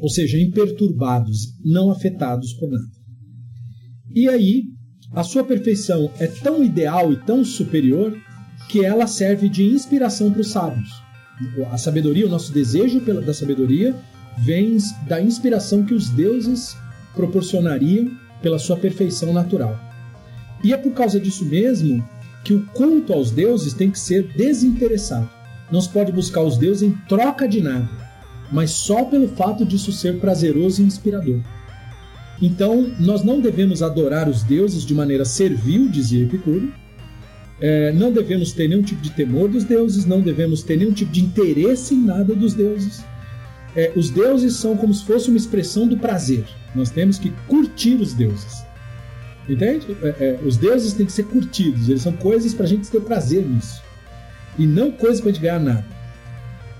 ou 0.00 0.08
seja, 0.08 0.38
imperturbados, 0.38 1.54
não 1.64 1.90
afetados 1.90 2.52
por 2.54 2.70
nada. 2.70 2.90
E 4.14 4.28
aí, 4.28 4.64
a 5.12 5.22
sua 5.22 5.42
perfeição 5.42 6.10
é 6.18 6.26
tão 6.26 6.62
ideal 6.62 7.12
e 7.12 7.16
tão 7.16 7.44
superior 7.44 8.16
que 8.68 8.84
ela 8.84 9.06
serve 9.06 9.48
de 9.48 9.64
inspiração 9.64 10.30
para 10.30 10.42
os 10.42 10.50
sábios. 10.50 11.02
A 11.70 11.78
sabedoria, 11.78 12.26
o 12.26 12.30
nosso 12.30 12.52
desejo 12.52 13.00
pela, 13.00 13.20
da 13.20 13.32
sabedoria, 13.32 13.94
vem 14.38 14.76
da 15.06 15.20
inspiração 15.20 15.84
que 15.84 15.94
os 15.94 16.10
deuses 16.10 16.76
proporcionariam 17.14 18.10
pela 18.42 18.58
sua 18.58 18.76
perfeição 18.76 19.32
natural. 19.32 19.78
E 20.62 20.72
é 20.72 20.76
por 20.76 20.92
causa 20.92 21.18
disso 21.18 21.44
mesmo 21.44 22.06
que 22.44 22.52
o 22.52 22.64
culto 22.66 23.12
aos 23.12 23.30
deuses 23.30 23.72
tem 23.72 23.90
que 23.90 23.98
ser 23.98 24.24
desinteressado. 24.34 25.28
Não 25.70 25.80
se 25.80 25.88
pode 25.88 26.12
buscar 26.12 26.42
os 26.42 26.56
deuses 26.56 26.82
em 26.82 26.92
troca 27.08 27.48
de 27.48 27.60
nada, 27.60 27.88
mas 28.50 28.70
só 28.70 29.04
pelo 29.04 29.28
fato 29.28 29.64
disso 29.64 29.92
ser 29.92 30.18
prazeroso 30.18 30.82
e 30.82 30.86
inspirador. 30.86 31.40
Então, 32.40 32.90
nós 33.00 33.24
não 33.24 33.40
devemos 33.40 33.82
adorar 33.82 34.28
os 34.28 34.42
deuses 34.42 34.84
de 34.84 34.94
maneira 34.94 35.24
servil, 35.24 35.88
dizia 35.88 36.22
Epicuro. 36.22 36.72
É, 37.60 37.92
não 37.92 38.12
devemos 38.12 38.52
ter 38.52 38.68
nenhum 38.68 38.82
tipo 38.82 39.02
de 39.02 39.10
temor 39.10 39.48
dos 39.48 39.64
deuses, 39.64 40.04
não 40.04 40.20
devemos 40.20 40.62
ter 40.62 40.76
nenhum 40.76 40.92
tipo 40.92 41.10
de 41.10 41.20
interesse 41.20 41.94
em 41.94 42.04
nada 42.04 42.34
dos 42.34 42.54
deuses. 42.54 43.04
É, 43.74 43.92
os 43.96 44.10
deuses 44.10 44.54
são 44.56 44.76
como 44.76 44.94
se 44.94 45.04
fosse 45.04 45.28
uma 45.28 45.36
expressão 45.36 45.88
do 45.88 45.96
prazer. 45.96 46.44
Nós 46.74 46.90
temos 46.90 47.18
que 47.18 47.30
curtir 47.48 47.96
os 47.96 48.14
deuses. 48.14 48.62
Entende? 49.48 49.96
É, 50.02 50.08
é, 50.20 50.38
os 50.44 50.56
deuses 50.56 50.92
têm 50.92 51.06
que 51.06 51.12
ser 51.12 51.24
curtidos, 51.24 51.88
eles 51.88 52.02
são 52.02 52.12
coisas 52.12 52.54
para 52.54 52.66
a 52.66 52.68
gente 52.68 52.88
ter 52.88 53.00
prazer 53.00 53.44
nisso. 53.44 53.82
E 54.56 54.66
não 54.66 54.92
coisas 54.92 55.20
para 55.20 55.30
a 55.30 55.32
gente 55.32 55.42
ganhar 55.42 55.60
nada. 55.60 55.84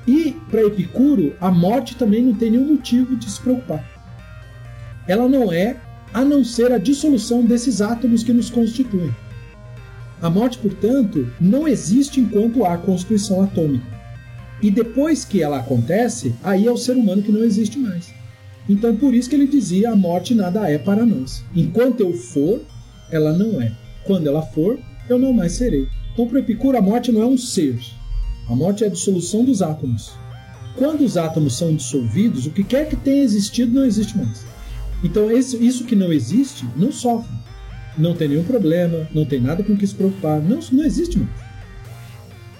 E 0.07 0.37
para 0.51 0.63
Epicuro, 0.63 1.35
a 1.41 1.51
morte 1.51 1.97
também 1.97 2.23
não 2.23 2.35
tem 2.35 2.51
nenhum 2.51 2.67
motivo 2.67 3.17
de 3.17 3.31
se 3.31 3.41
preocupar. 3.41 3.98
Ela 5.09 5.29
não 5.29 5.51
é 5.51 5.77
a 6.13 6.25
não 6.25 6.45
ser 6.45 6.71
a 6.71 6.79
dissolução 6.79 7.45
desses 7.45 7.81
átomos 7.81 8.23
que 8.23 8.33
nos 8.33 8.51
constituem. 8.51 9.15
A 10.21 10.29
morte, 10.29 10.59
portanto, 10.59 11.31
não 11.41 11.67
existe 11.67 12.21
enquanto 12.21 12.65
há 12.65 12.77
constituição 12.77 13.43
atômica. 13.43 13.87
E 14.61 14.71
depois 14.71 15.25
que 15.25 15.43
ela 15.43 15.59
acontece, 15.59 16.35
aí 16.43 16.67
é 16.67 16.71
o 16.71 16.77
ser 16.77 16.97
humano 16.97 17.23
que 17.23 17.33
não 17.33 17.45
existe 17.45 17.79
mais. 17.79 18.13
Então, 18.69 18.97
por 18.97 19.15
isso 19.15 19.31
que 19.31 19.37
ele 19.37 19.47
dizia: 19.47 19.93
a 19.93 19.97
morte 19.97 20.35
nada 20.35 20.69
é 20.69 20.77
para 20.77 21.07
nós. 21.07 21.45
Enquanto 21.55 22.01
eu 22.01 22.13
for, 22.13 22.61
ela 23.11 23.33
não 23.33 23.63
é. 23.63 23.73
Quando 24.05 24.27
ela 24.27 24.43
for, 24.43 24.79
eu 25.09 25.19
não 25.19 25.33
mais 25.33 25.53
serei. 25.53 25.87
Então, 26.13 26.27
para 26.27 26.41
Epicuro, 26.41 26.77
a 26.77 26.83
morte 26.83 27.13
não 27.13 27.23
é 27.23 27.27
um 27.27 27.39
ser. 27.39 27.79
A 28.49 28.57
morte 28.57 28.83
é 28.83 28.89
a 28.89 28.91
dissolução 28.91 29.45
dos 29.45 29.63
átomos. 29.63 30.13
Quando 30.77 31.03
os 31.03 31.17
átomos 31.17 31.57
são 31.57 31.75
dissolvidos, 31.75 32.47
o 32.47 32.51
que 32.51 32.65
quer 32.65 32.89
que 32.89 32.97
tenha 32.97 33.23
existido 33.23 33.73
não 33.73 33.85
existe 33.85 34.17
mais. 34.17 34.48
Então, 35.03 35.31
esse, 35.31 35.57
isso 35.65 35.85
que 35.85 35.95
não 35.95 36.13
existe 36.13 36.67
não 36.77 36.91
sofre. 36.91 37.31
Não 37.97 38.15
tem 38.15 38.29
nenhum 38.29 38.45
problema, 38.45 39.09
não 39.13 39.25
tem 39.25 39.41
nada 39.41 39.63
com 39.63 39.77
que 39.77 39.87
se 39.87 39.95
preocupar. 39.95 40.41
Não, 40.41 40.61
não 40.73 40.85
existe 40.85 41.19
mais. 41.19 41.31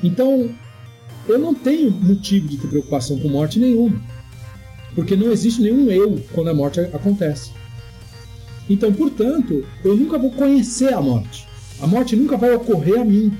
Então, 0.03 0.51
eu 1.29 1.39
não 1.39 1.55
tenho 1.55 1.91
motivo 1.91 2.49
de 2.49 2.57
ter 2.57 2.69
preocupação 2.69 3.19
com 3.19 3.29
morte 3.29 3.59
nenhuma. 3.59 4.01
Porque 4.95 5.15
não 5.15 5.31
existe 5.31 5.61
nenhum 5.61 5.91
eu 5.91 6.23
quando 6.33 6.49
a 6.49 6.55
morte 6.55 6.81
acontece. 6.81 7.53
Então, 8.69 8.93
portanto, 8.93 9.65
eu 9.85 9.97
nunca 9.97 10.19
vou 10.19 10.31
conhecer 10.31 10.93
a 10.93 11.01
morte. 11.01 11.47
A 11.81 11.87
morte 11.87 12.17
nunca 12.17 12.37
vai 12.37 12.53
ocorrer 12.55 13.01
a 13.01 13.05
mim. 13.05 13.33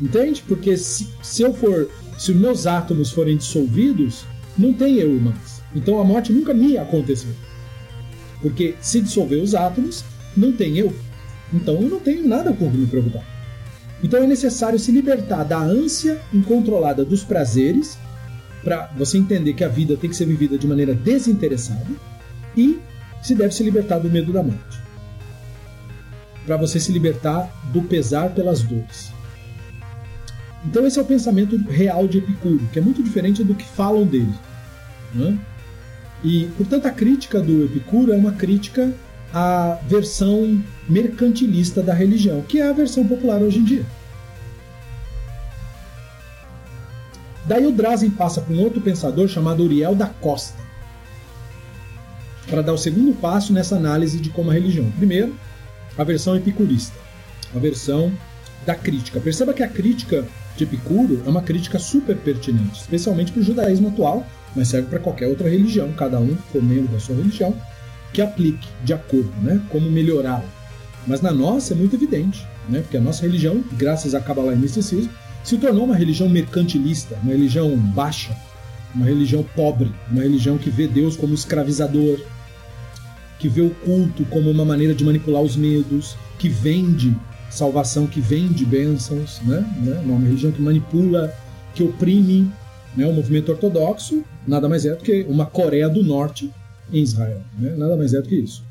Entende? 0.00 0.42
Porque 0.46 0.76
se, 0.76 1.08
se 1.22 1.42
eu 1.42 1.52
for, 1.52 1.88
se 2.18 2.32
os 2.32 2.36
meus 2.36 2.66
átomos 2.66 3.10
forem 3.10 3.36
dissolvidos, 3.36 4.24
não 4.56 4.72
tem 4.72 4.96
eu 4.96 5.12
mais. 5.20 5.62
Então 5.74 6.00
a 6.00 6.04
morte 6.04 6.32
nunca 6.32 6.52
me 6.52 6.76
aconteceu. 6.76 7.30
Porque 8.42 8.74
se 8.80 9.00
dissolver 9.00 9.40
os 9.40 9.54
átomos, 9.54 10.04
não 10.36 10.52
tem 10.52 10.76
eu. 10.76 10.92
Então 11.52 11.74
eu 11.74 11.88
não 11.88 12.00
tenho 12.00 12.26
nada 12.26 12.52
com 12.52 12.70
que 12.70 12.76
me 12.76 12.86
preocupar. 12.86 13.24
Então 14.02 14.22
é 14.22 14.26
necessário 14.26 14.78
se 14.78 14.90
libertar 14.90 15.44
da 15.44 15.58
ânsia 15.58 16.20
incontrolada 16.34 17.04
dos 17.04 17.22
prazeres 17.22 17.96
para 18.62 18.90
você 18.96 19.18
entender 19.18 19.54
que 19.54 19.64
a 19.64 19.68
vida 19.68 19.96
tem 19.96 20.10
que 20.10 20.16
ser 20.16 20.26
vivida 20.26 20.58
de 20.58 20.66
maneira 20.66 20.94
desinteressada 20.94 21.86
e 22.56 22.80
se 23.22 23.34
deve 23.34 23.54
se 23.54 23.62
libertar 23.62 23.98
do 23.98 24.10
medo 24.10 24.32
da 24.32 24.42
morte. 24.42 24.82
Para 26.44 26.56
você 26.56 26.80
se 26.80 26.90
libertar 26.90 27.48
do 27.72 27.82
pesar 27.82 28.30
pelas 28.30 28.62
dores. 28.62 29.12
Então 30.64 30.86
esse 30.86 30.98
é 30.98 31.02
o 31.02 31.04
pensamento 31.04 31.56
real 31.68 32.06
de 32.08 32.18
Epicuro, 32.18 32.68
que 32.72 32.78
é 32.78 32.82
muito 32.82 33.02
diferente 33.02 33.44
do 33.44 33.54
que 33.54 33.64
falam 33.64 34.04
dele. 34.04 34.34
Né? 35.14 35.38
E, 36.24 36.46
portanto, 36.56 36.86
a 36.86 36.90
crítica 36.90 37.40
do 37.40 37.64
Epicuro 37.64 38.12
é 38.12 38.16
uma 38.16 38.32
crítica 38.32 38.92
à 39.32 39.78
versão 39.86 40.62
mercantilista 40.88 41.82
da 41.82 41.94
religião, 41.94 42.42
que 42.42 42.60
é 42.60 42.68
a 42.68 42.72
versão 42.72 43.06
popular 43.06 43.40
hoje 43.40 43.58
em 43.58 43.64
dia. 43.64 43.86
Daí 47.44 47.66
o 47.66 47.72
Drazen 47.72 48.10
passa 48.10 48.40
para 48.40 48.54
um 48.54 48.60
outro 48.60 48.80
pensador 48.80 49.26
chamado 49.26 49.64
Uriel 49.64 49.94
da 49.96 50.06
Costa, 50.06 50.62
para 52.48 52.62
dar 52.62 52.72
o 52.72 52.78
segundo 52.78 53.14
passo 53.14 53.52
nessa 53.52 53.76
análise 53.76 54.18
de 54.18 54.30
como 54.30 54.50
a 54.50 54.54
religião. 54.54 54.90
Primeiro, 54.92 55.34
a 55.98 56.04
versão 56.04 56.36
epicurista, 56.36 56.96
a 57.54 57.58
versão 57.58 58.12
da 58.64 58.74
crítica. 58.74 59.18
Perceba 59.18 59.52
que 59.52 59.62
a 59.62 59.68
crítica 59.68 60.24
de 60.56 60.64
Epicuro 60.64 61.22
é 61.26 61.28
uma 61.28 61.42
crítica 61.42 61.78
super 61.78 62.16
pertinente, 62.16 62.80
especialmente 62.80 63.32
para 63.32 63.40
o 63.40 63.44
judaísmo 63.44 63.88
atual, 63.88 64.24
mas 64.54 64.68
serve 64.68 64.88
para 64.88 64.98
qualquer 64.98 65.28
outra 65.28 65.48
religião, 65.48 65.92
cada 65.92 66.18
um 66.20 66.36
membro 66.54 66.92
da 66.92 67.00
sua 67.00 67.16
religião, 67.16 67.54
que 68.12 68.20
aplique 68.20 68.68
de 68.84 68.92
acordo, 68.92 69.32
né? 69.42 69.60
Como 69.70 69.90
melhorá-la. 69.90 70.44
Mas 71.06 71.20
na 71.20 71.32
nossa 71.32 71.72
é 71.72 71.76
muito 71.76 71.96
evidente, 71.96 72.46
né? 72.68 72.80
Porque 72.80 72.96
a 72.96 73.00
nossa 73.00 73.22
religião, 73.22 73.64
graças 73.72 74.14
a 74.14 74.20
Kabbalah 74.20 74.52
e 74.52 74.56
misticismo, 74.56 75.10
se 75.42 75.56
tornou 75.58 75.84
uma 75.84 75.96
religião 75.96 76.28
mercantilista, 76.28 77.18
uma 77.22 77.32
religião 77.32 77.76
baixa, 77.76 78.36
uma 78.94 79.06
religião 79.06 79.44
pobre, 79.56 79.90
uma 80.10 80.22
religião 80.22 80.58
que 80.58 80.70
vê 80.70 80.86
Deus 80.86 81.16
como 81.16 81.34
escravizador, 81.34 82.20
que 83.38 83.48
vê 83.48 83.62
o 83.62 83.70
culto 83.70 84.24
como 84.26 84.50
uma 84.50 84.64
maneira 84.64 84.94
de 84.94 85.04
manipular 85.04 85.42
os 85.42 85.56
medos, 85.56 86.16
que 86.38 86.48
vende 86.48 87.16
salvação, 87.50 88.06
que 88.06 88.20
vende 88.20 88.64
bênçãos, 88.64 89.40
né? 89.42 89.66
né? 89.82 90.00
Uma 90.04 90.20
religião 90.20 90.52
que 90.52 90.62
manipula, 90.62 91.32
que 91.74 91.82
oprime. 91.82 92.50
Né? 92.96 93.06
O 93.06 93.12
movimento 93.12 93.50
ortodoxo 93.50 94.22
nada 94.46 94.68
mais 94.68 94.84
é 94.84 94.94
do 94.94 95.02
que 95.02 95.22
uma 95.28 95.46
Coreia 95.46 95.88
do 95.88 96.02
Norte 96.02 96.50
em 96.92 97.02
Israel. 97.02 97.42
Né? 97.58 97.74
Nada 97.76 97.96
mais 97.96 98.14
é 98.14 98.20
do 98.20 98.28
que 98.28 98.36
isso. 98.36 98.64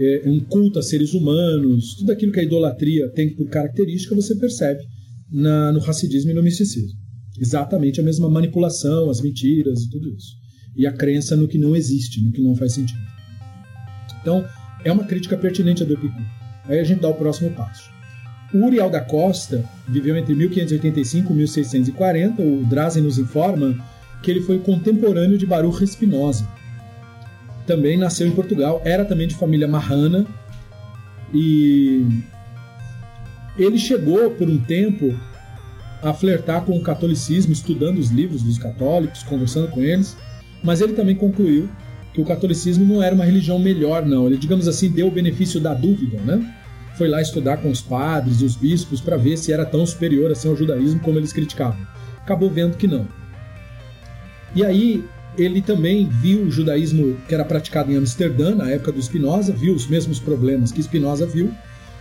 É 0.00 0.22
um 0.26 0.40
culto 0.40 0.78
a 0.78 0.82
seres 0.82 1.12
humanos, 1.12 1.94
tudo 1.94 2.12
aquilo 2.12 2.32
que 2.32 2.40
a 2.40 2.42
idolatria 2.42 3.08
tem 3.10 3.34
por 3.34 3.46
característica, 3.48 4.14
você 4.14 4.34
percebe 4.34 4.80
na, 5.30 5.72
no 5.72 5.80
racidismo 5.80 6.30
e 6.30 6.34
no 6.34 6.42
misticismo. 6.42 6.98
Exatamente 7.38 8.00
a 8.00 8.04
mesma 8.04 8.28
manipulação, 8.28 9.10
as 9.10 9.20
mentiras 9.20 9.82
e 9.82 9.90
tudo 9.90 10.08
isso. 10.08 10.36
E 10.76 10.86
a 10.86 10.92
crença 10.92 11.36
no 11.36 11.46
que 11.46 11.58
não 11.58 11.76
existe, 11.76 12.22
no 12.22 12.32
que 12.32 12.40
não 12.40 12.54
faz 12.54 12.72
sentido. 12.74 13.00
Então, 14.20 14.44
é 14.84 14.90
uma 14.90 15.04
crítica 15.04 15.36
pertinente 15.36 15.82
a 15.82 15.86
do 15.86 15.92
Epicuro. 15.92 16.24
Aí 16.64 16.78
a 16.78 16.84
gente 16.84 17.00
dá 17.00 17.08
o 17.08 17.14
próximo 17.14 17.50
passo. 17.50 17.90
O 18.54 18.66
Uriel 18.66 18.90
da 18.90 19.00
Costa 19.00 19.64
viveu 19.88 20.16
entre 20.16 20.34
1585 20.34 21.32
e 21.32 21.36
1640. 21.36 22.42
O 22.42 22.64
Drazen 22.66 23.02
nos 23.02 23.18
informa 23.18 23.76
que 24.22 24.30
ele 24.30 24.40
foi 24.40 24.58
contemporâneo 24.58 25.36
de 25.36 25.46
Baruch 25.46 25.86
Spinoza. 25.86 26.46
Também 27.66 27.96
nasceu 27.96 28.26
em 28.26 28.32
Portugal, 28.32 28.80
era 28.84 29.04
também 29.04 29.26
de 29.28 29.34
família 29.34 29.68
marrana 29.68 30.26
e 31.32 32.06
ele 33.56 33.78
chegou 33.78 34.30
por 34.30 34.48
um 34.48 34.58
tempo 34.58 35.14
a 36.02 36.12
flertar 36.12 36.64
com 36.64 36.76
o 36.76 36.82
catolicismo, 36.82 37.52
estudando 37.52 37.98
os 37.98 38.10
livros 38.10 38.42
dos 38.42 38.58
católicos, 38.58 39.22
conversando 39.22 39.68
com 39.68 39.80
eles, 39.80 40.16
mas 40.62 40.80
ele 40.80 40.94
também 40.94 41.14
concluiu 41.14 41.68
que 42.12 42.20
o 42.20 42.24
catolicismo 42.24 42.84
não 42.84 43.02
era 43.02 43.14
uma 43.14 43.24
religião 43.24 43.58
melhor, 43.58 44.04
não. 44.04 44.26
Ele, 44.26 44.36
digamos 44.36 44.68
assim, 44.68 44.90
deu 44.90 45.06
o 45.06 45.10
benefício 45.10 45.60
da 45.60 45.72
dúvida, 45.72 46.18
né? 46.20 46.54
Foi 46.96 47.08
lá 47.08 47.22
estudar 47.22 47.56
com 47.58 47.70
os 47.70 47.80
padres 47.80 48.40
e 48.40 48.44
os 48.44 48.54
bispos 48.54 49.00
para 49.00 49.16
ver 49.16 49.38
se 49.38 49.52
era 49.52 49.64
tão 49.64 49.86
superior 49.86 50.30
assim 50.30 50.48
ao 50.48 50.56
judaísmo 50.56 51.00
como 51.00 51.18
eles 51.18 51.32
criticavam. 51.32 51.86
Acabou 52.18 52.50
vendo 52.50 52.76
que 52.76 52.86
não. 52.86 53.06
E 54.54 54.64
aí 54.64 55.04
ele 55.36 55.62
também 55.62 56.08
viu 56.08 56.42
o 56.42 56.50
judaísmo 56.50 57.16
que 57.26 57.34
era 57.34 57.44
praticado 57.44 57.90
em 57.90 57.96
Amsterdã 57.96 58.54
na 58.54 58.68
época 58.70 58.92
do 58.92 59.02
Spinoza, 59.02 59.52
viu 59.52 59.74
os 59.74 59.86
mesmos 59.86 60.20
problemas 60.20 60.70
que 60.70 60.82
Spinoza 60.82 61.26
viu, 61.26 61.50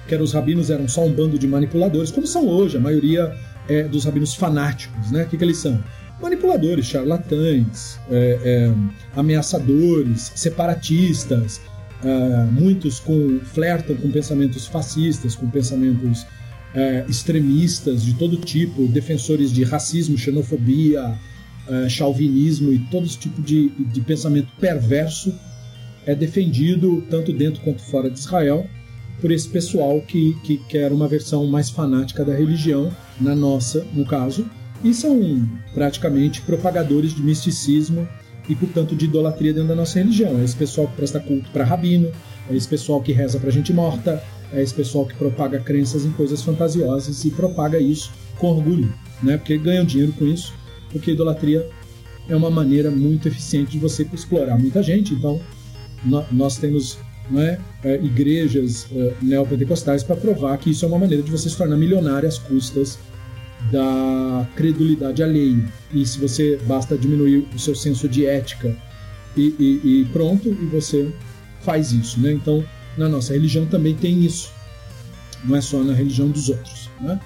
que 0.07 0.13
eram 0.13 0.23
os 0.23 0.33
rabinos 0.33 0.69
eram 0.69 0.87
só 0.87 1.05
um 1.05 1.13
bando 1.13 1.39
de 1.39 1.47
manipuladores, 1.47 2.11
como 2.11 2.27
são 2.27 2.47
hoje 2.47 2.77
a 2.77 2.79
maioria 2.79 3.33
é, 3.69 3.83
dos 3.83 4.03
rabinos 4.03 4.35
fanáticos, 4.35 5.11
né? 5.11 5.23
O 5.23 5.27
que, 5.27 5.37
que 5.37 5.43
eles 5.43 5.57
são? 5.57 5.81
manipuladores, 6.21 6.85
charlatães, 6.85 7.99
é, 8.09 8.39
é, 8.43 8.73
ameaçadores, 9.15 10.31
separatistas, 10.35 11.59
é, 12.03 12.43
muitos 12.51 12.99
com, 12.99 13.39
flertam 13.43 13.95
com 13.95 14.11
pensamentos 14.11 14.67
fascistas, 14.67 15.35
com 15.35 15.49
pensamentos 15.49 16.25
é, 16.73 17.05
extremistas 17.09 18.03
de 18.03 18.13
todo 18.13 18.37
tipo, 18.37 18.87
defensores 18.87 19.51
de 19.51 19.63
racismo, 19.63 20.17
xenofobia, 20.17 21.17
é, 21.67 21.89
chauvinismo 21.89 22.71
e 22.71 22.79
todo 22.79 23.05
esse 23.05 23.17
tipo 23.17 23.41
de, 23.41 23.69
de 23.69 24.01
pensamento 24.01 24.51
perverso 24.59 25.33
é 26.05 26.15
defendido 26.15 27.03
tanto 27.09 27.31
dentro 27.31 27.61
quanto 27.61 27.81
fora 27.81 28.09
de 28.09 28.17
Israel 28.17 28.67
por 29.19 29.31
esse 29.31 29.47
pessoal 29.47 30.01
que, 30.01 30.35
que 30.43 30.57
quer 30.67 30.91
uma 30.91 31.07
versão 31.07 31.45
mais 31.45 31.69
fanática 31.69 32.25
da 32.25 32.33
religião, 32.33 32.91
na 33.19 33.35
nossa, 33.35 33.85
no 33.93 34.03
caso, 34.03 34.47
e 34.83 34.93
são 34.95 35.47
praticamente 35.75 36.41
propagadores 36.41 37.13
de 37.13 37.21
misticismo 37.21 38.07
e, 38.49 38.55
portanto, 38.55 38.95
de 38.95 39.05
idolatria 39.05 39.53
dentro 39.53 39.69
da 39.69 39.75
nossa 39.75 39.99
religião. 39.99 40.39
É 40.39 40.43
esse 40.43 40.55
pessoal 40.55 40.87
que 40.87 40.95
presta 40.95 41.19
culto 41.19 41.51
para 41.51 41.63
rabino, 41.63 42.11
é 42.49 42.55
esse 42.55 42.67
pessoal 42.67 42.99
que 42.99 43.11
reza 43.11 43.39
para 43.39 43.51
gente 43.51 43.71
morta, 43.71 44.21
é 44.51 44.61
esse 44.61 44.73
pessoal 44.73 45.05
que 45.05 45.13
propaga 45.13 45.59
crenças 45.59 46.03
em 46.03 46.11
coisas 46.11 46.41
fantasiosas 46.41 47.23
e 47.23 47.29
propaga 47.29 47.79
isso 47.79 48.11
com 48.39 48.47
orgulho, 48.47 48.91
né? 49.21 49.37
porque 49.37 49.57
ganham 49.57 49.85
dinheiro 49.85 50.13
com 50.13 50.25
isso, 50.25 50.53
porque 50.91 51.11
idolatria 51.11 51.67
é 52.27 52.35
uma 52.35 52.49
maneira 52.49 52.91
muito 52.91 53.27
eficiente 53.27 53.71
de 53.71 53.79
você 53.79 54.07
explorar 54.13 54.57
muita 54.57 54.81
gente. 54.83 55.13
Então, 55.13 55.39
nós 56.31 56.57
temos 56.57 56.97
é, 57.35 57.59
é, 57.83 57.95
igrejas 57.95 58.87
é, 58.91 59.13
neopentecostais 59.21 60.03
para 60.03 60.15
provar 60.15 60.57
que 60.57 60.71
isso 60.71 60.85
é 60.85 60.87
uma 60.87 60.99
maneira 60.99 61.23
de 61.23 61.31
você 61.31 61.49
se 61.49 61.57
tornar 61.57 61.77
milionário 61.77 62.27
às 62.27 62.37
custas 62.37 62.97
da 63.71 64.47
credulidade 64.55 65.21
alheia. 65.21 65.63
E 65.93 66.05
se 66.05 66.19
você 66.19 66.57
basta 66.65 66.97
diminuir 66.97 67.47
o 67.53 67.59
seu 67.59 67.75
senso 67.75 68.07
de 68.07 68.25
ética 68.25 68.75
e, 69.37 69.55
e, 69.59 70.01
e 70.01 70.05
pronto, 70.05 70.49
e 70.49 70.65
você 70.65 71.11
faz 71.61 71.91
isso. 71.91 72.19
Né? 72.19 72.33
Então, 72.33 72.63
na 72.97 73.07
nossa 73.07 73.33
religião 73.33 73.65
também 73.65 73.95
tem 73.95 74.23
isso. 74.23 74.51
Não 75.45 75.55
é 75.55 75.61
só 75.61 75.83
na 75.83 75.93
religião 75.93 76.29
dos 76.29 76.49
outros. 76.49 76.89
Né? 76.99 77.19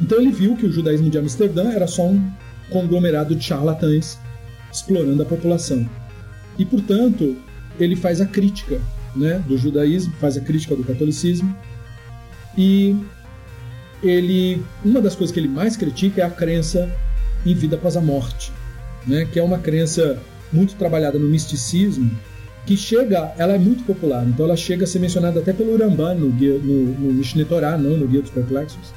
Então 0.00 0.20
ele 0.20 0.30
viu 0.30 0.56
que 0.56 0.66
o 0.66 0.72
judaísmo 0.72 1.10
de 1.10 1.18
Amsterdã 1.18 1.70
era 1.70 1.86
só 1.86 2.06
um 2.06 2.30
conglomerado 2.70 3.34
de 3.34 3.44
charlatães 3.44 4.18
explorando 4.72 5.22
a 5.22 5.26
população. 5.26 5.88
E, 6.58 6.64
portanto, 6.64 7.36
ele 7.78 7.96
faz 7.96 8.20
a 8.20 8.26
crítica 8.26 8.80
né, 9.14 9.42
do 9.46 9.58
judaísmo, 9.58 10.12
faz 10.20 10.36
a 10.36 10.40
crítica 10.40 10.76
do 10.76 10.84
catolicismo 10.84 11.54
e 12.56 12.96
ele 14.02 14.62
uma 14.84 15.00
das 15.00 15.14
coisas 15.14 15.32
que 15.32 15.40
ele 15.40 15.48
mais 15.48 15.76
critica 15.76 16.22
é 16.22 16.24
a 16.24 16.30
crença 16.30 16.90
em 17.44 17.54
vida 17.54 17.76
após 17.76 17.96
a 17.96 18.00
morte, 18.00 18.52
né? 19.06 19.26
Que 19.30 19.38
é 19.38 19.42
uma 19.42 19.58
crença 19.58 20.18
muito 20.52 20.74
trabalhada 20.74 21.18
no 21.18 21.28
misticismo, 21.28 22.10
que 22.66 22.76
chega, 22.76 23.32
ela 23.38 23.54
é 23.54 23.58
muito 23.58 23.84
popular, 23.84 24.26
então 24.26 24.44
ela 24.46 24.56
chega 24.56 24.84
a 24.84 24.86
ser 24.86 24.98
mencionada 24.98 25.40
até 25.40 25.52
pelo 25.52 25.76
Ramban 25.76 26.14
no, 26.14 26.28
no, 26.28 26.84
no 26.98 27.12
Mishneh 27.14 27.44
Torah, 27.44 27.78
não 27.78 27.96
no 27.96 28.06
Guia 28.06 28.20
dos 28.20 28.30
Perplexos. 28.30 28.92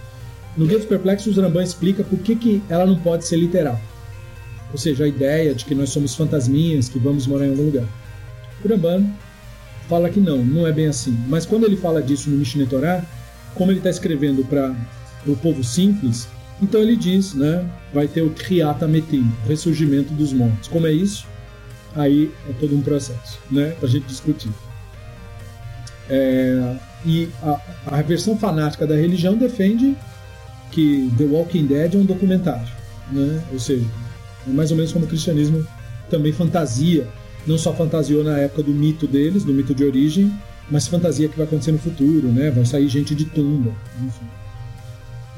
No 0.56 0.68
Guia 0.68 0.78
dos 0.78 0.88
Perplexos, 0.88 1.38
o 1.38 1.42
Ramban 1.42 1.64
explica 1.64 2.04
por 2.04 2.20
que, 2.20 2.36
que 2.36 2.64
ela 2.70 2.86
não 2.86 2.98
pode 2.98 3.26
ser 3.26 3.38
literal. 3.38 3.80
Ou 4.72 4.78
seja, 4.78 5.06
a 5.06 5.08
ideia 5.08 5.54
de 5.54 5.66
que 5.66 5.74
nós 5.74 5.90
somos 5.90 6.16
fantasminhas, 6.16 6.90
que 6.90 7.00
vamos 7.00 7.26
morar 7.28 7.46
em 7.46 7.50
algum 7.50 7.66
lugar. 7.66 7.86
O 8.64 8.68
Ramban 8.68 9.06
fala 9.90 10.10
que 10.10 10.20
não, 10.20 10.44
não 10.44 10.68
é 10.68 10.72
bem 10.72 10.88
assim. 10.88 11.18
Mas 11.28 11.46
quando 11.46 11.66
ele 11.66 11.78
fala 11.78 12.02
disso 12.02 12.30
no 12.30 12.38
Mishneh 12.38 12.66
Torah, 12.66 13.04
como 13.56 13.72
ele 13.72 13.80
está 13.80 13.90
escrevendo 13.90 14.44
para 14.46 14.76
o 15.28 15.36
povo 15.36 15.64
simples, 15.64 16.28
então 16.62 16.82
ele 16.82 16.96
diz, 16.96 17.34
né, 17.34 17.68
vai 17.94 18.08
ter 18.08 18.22
o 18.22 18.30
Triata 18.30 18.88
Metim, 18.88 19.30
ressurgimento 19.48 20.14
dos 20.14 20.34
mortos. 20.34 20.68
Como 20.68 20.88
é 20.88 20.92
isso? 20.92 21.28
Aí 21.96 22.32
é 22.50 22.54
todo 22.54 22.76
um 22.76 22.82
processo, 22.82 23.40
né, 23.52 23.76
para 23.80 23.88
a 23.88 23.92
gente 23.92 24.06
discutir. 24.06 24.50
É, 26.10 26.76
e 27.06 27.30
a, 27.42 27.62
a 27.88 28.02
versão 28.02 28.38
fanática 28.38 28.86
da 28.86 28.96
religião 28.96 29.36
defende 29.36 29.96
que 30.74 31.12
The 31.18 31.26
Walking 31.26 31.68
Dead 31.68 31.94
é 31.94 31.98
um 31.98 32.06
documentário, 32.06 32.74
né? 33.12 33.44
ou 33.52 33.60
seja, 33.60 33.86
é 34.48 34.50
mais 34.52 34.72
ou 34.72 34.78
menos 34.78 34.92
como 34.92 35.06
o 35.06 35.08
cristianismo 35.08 35.66
também 36.10 36.34
fantasia, 36.34 37.08
não 37.46 37.58
só 37.58 37.74
fantasiou 37.74 38.24
na 38.24 38.38
época 38.40 38.64
do 38.64 38.72
mito 38.72 39.08
deles, 39.08 39.44
do 39.44 39.54
mito 39.54 39.74
de 39.74 39.84
origem, 39.84 40.32
mas 40.70 40.88
fantasia 40.88 41.28
que 41.28 41.38
vai 41.38 41.46
acontecer 41.46 41.72
no 41.72 41.78
futuro, 41.78 42.30
né? 42.30 42.50
Vai 42.50 42.66
sair 42.66 42.88
gente 42.88 43.14
de 43.14 43.26
tumba, 43.26 43.72
enfim. 44.04 44.26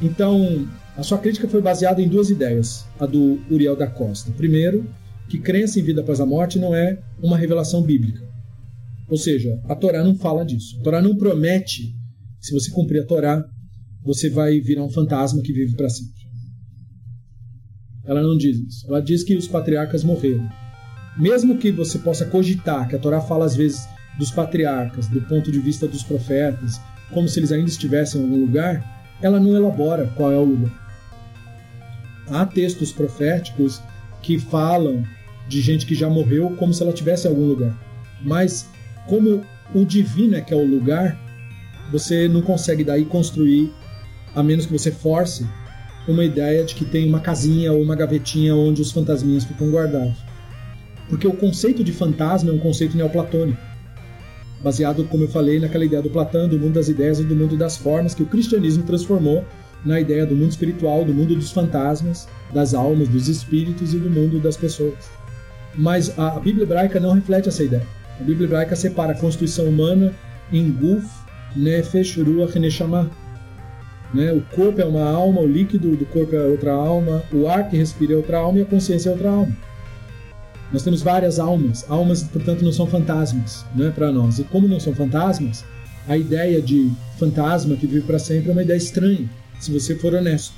Então, 0.02 0.68
a 0.96 1.04
sua 1.04 1.18
crítica 1.18 1.48
foi 1.48 1.62
baseada 1.62 2.02
em 2.02 2.08
duas 2.08 2.30
ideias, 2.30 2.86
a 3.00 3.06
do 3.06 3.40
Uriel 3.50 3.76
da 3.76 3.88
Costa. 3.88 4.32
Primeiro, 4.32 4.86
que 5.28 5.40
crença 5.40 5.80
em 5.80 5.84
vida 5.84 6.02
após 6.02 6.20
a 6.20 6.26
morte 6.26 6.60
não 6.60 6.76
é 6.76 7.00
uma 7.22 7.38
revelação 7.38 7.82
bíblica. 7.82 8.24
Ou 9.08 9.18
seja, 9.18 9.60
a 9.68 9.76
Torá 9.76 10.04
não 10.04 10.16
fala 10.16 10.46
disso. 10.46 10.78
A 10.80 10.84
Torá 10.84 11.02
não 11.02 11.16
promete, 11.16 11.96
se 12.40 12.54
você 12.54 12.70
cumprir 12.72 13.02
a 13.02 13.06
Torá, 13.06 13.44
você 14.06 14.30
vai 14.30 14.60
virar 14.60 14.84
um 14.84 14.90
fantasma 14.90 15.42
que 15.42 15.52
vive 15.52 15.76
para 15.76 15.90
sempre. 15.90 16.14
Ela 18.06 18.22
não 18.22 18.38
diz 18.38 18.58
isso. 18.58 18.88
Ela 18.88 19.02
diz 19.02 19.24
que 19.24 19.36
os 19.36 19.48
patriarcas 19.48 20.04
morreram. 20.04 20.48
Mesmo 21.18 21.58
que 21.58 21.72
você 21.72 21.98
possa 21.98 22.26
cogitar 22.26 22.88
que 22.88 22.96
a 22.96 23.00
Torá 23.00 23.20
fala 23.20 23.46
às 23.46 23.56
vezes 23.56 23.88
dos 24.20 24.30
patriarcas, 24.32 25.08
do 25.08 25.22
ponto 25.22 25.52
de 25.52 25.60
vista 25.60 25.88
dos 25.88 26.04
profetas, 26.04 26.80
como 27.12 27.28
se 27.28 27.40
eles 27.40 27.52
ainda 27.52 27.70
estivessem 27.70 28.22
em 28.22 28.24
algum 28.24 28.42
lugar, 28.42 29.18
ela 29.22 29.40
não 29.40 29.56
elabora 29.56 30.12
qual 30.16 30.32
é 30.32 30.38
o 30.38 30.44
lugar. 30.44 30.86
Há 32.28 32.46
textos 32.46 32.92
proféticos 32.92 33.82
que 34.22 34.38
falam 34.38 35.04
de 35.48 35.62
gente 35.62 35.86
que 35.86 35.96
já 35.96 36.10
morreu 36.10 36.56
como 36.58 36.74
se 36.74 36.84
ela 36.84 36.94
tivesse 36.94 37.28
em 37.28 37.32
algum 37.32 37.46
lugar. 37.46 37.76
Mas 38.22 38.68
como 39.08 39.44
o 39.74 39.86
divino 39.86 40.36
é 40.36 40.42
que 40.42 40.54
é 40.54 40.58
o 40.58 40.66
lugar, 40.66 41.20
você 41.92 42.28
não 42.28 42.42
consegue 42.42 42.84
daí 42.84 43.06
construir, 43.06 43.72
a 44.36 44.44
menos 44.44 44.66
que 44.66 44.74
você 44.74 44.92
force, 44.92 45.46
uma 46.08 46.24
ideia 46.24 46.64
de 46.64 46.76
que 46.76 46.86
tem 46.86 47.08
uma 47.08 47.20
casinha 47.20 47.72
ou 47.72 47.82
uma 47.82 47.96
gavetinha 47.96 48.56
onde 48.56 48.82
os 48.82 48.92
fantasminhas 48.92 49.44
ficam 49.44 49.72
guardados. 49.72 50.18
Porque 51.10 51.28
o 51.28 51.34
conceito 51.34 51.84
de 51.84 51.92
fantasma 51.92 52.52
é 52.52 52.54
um 52.54 52.60
conceito 52.60 52.98
neoplatônico 52.98 53.60
baseado, 54.66 55.04
como 55.04 55.26
eu 55.26 55.28
falei, 55.28 55.60
naquela 55.60 55.86
ideia 55.86 56.02
do 56.02 56.10
Platão, 56.10 56.50
do 56.50 56.58
mundo 56.58 56.74
das 56.74 56.90
ideias 56.90 57.20
e 57.20 57.24
do 57.24 57.36
mundo 57.36 57.56
das 57.56 57.78
formas, 57.78 58.16
que 58.16 58.24
o 58.24 58.26
cristianismo 58.26 58.84
transformou 58.84 59.46
na 59.86 60.00
ideia 60.00 60.26
do 60.26 60.36
mundo 60.36 60.50
espiritual, 60.50 61.06
do 61.06 61.14
mundo 61.14 61.36
dos 61.36 61.52
fantasmas, 61.52 62.28
das 62.52 62.74
almas, 62.74 63.08
dos 63.08 63.28
espíritos 63.28 63.94
e 63.94 63.98
do 63.98 64.10
mundo 64.10 64.40
das 64.40 64.58
pessoas. 64.58 64.96
Mas 65.76 66.18
a 66.18 66.32
Bíblia 66.40 66.64
hebraica 66.64 67.00
não 67.00 67.14
reflete 67.14 67.48
essa 67.48 67.64
ideia. 67.64 67.86
A 68.20 68.24
Bíblia 68.24 68.48
hebraica 68.48 68.76
separa 68.76 69.12
a 69.12 69.16
constituição 69.16 69.66
humana 69.66 70.12
em 70.52 70.72
guf, 70.72 71.06
nefesh, 71.56 72.18
ruach 72.18 72.56
e 72.56 72.60
neshama. 72.60 73.12
Né? 74.14 74.32
O 74.32 74.42
corpo 74.56 74.80
é 74.80 74.86
uma 74.86 75.04
alma, 75.04 75.42
o 75.42 75.48
líquido 75.48 75.96
do 75.96 76.06
corpo 76.06 76.36
é 76.36 76.46
outra 76.46 76.72
alma, 76.72 77.24
o 77.32 77.48
ar 77.48 77.70
que 77.70 77.78
respira 77.78 78.14
é 78.14 78.18
outra 78.18 78.38
alma 78.38 78.60
e 78.60 78.62
a 78.62 78.66
consciência 78.66 79.10
é 79.10 79.12
outra 79.12 79.30
alma. 79.30 79.56
Nós 80.72 80.84
temos 80.84 81.02
várias 81.02 81.40
almas. 81.40 81.86
Almas, 81.90 82.24
portanto, 82.24 82.64
não 82.64 82.72
são 82.72 82.88
fantasmas 82.88 83.66
né, 83.76 83.92
para 83.94 84.12
nós. 84.12 84.40
E 84.40 84.44
como 84.44 84.68
não 84.68 84.80
são 84.80 84.94
fantasmas, 84.94 85.64
a 86.08 86.18
ideia 86.18 86.62
de 86.62 86.92
fantasma 87.18 87.76
que 87.76 87.88
vive 87.88 88.06
para 88.06 88.20
sempre 88.20 88.50
é 88.50 88.52
uma 88.52 88.64
ideia 88.64 88.78
estranha, 88.78 89.30
se 89.60 89.72
você 89.72 89.96
for 89.96 90.14
honesto. 90.14 90.54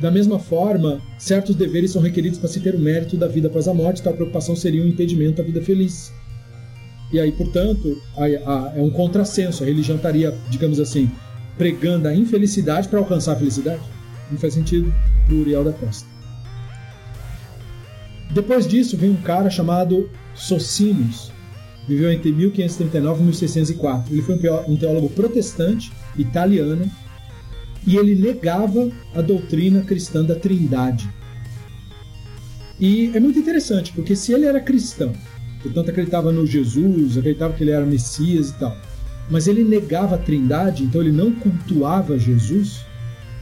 Da 0.00 0.10
mesma 0.10 0.38
forma, 0.38 1.00
certos 1.18 1.56
deveres 1.56 1.90
são 1.90 2.02
requeridos 2.02 2.38
para 2.38 2.48
se 2.48 2.60
ter 2.60 2.74
o 2.74 2.78
mérito 2.78 3.16
da 3.16 3.26
vida 3.26 3.48
após 3.48 3.66
a 3.66 3.72
morte, 3.72 4.02
tal 4.02 4.12
preocupação 4.12 4.54
seria 4.54 4.82
um 4.82 4.86
impedimento 4.86 5.38
da 5.38 5.42
vida 5.42 5.62
feliz. 5.62 6.12
E 7.12 7.20
aí, 7.20 7.32
portanto, 7.32 7.96
é 8.16 8.80
um 8.80 8.90
contrassenso. 8.90 9.62
A 9.62 9.66
religião 9.66 9.96
estaria, 9.96 10.36
digamos 10.50 10.80
assim, 10.80 11.10
pregando 11.56 12.08
a 12.08 12.14
infelicidade 12.14 12.88
para 12.88 12.98
alcançar 12.98 13.32
a 13.32 13.36
felicidade. 13.36 13.82
Não 14.30 14.38
faz 14.38 14.54
sentido 14.54 14.92
para 15.26 15.34
o 15.34 15.40
Uriel 15.40 15.64
da 15.64 15.72
Costa. 15.72 16.08
Depois 18.30 18.66
disso, 18.66 18.96
vem 18.96 19.10
um 19.10 19.22
cara 19.22 19.48
chamado 19.48 20.10
Socinius. 20.34 21.32
Viveu 21.88 22.10
entre 22.10 22.32
1539 22.32 23.20
e 23.20 23.24
1604. 23.24 24.12
Ele 24.12 24.22
foi 24.22 24.34
um 24.66 24.76
teólogo 24.76 25.08
protestante 25.10 25.92
italiano 26.16 26.90
e 27.86 27.96
ele 27.96 28.16
negava 28.16 28.90
a 29.14 29.22
doutrina 29.22 29.82
cristã 29.82 30.24
da 30.24 30.34
Trindade. 30.34 31.08
E 32.80 33.10
é 33.14 33.20
muito 33.20 33.38
interessante, 33.38 33.92
porque 33.92 34.16
se 34.16 34.32
ele 34.32 34.44
era 34.44 34.60
cristão, 34.60 35.12
portanto 35.62 35.90
acreditava 35.90 36.32
no 36.32 36.46
Jesus, 36.46 37.16
acreditava 37.16 37.54
que 37.54 37.62
ele 37.62 37.70
era 37.70 37.86
Messias 37.86 38.50
e 38.50 38.54
tal, 38.54 38.76
mas 39.30 39.46
ele 39.46 39.64
negava 39.64 40.14
a 40.14 40.18
Trindade, 40.18 40.84
então 40.84 41.00
ele 41.00 41.12
não 41.12 41.32
cultuava 41.32 42.18
Jesus, 42.18 42.84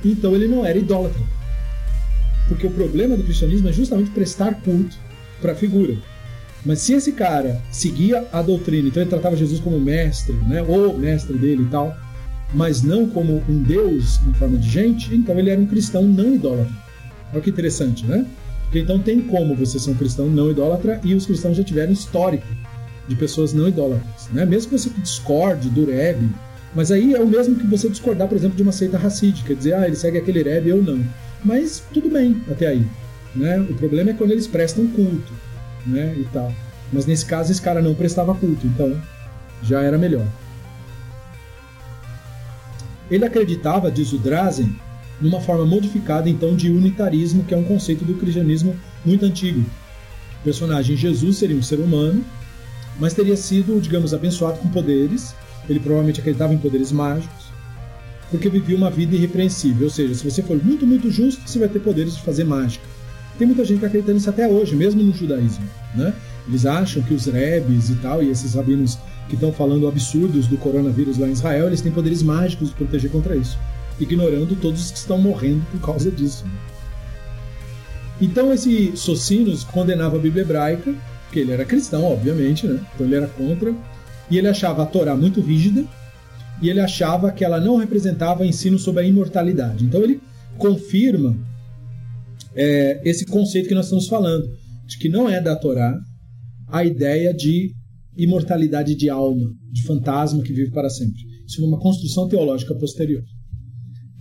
então 0.04 0.34
ele 0.34 0.48
não 0.48 0.64
era 0.64 0.78
idólatra. 0.78 1.22
Porque 2.48 2.66
o 2.66 2.70
problema 2.70 3.16
do 3.16 3.24
cristianismo 3.24 3.68
é 3.68 3.72
justamente 3.72 4.10
prestar 4.10 4.54
culto 4.62 4.96
para 5.40 5.52
a 5.52 5.56
figura. 5.56 5.96
Mas 6.64 6.80
se 6.80 6.94
esse 6.94 7.12
cara 7.12 7.60
seguia 7.70 8.26
a 8.32 8.40
doutrina, 8.40 8.88
então 8.88 9.02
ele 9.02 9.10
tratava 9.10 9.36
Jesus 9.36 9.60
como 9.60 9.78
mestre, 9.78 10.34
né, 10.48 10.62
ou 10.62 10.96
mestre 10.98 11.36
dele 11.36 11.62
e 11.62 11.66
tal, 11.66 11.94
mas 12.54 12.82
não 12.82 13.06
como 13.08 13.42
um 13.48 13.62
Deus 13.62 14.20
em 14.26 14.32
forma 14.34 14.56
de 14.56 14.68
gente, 14.68 15.14
então 15.14 15.38
ele 15.38 15.50
era 15.50 15.60
um 15.60 15.66
cristão 15.66 16.02
não 16.02 16.34
idólatra. 16.34 16.72
Olha 17.32 17.42
que 17.42 17.50
interessante, 17.50 18.06
né? 18.06 18.24
Porque 18.64 18.78
então 18.78 18.98
tem 18.98 19.20
como 19.20 19.54
você 19.54 19.78
ser 19.78 19.90
um 19.90 19.94
cristão 19.94 20.28
não 20.28 20.50
idólatra 20.50 21.00
e 21.04 21.14
os 21.14 21.26
cristãos 21.26 21.56
já 21.56 21.64
tiveram 21.64 21.92
histórico 21.92 22.46
de 23.08 23.16
pessoas 23.16 23.52
não 23.52 23.68
idólatras, 23.68 24.28
né? 24.32 24.44
Mesmo 24.44 24.70
que 24.70 24.78
você 24.78 24.90
discorde 25.00 25.68
do 25.68 25.84
Rebbe, 25.84 26.30
mas 26.74 26.90
aí 26.90 27.14
é 27.14 27.20
o 27.20 27.26
mesmo 27.26 27.56
que 27.56 27.66
você 27.66 27.88
discordar, 27.88 28.28
por 28.28 28.36
exemplo, 28.36 28.56
de 28.56 28.62
uma 28.62 28.72
seita 28.72 28.98
racídica, 28.98 29.54
dizer, 29.54 29.74
ah, 29.74 29.86
ele 29.86 29.96
segue 29.96 30.18
aquele 30.18 30.42
Rebbe, 30.42 30.70
eu 30.70 30.82
não. 30.82 31.04
Mas 31.44 31.82
tudo 31.92 32.08
bem 32.08 32.42
até 32.50 32.68
aí, 32.68 32.86
né? 33.34 33.60
O 33.60 33.74
problema 33.74 34.10
é 34.10 34.14
quando 34.14 34.30
eles 34.30 34.46
prestam 34.46 34.86
culto, 34.88 35.32
né, 35.86 36.14
e 36.18 36.24
tal. 36.32 36.52
Mas 36.92 37.06
nesse 37.06 37.26
caso 37.26 37.52
esse 37.52 37.60
cara 37.60 37.82
não 37.82 37.94
prestava 37.94 38.34
culto, 38.34 38.66
então 38.66 39.00
já 39.62 39.82
era 39.82 39.98
melhor. 39.98 40.26
Ele 43.10 43.24
acreditava, 43.24 43.90
diz 43.90 44.12
o 44.12 44.18
Drazen, 44.18 44.74
numa 45.20 45.40
forma 45.40 45.64
modificada 45.64 46.28
então 46.28 46.56
de 46.56 46.70
unitarismo, 46.70 47.44
que 47.44 47.54
é 47.54 47.56
um 47.56 47.64
conceito 47.64 48.04
do 48.04 48.14
cristianismo 48.14 48.74
muito 49.04 49.24
antigo. 49.24 49.60
O 50.40 50.44
personagem 50.44 50.96
Jesus 50.96 51.36
seria 51.36 51.56
um 51.56 51.62
ser 51.62 51.78
humano, 51.80 52.24
mas 52.98 53.14
teria 53.14 53.36
sido, 53.36 53.80
digamos, 53.80 54.14
abençoado 54.14 54.58
com 54.58 54.68
poderes. 54.68 55.34
Ele 55.68 55.80
provavelmente 55.80 56.20
acreditava 56.20 56.52
em 56.52 56.58
poderes 56.58 56.92
mágicos, 56.92 57.46
porque 58.30 58.48
vivia 58.48 58.76
uma 58.76 58.90
vida 58.90 59.14
irrepreensível. 59.14 59.84
Ou 59.84 59.90
seja, 59.90 60.14
se 60.14 60.30
você 60.30 60.42
for 60.42 60.62
muito, 60.62 60.86
muito 60.86 61.10
justo, 61.10 61.42
você 61.46 61.58
vai 61.58 61.68
ter 61.68 61.80
poderes 61.80 62.16
de 62.16 62.22
fazer 62.22 62.44
mágica. 62.44 62.84
Tem 63.38 63.46
muita 63.46 63.64
gente 63.64 63.80
que 63.80 63.86
acredita 63.86 64.12
nisso 64.12 64.30
até 64.30 64.46
hoje, 64.46 64.76
mesmo 64.76 65.02
no 65.02 65.12
judaísmo. 65.12 65.64
Né? 65.94 66.14
Eles 66.46 66.66
acham 66.66 67.02
que 67.02 67.14
os 67.14 67.26
rebes 67.26 67.90
e 67.90 67.96
tal, 67.96 68.22
e 68.22 68.30
esses 68.30 68.54
rabinos 68.54 68.98
que 69.28 69.34
estão 69.34 69.52
falando 69.52 69.88
absurdos 69.88 70.46
do 70.46 70.56
coronavírus 70.56 71.18
lá 71.18 71.26
em 71.26 71.32
Israel, 71.32 71.66
eles 71.66 71.80
têm 71.80 71.90
poderes 71.90 72.22
mágicos 72.22 72.68
de 72.68 72.74
proteger 72.74 73.10
contra 73.10 73.34
isso, 73.34 73.58
ignorando 73.98 74.54
todos 74.56 74.84
os 74.84 74.90
que 74.90 74.98
estão 74.98 75.18
morrendo 75.18 75.64
por 75.70 75.80
causa 75.80 76.10
disso. 76.10 76.44
Então 78.20 78.52
esse 78.52 78.96
Socinos 78.96 79.64
condenava 79.64 80.16
a 80.16 80.20
Bíblia 80.20 80.42
hebraica, 80.42 80.94
porque 81.34 81.40
ele 81.40 81.50
era 81.50 81.64
cristão, 81.64 82.04
obviamente, 82.04 82.64
né? 82.64 82.80
então 82.94 83.04
ele 83.04 83.16
era 83.16 83.26
contra, 83.26 83.74
e 84.30 84.38
ele 84.38 84.46
achava 84.46 84.84
a 84.84 84.86
Torá 84.86 85.16
muito 85.16 85.40
rígida, 85.40 85.84
e 86.62 86.70
ele 86.70 86.78
achava 86.78 87.32
que 87.32 87.44
ela 87.44 87.58
não 87.58 87.76
representava 87.76 88.46
ensino 88.46 88.78
sobre 88.78 89.02
a 89.02 89.04
imortalidade. 89.04 89.84
Então 89.84 90.00
ele 90.00 90.20
confirma 90.56 91.36
é, 92.54 93.00
esse 93.04 93.26
conceito 93.26 93.68
que 93.68 93.74
nós 93.74 93.86
estamos 93.86 94.06
falando, 94.06 94.48
de 94.86 94.96
que 94.96 95.08
não 95.08 95.28
é 95.28 95.40
da 95.40 95.56
Torá 95.56 95.98
a 96.68 96.84
ideia 96.84 97.34
de 97.34 97.74
imortalidade 98.16 98.94
de 98.94 99.10
alma, 99.10 99.50
de 99.72 99.82
fantasma 99.82 100.40
que 100.40 100.52
vive 100.52 100.70
para 100.70 100.88
sempre. 100.88 101.20
Isso 101.44 101.60
é 101.60 101.66
uma 101.66 101.80
construção 101.80 102.28
teológica 102.28 102.76
posterior. 102.76 103.24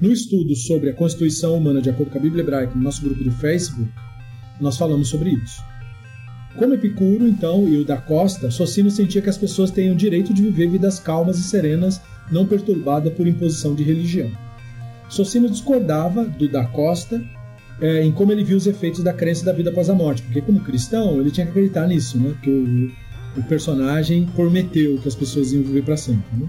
No 0.01 0.11
estudo 0.11 0.55
sobre 0.55 0.89
a 0.89 0.93
constituição 0.95 1.55
humana 1.55 1.79
de 1.79 1.91
acordo 1.91 2.11
com 2.11 2.17
a 2.17 2.21
Bíblia 2.21 2.41
hebraica, 2.41 2.73
no 2.73 2.81
nosso 2.81 3.03
grupo 3.03 3.23
do 3.23 3.31
Facebook, 3.33 3.87
nós 4.59 4.77
falamos 4.77 5.09
sobre 5.09 5.29
isso. 5.29 5.72
Como 6.57 6.73
Epicuro, 6.73 7.27
então, 7.27 7.67
e 7.67 7.77
o 7.77 7.85
da 7.85 7.97
Costa, 7.97 8.51
Socino 8.51 8.91
sentia 8.91 9.21
que 9.21 9.29
as 9.29 9.37
pessoas 9.37 9.71
têm 9.71 9.91
o 9.91 9.95
direito 9.95 10.33
de 10.33 10.41
viver 10.41 10.69
vidas 10.69 10.99
calmas 10.99 11.39
e 11.39 11.43
serenas, 11.43 11.99
não 12.31 12.45
perturbadas 12.45 13.13
por 13.13 13.27
imposição 13.27 13.73
de 13.73 13.83
religião. 13.83 14.29
Socino 15.09 15.49
discordava 15.49 16.23
do 16.25 16.47
da 16.47 16.65
Costa 16.65 17.21
é, 17.81 18.03
em 18.03 18.11
como 18.11 18.31
ele 18.31 18.43
viu 18.43 18.57
os 18.57 18.67
efeitos 18.67 19.03
da 19.03 19.13
crença 19.13 19.43
da 19.43 19.51
vida 19.51 19.69
após 19.69 19.89
a 19.89 19.93
morte. 19.93 20.21
Porque, 20.21 20.41
como 20.41 20.59
cristão, 20.61 21.19
ele 21.19 21.31
tinha 21.31 21.45
que 21.45 21.51
acreditar 21.51 21.87
nisso, 21.87 22.17
né? 22.19 22.35
Que 22.41 22.49
o, 22.49 22.91
o 23.39 23.43
personagem 23.43 24.27
prometeu 24.35 24.97
que 24.99 25.07
as 25.07 25.15
pessoas 25.15 25.51
iam 25.51 25.63
viver 25.63 25.83
para 25.83 25.97
sempre. 25.97 26.23
Né? 26.37 26.47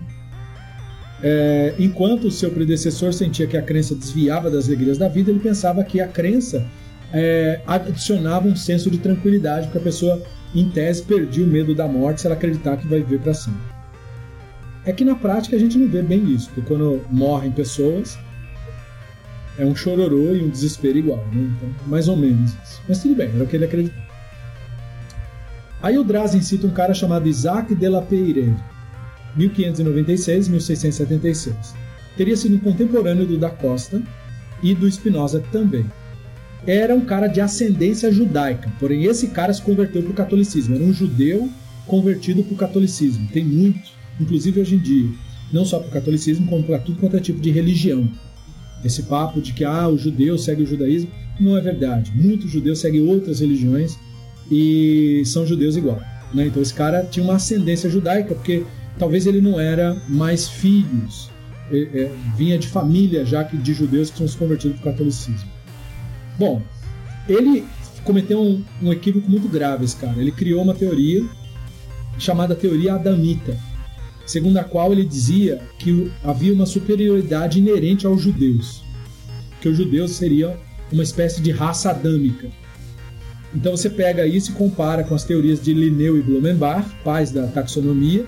É, 1.22 1.74
enquanto 1.78 2.30
seu 2.30 2.50
predecessor 2.50 3.12
sentia 3.12 3.46
que 3.46 3.56
a 3.56 3.62
crença 3.62 3.94
desviava 3.94 4.50
das 4.50 4.66
alegrias 4.66 4.98
da 4.98 5.08
vida, 5.08 5.30
ele 5.30 5.40
pensava 5.40 5.82
que 5.82 6.00
a 6.00 6.06
crença 6.06 6.66
é, 7.14 7.62
adicionava 7.64 8.46
um 8.48 8.56
senso 8.56 8.90
de 8.90 8.98
tranquilidade, 8.98 9.68
porque 9.68 9.78
a 9.78 9.82
pessoa, 9.82 10.20
em 10.52 10.68
tese, 10.68 11.04
perdia 11.04 11.44
o 11.44 11.46
medo 11.46 11.72
da 11.72 11.86
morte 11.86 12.20
se 12.20 12.26
ela 12.26 12.34
acreditar 12.34 12.76
que 12.76 12.88
vai 12.88 12.98
viver 13.00 13.20
para 13.20 13.32
sempre. 13.32 13.60
É 14.84 14.92
que 14.92 15.04
na 15.04 15.14
prática 15.14 15.54
a 15.54 15.58
gente 15.58 15.78
não 15.78 15.88
vê 15.88 16.02
bem 16.02 16.34
isso, 16.34 16.50
porque 16.50 16.68
quando 16.68 17.00
morrem 17.08 17.52
pessoas, 17.52 18.18
é 19.56 19.64
um 19.64 19.76
chororô 19.76 20.34
e 20.34 20.42
um 20.42 20.50
desespero 20.50 20.98
igual, 20.98 21.24
né? 21.32 21.54
Então, 21.56 21.72
mais 21.86 22.08
ou 22.08 22.16
menos 22.16 22.50
isso. 22.64 22.82
Mas 22.88 23.00
tudo 23.00 23.14
bem, 23.14 23.30
era 23.32 23.44
o 23.44 23.46
que 23.46 23.54
ele 23.54 23.66
acreditava. 23.66 24.02
Aí 25.80 25.96
o 25.96 26.02
Drazen 26.02 26.42
cita 26.42 26.66
um 26.66 26.70
cara 26.70 26.94
chamado 26.94 27.28
Isaac 27.28 27.72
de 27.74 27.88
la 27.88 28.02
Peire, 28.02 28.52
1596-1676. 29.38 31.54
Teria 32.16 32.36
sido 32.36 32.56
um 32.56 32.60
contemporâneo 32.60 33.24
do 33.24 33.38
da 33.38 33.50
Costa 33.50 34.02
e 34.60 34.74
do 34.74 34.90
Spinoza 34.90 35.38
também. 35.52 35.86
Era 36.66 36.94
um 36.94 37.02
cara 37.02 37.26
de 37.26 37.40
ascendência 37.40 38.10
judaica, 38.10 38.72
porém 38.80 39.04
esse 39.04 39.28
cara 39.28 39.52
se 39.52 39.60
converteu 39.60 40.02
para 40.02 40.12
o 40.12 40.14
catolicismo. 40.14 40.74
Era 40.74 40.84
um 40.84 40.92
judeu 40.92 41.48
convertido 41.86 42.42
para 42.42 42.54
o 42.54 42.56
catolicismo. 42.56 43.28
Tem 43.32 43.44
muitos, 43.44 43.92
inclusive 44.18 44.60
hoje 44.60 44.76
em 44.76 44.78
dia. 44.78 45.10
Não 45.52 45.64
só 45.64 45.78
para 45.78 45.88
o 45.88 45.92
catolicismo, 45.92 46.46
como 46.46 46.64
para 46.64 46.78
tudo 46.78 46.98
quanto 46.98 47.16
é 47.16 47.20
tipo 47.20 47.40
de 47.40 47.50
religião. 47.50 48.08
Esse 48.84 49.02
papo 49.02 49.40
de 49.40 49.52
que 49.52 49.64
ah, 49.64 49.88
o 49.88 49.98
judeu 49.98 50.38
segue 50.38 50.62
o 50.62 50.66
judaísmo 50.66 51.10
não 51.38 51.56
é 51.56 51.60
verdade. 51.60 52.12
Muitos 52.14 52.50
judeus 52.50 52.78
seguem 52.78 53.06
outras 53.06 53.40
religiões 53.40 53.98
e 54.50 55.22
são 55.26 55.46
judeus 55.46 55.76
igual. 55.76 56.00
Né? 56.32 56.46
Então 56.46 56.62
esse 56.62 56.74
cara 56.74 57.02
tinha 57.04 57.24
uma 57.24 57.36
ascendência 57.36 57.88
judaica, 57.88 58.34
porque 58.34 58.64
talvez 58.98 59.26
ele 59.26 59.40
não 59.40 59.58
era 59.58 59.96
mais 60.08 60.48
filhos, 60.48 61.30
é, 61.70 61.78
é, 61.78 62.12
vinha 62.36 62.58
de 62.58 62.68
família 62.68 63.24
já 63.24 63.42
que 63.44 63.56
de 63.56 63.72
judeus 63.72 64.10
que 64.10 64.16
tinham 64.16 64.28
se 64.28 64.36
convertido 64.36 64.74
para 64.74 64.90
o 64.90 64.92
catolicismo. 64.92 65.53
Bom, 66.38 66.62
ele 67.28 67.64
cometeu 68.04 68.40
um, 68.40 68.62
um 68.82 68.92
equívoco 68.92 69.30
muito 69.30 69.48
grave, 69.48 69.84
esse 69.84 69.96
cara. 69.96 70.20
Ele 70.20 70.32
criou 70.32 70.62
uma 70.62 70.74
teoria 70.74 71.24
chamada 72.18 72.54
teoria 72.54 72.94
adamita, 72.94 73.58
segundo 74.26 74.58
a 74.58 74.64
qual 74.64 74.92
ele 74.92 75.04
dizia 75.04 75.60
que 75.78 76.10
havia 76.22 76.52
uma 76.52 76.66
superioridade 76.66 77.58
inerente 77.58 78.06
aos 78.06 78.22
judeus, 78.22 78.84
que 79.60 79.68
os 79.68 79.76
judeus 79.76 80.12
seriam 80.12 80.54
uma 80.92 81.02
espécie 81.02 81.40
de 81.40 81.50
raça 81.50 81.90
adâmica. 81.90 82.48
Então 83.54 83.76
você 83.76 83.88
pega 83.88 84.26
isso 84.26 84.50
e 84.50 84.54
compara 84.54 85.04
com 85.04 85.14
as 85.14 85.24
teorias 85.24 85.62
de 85.62 85.72
Linneu 85.72 86.18
e 86.18 86.22
Blumenbach, 86.22 86.88
pais 87.04 87.30
da 87.30 87.46
taxonomia, 87.46 88.26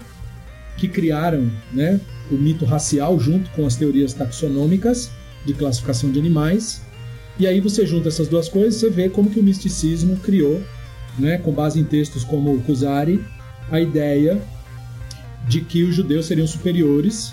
que 0.77 0.89
criaram 0.89 1.51
né, 1.73 2.01
o 2.31 2.35
mito 2.35 2.65
racial 2.65 3.19
junto 3.19 3.51
com 3.51 3.67
as 3.67 3.77
teorias 3.77 4.13
taxonômicas 4.13 5.11
de 5.45 5.55
classificação 5.55 6.11
de 6.11 6.19
animais. 6.19 6.83
E 7.39 7.47
aí 7.47 7.61
você 7.61 7.87
junta 7.87 8.09
essas 8.09 8.29
duas 8.29 8.49
coisas, 8.49 8.77
você 8.81 8.89
vê 8.89 9.09
como 9.09 9.31
que 9.31 9.39
o 9.39 9.43
misticismo 9.43 10.17
criou 10.19 10.63
né, 11.19 11.39
com 11.39 11.53
base 11.53 11.81
em 11.81 11.85
textos 11.85 12.25
como 12.25 12.55
o 12.55 12.61
Kuzari, 12.63 13.23
a 13.71 13.81
ideia 13.81 14.41
de 15.47 15.61
que 15.61 15.83
os 15.83 15.95
judeus 15.95 16.27
seriam 16.27 16.47
superiores 16.47 17.33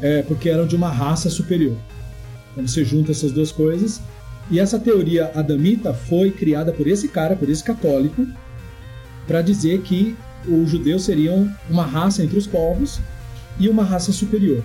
é, 0.00 0.22
porque 0.22 0.48
eram 0.48 0.66
de 0.66 0.76
uma 0.76 0.88
raça 0.88 1.28
superior. 1.28 1.76
Então 2.52 2.66
você 2.66 2.84
junta 2.84 3.12
essas 3.12 3.32
duas 3.32 3.52
coisas. 3.52 4.00
E 4.50 4.58
essa 4.58 4.78
teoria 4.78 5.30
adamita 5.34 5.94
foi 5.94 6.30
criada 6.30 6.72
por 6.72 6.86
esse 6.86 7.08
cara, 7.08 7.36
por 7.36 7.48
esse 7.48 7.62
católico, 7.62 8.26
para 9.26 9.42
dizer 9.42 9.80
que 9.82 10.16
os 10.48 10.70
judeus 10.70 11.04
seriam 11.04 11.48
uma 11.68 11.84
raça 11.84 12.22
entre 12.24 12.36
os 12.36 12.46
povos 12.46 12.98
e 13.58 13.68
uma 13.68 13.84
raça 13.84 14.10
superior. 14.10 14.64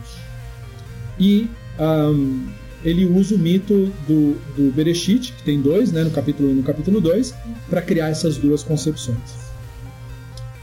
E 1.19 1.47
um, 1.79 2.47
ele 2.85 3.03
usa 3.03 3.33
o 3.33 3.37
mito 3.37 3.91
do, 4.07 4.37
do 4.55 4.71
Bereshit, 4.71 5.33
que 5.33 5.41
tem 5.41 5.59
dois, 5.59 5.91
né, 5.91 6.03
no 6.03 6.11
capítulo 6.11 6.49
1 6.49 6.51
e 6.51 6.55
no 6.55 6.63
capítulo 6.63 7.01
2, 7.01 7.33
para 7.67 7.81
criar 7.81 8.09
essas 8.09 8.37
duas 8.37 8.61
concepções. 8.61 9.17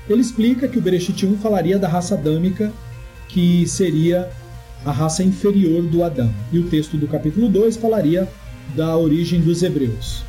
Ele 0.08 0.20
explica 0.20 0.68
que 0.68 0.78
o 0.78 0.80
Bereshit 0.80 1.26
1 1.26 1.38
falaria 1.38 1.80
da 1.80 1.88
raça 1.88 2.14
adâmica, 2.14 2.72
que 3.28 3.66
seria 3.66 4.30
a 4.84 4.92
raça 4.92 5.24
inferior 5.24 5.82
do 5.82 6.04
Adão. 6.04 6.32
E 6.52 6.60
o 6.60 6.68
texto 6.68 6.96
do 6.96 7.08
capítulo 7.08 7.48
2 7.48 7.76
falaria 7.76 8.28
da 8.76 8.96
origem 8.96 9.40
dos 9.40 9.62
hebreus. 9.62 10.22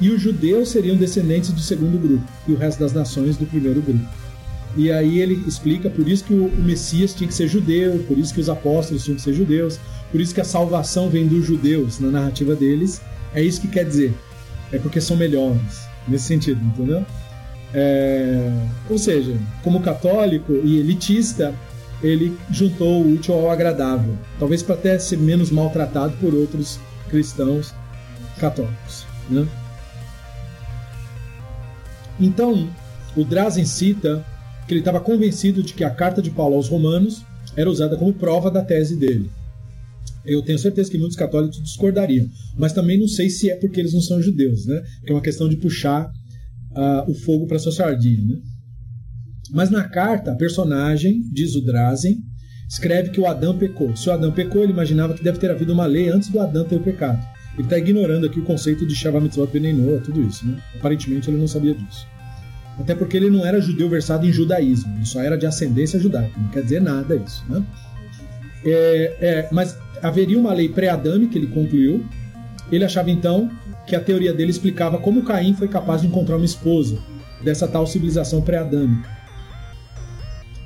E 0.00 0.10
os 0.10 0.20
judeus 0.20 0.68
seriam 0.68 0.96
descendentes 0.96 1.50
do 1.50 1.60
segundo 1.60 2.00
grupo, 2.00 2.24
e 2.46 2.52
o 2.52 2.56
resto 2.56 2.78
das 2.78 2.92
nações 2.92 3.36
do 3.36 3.46
primeiro 3.46 3.82
grupo. 3.82 4.21
E 4.76 4.90
aí 4.90 5.18
ele 5.18 5.42
explica 5.46 5.90
por 5.90 6.08
isso 6.08 6.24
que 6.24 6.32
o 6.32 6.50
Messias 6.58 7.14
tinha 7.14 7.28
que 7.28 7.34
ser 7.34 7.46
judeu, 7.48 8.02
por 8.08 8.18
isso 8.18 8.32
que 8.32 8.40
os 8.40 8.48
apóstolos 8.48 9.04
tinham 9.04 9.16
que 9.16 9.22
ser 9.22 9.34
judeus, 9.34 9.78
por 10.10 10.20
isso 10.20 10.34
que 10.34 10.40
a 10.40 10.44
salvação 10.44 11.10
vem 11.10 11.26
dos 11.26 11.44
judeus 11.44 12.00
na 12.00 12.08
narrativa 12.08 12.54
deles. 12.54 13.00
É 13.34 13.42
isso 13.42 13.60
que 13.60 13.68
quer 13.68 13.84
dizer. 13.84 14.14
É 14.70 14.78
porque 14.78 15.00
são 15.00 15.16
melhores, 15.16 15.82
nesse 16.08 16.24
sentido, 16.24 16.62
entendeu? 16.64 17.04
É... 17.74 18.50
Ou 18.88 18.98
seja, 18.98 19.36
como 19.62 19.80
católico 19.80 20.52
e 20.64 20.78
elitista, 20.78 21.54
ele 22.02 22.36
juntou 22.50 23.02
o 23.02 23.14
útil 23.14 23.34
ao 23.34 23.50
agradável, 23.50 24.16
talvez 24.38 24.62
para 24.62 24.74
até 24.74 24.98
ser 24.98 25.18
menos 25.18 25.50
maltratado 25.50 26.14
por 26.18 26.34
outros 26.34 26.80
cristãos 27.08 27.74
católicos. 28.38 29.06
Né? 29.28 29.46
Então, 32.18 32.68
o 33.16 33.24
Drazen 33.24 33.64
cita 33.64 34.24
que 34.72 34.74
ele 34.74 34.80
estava 34.80 35.00
convencido 35.00 35.62
de 35.62 35.74
que 35.74 35.84
a 35.84 35.90
carta 35.90 36.22
de 36.22 36.30
Paulo 36.30 36.56
aos 36.56 36.68
Romanos 36.68 37.22
era 37.54 37.70
usada 37.70 37.94
como 37.96 38.12
prova 38.14 38.50
da 38.50 38.64
tese 38.64 38.96
dele. 38.96 39.30
Eu 40.24 40.40
tenho 40.40 40.58
certeza 40.58 40.90
que 40.90 40.96
muitos 40.96 41.16
católicos 41.16 41.62
discordariam, 41.62 42.26
mas 42.56 42.72
também 42.72 42.98
não 42.98 43.08
sei 43.08 43.28
se 43.28 43.50
é 43.50 43.56
porque 43.56 43.80
eles 43.80 43.92
não 43.92 44.00
são 44.00 44.22
judeus, 44.22 44.64
né? 44.64 44.82
Que 45.04 45.12
é 45.12 45.14
uma 45.14 45.20
questão 45.20 45.48
de 45.48 45.56
puxar 45.56 46.06
uh, 46.06 47.10
o 47.10 47.14
fogo 47.14 47.46
para 47.46 47.58
sua 47.58 47.72
sardinha, 47.72 48.24
né? 48.24 48.38
Mas 49.50 49.68
na 49.68 49.84
carta, 49.84 50.32
a 50.32 50.36
personagem, 50.36 51.20
diz 51.30 51.54
o 51.54 51.60
Drazen, 51.60 52.18
escreve 52.66 53.10
que 53.10 53.20
o 53.20 53.26
Adão 53.26 53.58
pecou. 53.58 53.94
Se 53.94 54.08
o 54.08 54.12
Adão 54.12 54.32
pecou, 54.32 54.62
ele 54.62 54.72
imaginava 54.72 55.12
que 55.12 55.22
deve 55.22 55.38
ter 55.38 55.50
havido 55.50 55.74
uma 55.74 55.84
lei 55.84 56.08
antes 56.08 56.30
do 56.30 56.40
Adão 56.40 56.64
ter 56.64 56.80
pecado. 56.80 57.22
Ele 57.54 57.64
está 57.64 57.76
ignorando 57.76 58.24
aqui 58.24 58.40
o 58.40 58.44
conceito 58.44 58.86
de 58.86 58.94
Shavah 58.94 59.20
Mitzvot 59.20 59.48
Benenoa, 59.52 60.00
tudo 60.00 60.22
isso. 60.22 60.46
Né? 60.46 60.56
Aparentemente 60.76 61.28
ele 61.28 61.36
não 61.36 61.48
sabia 61.48 61.74
disso. 61.74 62.06
Até 62.78 62.94
porque 62.94 63.16
ele 63.16 63.30
não 63.30 63.44
era 63.44 63.60
judeu 63.60 63.88
versado 63.88 64.26
em 64.26 64.32
judaísmo, 64.32 64.94
ele 64.96 65.06
só 65.06 65.20
era 65.20 65.36
de 65.36 65.46
ascendência 65.46 65.98
judaica. 65.98 66.32
Não 66.38 66.48
quer 66.48 66.62
dizer 66.62 66.80
nada 66.80 67.14
isso. 67.14 67.44
Né? 67.48 67.62
É, 68.64 69.16
é, 69.20 69.48
mas 69.52 69.76
haveria 70.02 70.38
uma 70.38 70.52
lei 70.52 70.68
pré-adâmica, 70.68 71.36
ele 71.36 71.48
concluiu. 71.48 72.04
Ele 72.70 72.84
achava 72.84 73.10
então 73.10 73.50
que 73.86 73.94
a 73.94 74.00
teoria 74.00 74.32
dele 74.32 74.50
explicava 74.50 74.98
como 74.98 75.22
Caim 75.22 75.54
foi 75.54 75.68
capaz 75.68 76.00
de 76.00 76.06
encontrar 76.06 76.36
uma 76.36 76.44
esposa 76.44 76.98
dessa 77.44 77.68
tal 77.68 77.86
civilização 77.86 78.40
pré-adâmica. 78.40 79.10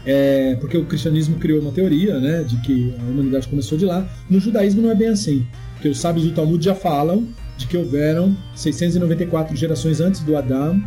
É, 0.04 0.56
porque 0.60 0.76
o 0.76 0.84
cristianismo 0.84 1.36
criou 1.36 1.60
uma 1.60 1.72
teoria 1.72 2.20
né, 2.20 2.44
de 2.44 2.56
que 2.58 2.94
a 2.96 3.10
humanidade 3.10 3.48
começou 3.48 3.76
de 3.76 3.84
lá. 3.84 4.06
No 4.30 4.38
judaísmo 4.38 4.82
não 4.82 4.90
é 4.90 4.94
bem 4.94 5.08
assim, 5.08 5.44
porque 5.74 5.88
os 5.88 5.98
sábios 5.98 6.24
do 6.24 6.32
Talmud 6.32 6.64
já 6.64 6.76
falam 6.76 7.26
de 7.56 7.66
que 7.66 7.76
houveram 7.76 8.36
694 8.54 9.56
gerações 9.56 10.00
antes 10.00 10.20
do 10.20 10.36
Adão 10.36 10.80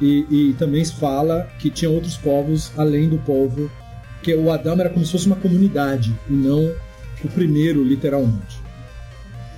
e, 0.00 0.26
e 0.30 0.54
também 0.54 0.84
se 0.84 0.94
fala 0.94 1.48
que 1.58 1.70
tinha 1.70 1.90
outros 1.90 2.16
povos 2.16 2.72
além 2.76 3.08
do 3.08 3.18
povo, 3.18 3.70
que 4.22 4.34
o 4.34 4.50
Adão 4.50 4.74
era 4.80 4.90
como 4.90 5.04
se 5.04 5.12
fosse 5.12 5.26
uma 5.26 5.36
comunidade 5.36 6.14
e 6.28 6.32
não 6.32 6.72
o 7.22 7.28
primeiro, 7.28 7.82
literalmente. 7.82 8.62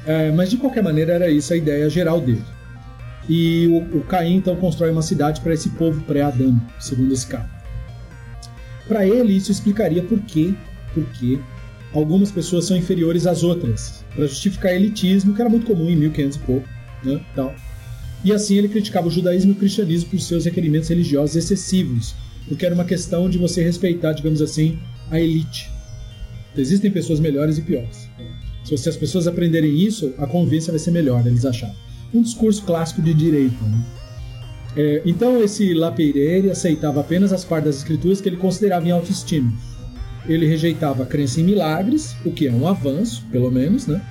É, 0.07 0.31
mas 0.31 0.51
de 0.51 0.57
qualquer 0.57 0.83
maneira 0.83 1.15
era 1.15 1.31
isso 1.31 1.53
a 1.53 1.57
ideia 1.57 1.91
geral 1.91 2.21
dele. 2.21 2.45
E 3.29 3.67
o, 3.67 3.99
o 3.99 4.03
Caim 4.05 4.37
então 4.37 4.55
constrói 4.57 4.91
uma 4.91 5.03
cidade 5.03 5.41
para 5.41 5.55
esse 5.55 5.71
povo 5.71 6.01
pré-Adão, 6.03 6.61
segundo 6.79 7.13
esse 7.13 7.27
cara. 7.27 7.51
Para 8.87 9.05
ele, 9.05 9.37
isso 9.37 9.51
explicaria 9.51 10.03
por 10.03 10.21
quê, 10.21 10.55
por 10.95 11.05
quê 11.07 11.41
algumas 11.93 12.31
pessoas 12.31 12.67
são 12.67 12.77
inferiores 12.77 13.27
às 13.27 13.43
outras, 13.43 14.05
para 14.15 14.27
justificar 14.27 14.73
elitismo, 14.73 15.35
que 15.35 15.41
era 15.41 15.51
muito 15.51 15.67
comum 15.67 15.89
em 15.89 15.97
1500 15.97 16.37
e 16.37 16.41
pouco. 16.41 16.69
Né. 17.03 17.21
E 18.27 18.33
assim 18.33 18.57
ele 18.57 18.67
criticava 18.67 19.07
o 19.07 19.11
judaísmo 19.11 19.53
e 19.53 19.55
o 19.55 19.57
cristianismo 19.57 20.11
por 20.11 20.19
seus 20.19 20.45
requerimentos 20.47 20.89
religiosos 20.89 21.37
excessivos, 21.37 22.13
porque 22.49 22.67
era 22.67 22.75
uma 22.75 22.85
questão 22.85 23.31
de 23.31 23.39
você 23.39 23.63
respeitar, 23.63 24.15
digamos 24.15 24.43
assim, 24.43 24.81
a 25.13 25.21
elite. 25.21 25.71
Existem 26.57 26.91
pessoas 26.91 27.21
melhores 27.21 27.57
e 27.57 27.63
piores. 27.63 28.09
Se 28.65 28.89
as 28.89 28.97
pessoas 28.97 29.29
aprenderem 29.29 29.79
isso, 29.79 30.13
a 30.19 30.27
convivência 30.27 30.73
vai 30.73 30.81
ser 30.81 30.91
melhor, 30.91 31.25
eles 31.25 31.45
acharam. 31.45 31.77
Um 32.13 32.21
discurso 32.21 32.65
clássico 32.65 33.01
de 33.01 33.15
direita. 33.15 33.65
Né? 33.65 33.87
É, 34.77 35.03
então 35.07 35.41
esse 35.41 35.73
Lapeirere 35.73 36.51
aceitava 36.51 37.03
apenas 37.03 37.33
as 37.33 37.45
partes 37.45 37.67
das 37.67 37.77
escrituras 37.77 38.21
que 38.21 38.29
ele 38.29 38.39
considerava 38.39 38.89
em 38.89 38.91
autoestima. 38.91 39.53
Ele 40.29 40.49
rejeitava 40.49 41.05
a 41.05 41.07
crença 41.07 41.41
em 41.41 41.45
milagres, 41.45 42.17
o 42.25 42.33
que 42.33 42.49
é 42.49 42.53
um 42.53 42.67
avanço, 42.67 43.25
pelo 43.31 43.53
menos, 43.53 43.87
né? 43.87 44.05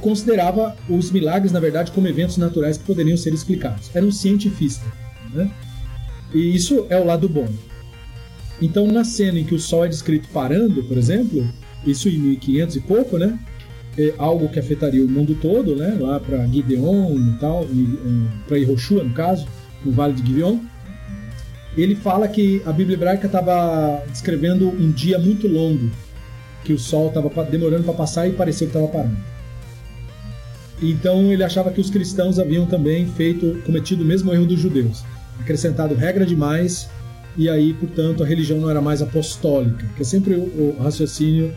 Considerava 0.00 0.76
os 0.88 1.10
milagres, 1.10 1.52
na 1.52 1.60
verdade, 1.60 1.90
como 1.90 2.06
eventos 2.06 2.36
naturais 2.36 2.76
que 2.76 2.84
poderiam 2.84 3.16
ser 3.16 3.32
explicados. 3.32 3.90
Era 3.94 4.04
um 4.04 4.12
cientifista, 4.12 4.84
né? 5.32 5.50
E 6.32 6.54
isso 6.54 6.86
é 6.90 6.98
o 6.98 7.04
lado 7.04 7.28
bom. 7.28 7.48
Então, 8.60 8.86
na 8.86 9.04
cena 9.04 9.38
em 9.38 9.44
que 9.44 9.54
o 9.54 9.58
Sol 9.58 9.84
é 9.84 9.88
descrito 9.88 10.28
parando, 10.28 10.82
por 10.84 10.96
exemplo, 10.96 11.46
isso 11.86 12.08
em 12.08 12.18
1500 12.18 12.76
e 12.76 12.80
pouco, 12.80 13.18
né? 13.18 13.38
É 13.96 14.12
algo 14.18 14.48
que 14.48 14.58
afetaria 14.58 15.04
o 15.04 15.08
mundo 15.08 15.36
todo, 15.40 15.76
né? 15.76 15.96
Lá 16.00 16.18
para 16.18 16.46
Gideon 16.46 17.16
e 17.16 17.38
tal, 17.38 17.66
para 18.46 18.58
Hiroshua, 18.58 19.04
no 19.04 19.14
caso 19.14 19.46
no 19.84 19.92
Vale 19.92 20.14
de 20.14 20.26
Gibeon, 20.26 20.58
ele 21.76 21.94
fala 21.94 22.26
que 22.28 22.62
a 22.64 22.72
Bíblia 22.72 22.96
hebraica 22.96 23.26
estava 23.26 24.02
descrevendo 24.08 24.68
um 24.68 24.90
dia 24.90 25.18
muito 25.18 25.46
longo, 25.46 25.90
que 26.64 26.72
o 26.72 26.78
sol 26.78 27.08
estava 27.08 27.44
demorando 27.44 27.84
para 27.84 27.94
passar 27.94 28.28
e 28.28 28.32
parecia 28.32 28.66
que 28.66 28.76
estava 28.76 28.90
parando. 28.90 29.33
Então 30.82 31.32
ele 31.32 31.44
achava 31.44 31.70
que 31.70 31.80
os 31.80 31.90
cristãos 31.90 32.38
haviam 32.38 32.66
também 32.66 33.06
feito 33.06 33.62
cometido 33.64 34.02
o 34.02 34.06
mesmo 34.06 34.32
erro 34.32 34.46
dos 34.46 34.58
judeus, 34.58 35.04
acrescentado 35.40 35.94
regra 35.94 36.26
demais 36.26 36.88
e 37.36 37.48
aí, 37.48 37.74
portanto, 37.74 38.22
a 38.22 38.26
religião 38.26 38.60
não 38.60 38.70
era 38.70 38.80
mais 38.80 39.02
apostólica, 39.02 39.84
que 39.96 40.02
é 40.02 40.04
sempre 40.04 40.34
o, 40.34 40.76
raciocínio 40.80 41.52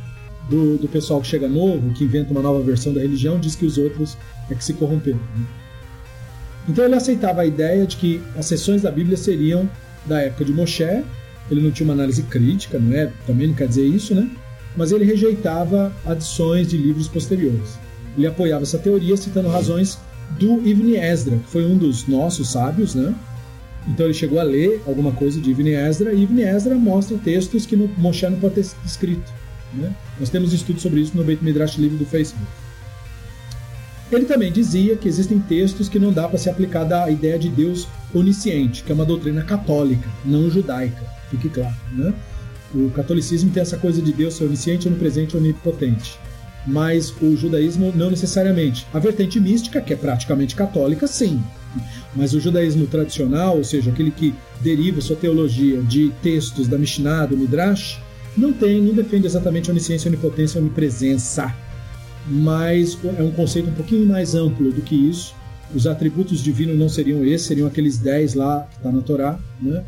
do, 0.50 0.78
do, 0.78 0.88
pessoal 0.88 1.22
que 1.22 1.28
chega 1.28 1.48
novo, 1.48 1.94
que 1.94 2.04
inventa 2.04 2.32
uma 2.32 2.42
nova 2.42 2.62
versão 2.64 2.94
da 2.94 3.02
religião, 3.02 3.40
diz 3.40 3.56
que 3.56 3.66
os 3.66 3.78
outros 3.78 4.18
é 4.50 4.56
que 4.56 4.64
se 4.64 4.74
corromperam. 4.74 5.20
Né? 5.20 5.46
Então 6.68 6.84
ele 6.84 6.96
aceitava 6.96 7.42
a 7.42 7.46
ideia 7.46 7.86
de 7.86 7.96
que 7.96 8.22
as 8.36 8.48
sessões 8.48 8.82
da 8.82 8.92
Bíblia 8.92 9.16
seriam 9.16 9.70
da 10.06 10.22
época 10.22 10.44
de 10.44 10.52
Moshe. 10.52 11.04
Ele 11.50 11.62
não 11.62 11.72
tinha 11.72 11.86
uma 11.86 11.94
análise 11.94 12.24
crítica, 12.24 12.78
não 12.78 12.94
é? 12.94 13.12
Também 13.26 13.48
não 13.48 13.54
quer 13.54 13.68
dizer 13.68 13.86
isso, 13.86 14.14
né? 14.14 14.30
Mas 14.76 14.92
ele 14.92 15.06
rejeitava 15.06 15.94
adições 16.06 16.68
de 16.68 16.76
livros 16.76 17.08
posteriores. 17.08 17.78
Ele 18.18 18.28
apoiava 18.28 18.64
essa 18.64 18.80
teoria 18.80 19.16
citando 19.16 19.48
razões 19.48 20.00
do 20.40 20.68
Ibn 20.68 20.96
Esdra, 20.96 21.38
que 21.38 21.50
foi 21.50 21.66
um 21.66 21.78
dos 21.78 22.08
nossos 22.08 22.52
sábios, 22.52 22.96
né? 22.96 23.14
Então 23.88 24.06
ele 24.06 24.14
chegou 24.14 24.40
a 24.40 24.44
ler 24.44 24.82
alguma 24.86 25.12
coisa 25.12 25.40
de 25.40 25.52
Ibn 25.52 25.68
Esdra 25.70 26.12
e 26.12 26.24
Ibn 26.24 26.42
Esdra 26.42 26.76
mostra 26.76 27.18
textos 27.18 27.66
que 27.66 27.76
Moshe 27.76 28.28
não 28.28 28.40
pode 28.40 28.56
ter 28.56 28.66
escrito. 28.86 29.32
Né? 29.74 29.94
Nós 30.20 30.30
temos 30.30 30.52
estudos 30.52 30.82
sobre 30.82 31.02
isso 31.02 31.16
no 31.16 31.24
Beit 31.24 31.44
Midrash 31.44 31.78
Livre 31.78 31.98
do 31.98 32.06
Facebook. 32.06 32.46
Ele 34.12 34.26
também 34.26 34.52
dizia 34.52 34.96
que 34.96 35.08
existem 35.08 35.40
textos 35.40 35.90
que 35.90 36.00
não 36.00 36.14
dá 36.14 36.28
para 36.28 36.38
se 36.38 36.50
aplicar 36.50 36.86
da 36.86 37.10
ideia 37.10 37.38
de 37.38 37.50
Deus 37.50 37.88
onisciente, 38.14 38.84
que 38.84 38.92
é 38.92 38.96
uma 38.96 39.06
doutrina 39.06 39.44
católica, 39.44 40.08
não 40.24 40.50
judaica, 40.50 41.04
fique 41.30 41.50
claro. 41.50 41.76
Né? 41.92 42.14
O 42.74 42.90
catolicismo 42.92 43.52
tem 43.52 43.62
essa 43.62 43.78
coisa 43.78 44.02
de 44.02 44.14
Deus 44.14 44.36
ser 44.36 44.46
onisciente, 44.46 44.88
onipresente, 44.88 45.36
onipotente. 45.36 46.18
Mas 46.68 47.14
o 47.22 47.36
judaísmo 47.36 47.94
não 47.96 48.12
necessariamente. 48.12 48.86
A 48.94 49.00
vertente 49.00 49.40
mística, 49.40 49.82
que 49.82 49.94
é 49.94 49.96
praticamente 49.96 50.56
católica, 50.56 51.08
sim. 51.08 51.42
Mas 52.14 52.34
o 52.34 52.40
judaísmo 52.40 52.86
tradicional, 52.86 53.58
ou 53.58 53.64
seja, 53.64 53.90
aquele 53.90 54.12
que 54.12 54.36
deriva 54.62 55.00
sua 55.00 55.16
teologia 55.16 55.82
de 55.82 56.12
textos 56.22 56.68
da 56.68 56.78
Mishnah, 56.78 57.26
do 57.26 57.38
Midrash, 57.38 58.00
não 58.38 58.52
tem, 58.52 58.82
não 58.82 58.94
defende 58.94 59.26
exatamente 59.26 59.72
onisciência, 59.72 60.10
onipotência, 60.10 60.60
onipresença 60.60 61.56
mas 62.28 62.98
é 63.18 63.24
um 63.24 63.32
conceito 63.32 63.70
um 63.70 63.74
pouquinho 63.74 64.06
mais 64.06 64.36
amplo 64.36 64.72
do 64.72 64.82
que 64.82 64.96
isso, 64.96 65.34
os 65.74 65.88
atributos 65.88 66.44
divinos 66.44 66.78
não 66.78 66.90
seriam 66.90 67.26
esses, 67.26 67.48
seriam 67.48 67.68
aqueles 67.68 67.98
10 67.98 68.34
lá 68.34 68.68
que 68.70 68.78
está 68.78 68.92
na 68.92 69.02
Torá. 69.02 69.40
Né? 69.62 69.84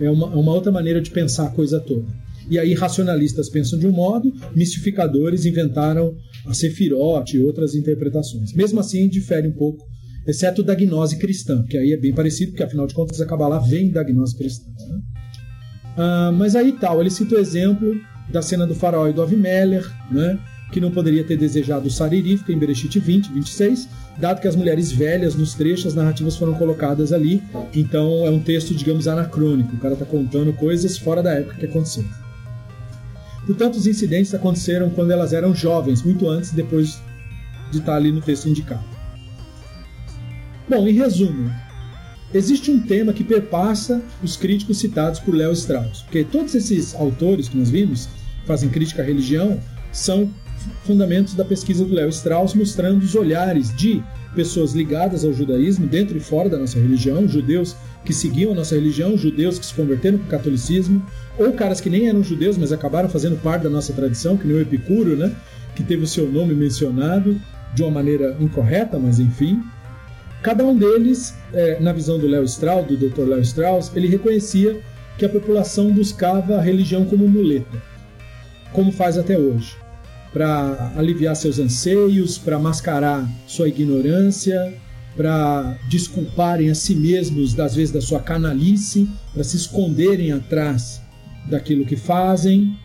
É 0.00 0.10
uma, 0.10 0.26
é 0.26 0.36
uma 0.36 0.52
outra 0.52 0.72
maneira 0.72 1.00
de 1.00 1.10
pensar 1.10 1.46
a 1.46 1.50
coisa 1.50 1.80
toda. 1.80 2.04
E 2.50 2.58
aí 2.58 2.74
racionalistas 2.74 3.48
pensam 3.48 3.78
de 3.78 3.86
um 3.86 3.92
modo, 3.92 4.32
mistificadores 4.54 5.44
inventaram 5.46 6.14
a 6.46 6.54
Sefirote 6.54 7.36
e 7.36 7.42
outras 7.42 7.74
interpretações. 7.74 8.52
Mesmo 8.52 8.80
assim, 8.80 9.08
difere 9.08 9.48
um 9.48 9.52
pouco, 9.52 9.84
exceto 10.26 10.62
da 10.62 10.74
gnose 10.74 11.16
cristã, 11.16 11.64
que 11.68 11.76
aí 11.76 11.92
é 11.92 11.96
bem 11.96 12.14
parecido, 12.14 12.52
porque 12.52 12.62
afinal 12.62 12.86
de 12.86 12.94
contas 12.94 13.20
a 13.20 13.26
Kabbalah 13.26 13.58
vem 13.58 13.90
da 13.90 14.02
gnose 14.02 14.36
cristã. 14.36 14.70
Né? 14.88 15.00
Ah, 15.96 16.32
mas 16.32 16.54
aí 16.56 16.72
tal, 16.72 17.00
ele 17.00 17.10
cita 17.10 17.34
o 17.34 17.38
exemplo 17.38 17.94
da 18.30 18.42
cena 18.42 18.66
do 18.66 18.74
faraó 18.74 19.08
e 19.08 19.12
do 19.12 19.22
Avimeller, 19.22 19.84
né? 20.10 20.38
que 20.72 20.80
não 20.80 20.90
poderia 20.90 21.22
ter 21.22 21.36
desejado 21.36 21.86
o 21.86 21.90
Saririf, 21.90 22.50
em 22.52 22.58
Bereshit 22.58 22.98
20, 22.98 23.32
26, 23.32 23.88
dado 24.18 24.40
que 24.40 24.48
as 24.48 24.56
mulheres 24.56 24.90
velhas 24.90 25.36
nos 25.36 25.54
trechos, 25.54 25.86
as 25.86 25.94
narrativas 25.94 26.36
foram 26.36 26.54
colocadas 26.54 27.12
ali. 27.12 27.40
Então 27.72 28.26
é 28.26 28.30
um 28.30 28.40
texto, 28.40 28.74
digamos, 28.74 29.06
anacrônico. 29.06 29.76
O 29.76 29.78
cara 29.78 29.94
está 29.94 30.04
contando 30.04 30.52
coisas 30.52 30.98
fora 30.98 31.22
da 31.22 31.32
época 31.34 31.58
que 31.58 31.66
aconteceu. 31.66 32.04
Portanto, 33.46 33.76
os 33.76 33.86
incidentes 33.86 34.34
aconteceram 34.34 34.90
quando 34.90 35.10
elas 35.10 35.32
eram 35.32 35.54
jovens, 35.54 36.02
muito 36.02 36.28
antes 36.28 36.50
depois 36.50 37.00
de 37.70 37.78
estar 37.78 37.96
ali 37.96 38.10
no 38.10 38.20
texto 38.20 38.48
indicado. 38.48 38.84
Bom, 40.68 40.88
em 40.88 40.94
resumo, 40.94 41.50
existe 42.32 42.70
um 42.70 42.80
tema 42.80 43.12
que 43.12 43.22
perpassa 43.22 44.02
os 44.22 44.36
críticos 44.36 44.78
citados 44.78 45.20
por 45.20 45.34
Léo 45.34 45.52
Strauss, 45.52 46.02
porque 46.02 46.24
todos 46.24 46.54
esses 46.54 46.94
autores 46.94 47.48
que 47.48 47.56
nós 47.56 47.68
vimos 47.68 48.08
fazem 48.46 48.70
crítica 48.70 49.02
à 49.02 49.04
religião 49.04 49.60
são 49.92 50.30
fundamentos 50.84 51.34
da 51.34 51.44
pesquisa 51.44 51.84
do 51.84 51.94
Léo 51.94 52.08
Strauss, 52.08 52.54
mostrando 52.54 53.02
os 53.02 53.14
olhares 53.14 53.74
de 53.76 54.02
pessoas 54.34 54.72
ligadas 54.72 55.24
ao 55.24 55.32
judaísmo, 55.32 55.86
dentro 55.86 56.16
e 56.16 56.20
fora 56.20 56.48
da 56.48 56.58
nossa 56.58 56.78
religião, 56.78 57.28
judeus 57.28 57.76
que 58.04 58.12
seguiam 58.12 58.52
a 58.52 58.54
nossa 58.54 58.74
religião, 58.74 59.16
judeus 59.16 59.58
que 59.58 59.66
se 59.66 59.74
converteram 59.74 60.18
para 60.18 60.26
o 60.26 60.30
catolicismo, 60.30 61.04
ou 61.38 61.52
caras 61.52 61.80
que 61.80 61.88
nem 61.88 62.08
eram 62.08 62.22
judeus, 62.22 62.58
mas 62.58 62.72
acabaram 62.72 63.08
fazendo 63.08 63.40
parte 63.40 63.62
da 63.62 63.70
nossa 63.70 63.92
tradição, 63.92 64.36
que 64.36 64.46
nem 64.46 64.56
o 64.56 64.60
Epicuro, 64.60 65.16
né? 65.16 65.34
que 65.74 65.82
teve 65.82 66.04
o 66.04 66.06
seu 66.06 66.30
nome 66.30 66.54
mencionado 66.54 67.40
de 67.74 67.82
uma 67.82 67.90
maneira 67.90 68.36
incorreta, 68.38 68.98
mas 68.98 69.18
enfim. 69.18 69.60
Cada 70.42 70.64
um 70.64 70.76
deles, 70.76 71.34
é, 71.52 71.80
na 71.80 71.92
visão 71.92 72.18
do 72.18 72.26
Léo 72.26 72.44
Strauss, 72.44 72.86
do 72.86 72.96
Dr. 72.96 73.22
Léo 73.22 73.40
Strauss, 73.40 73.90
ele 73.94 74.06
reconhecia 74.06 74.80
que 75.16 75.24
a 75.24 75.28
população 75.28 75.90
buscava 75.90 76.58
a 76.58 76.60
religião 76.60 77.04
como 77.04 77.26
muleta, 77.26 77.82
como 78.72 78.92
faz 78.92 79.16
até 79.16 79.38
hoje 79.38 79.76
para 80.34 80.92
aliviar 80.96 81.36
seus 81.36 81.60
anseios, 81.60 82.36
para 82.36 82.58
mascarar 82.58 83.24
sua 83.46 83.68
ignorância, 83.68 84.74
para 85.16 85.78
desculparem 85.88 86.70
a 86.70 86.74
si 86.74 86.94
mesmos, 86.94 87.54
das 87.54 87.74
vezes, 87.74 87.92
da 87.92 88.00
sua 88.00 88.20
canalice, 88.20 89.08
para 89.32 89.44
se 89.44 89.56
esconderem 89.56 90.32
atrás 90.32 91.00
daquilo 91.48 91.84
que 91.84 91.96
fazem 91.96 92.76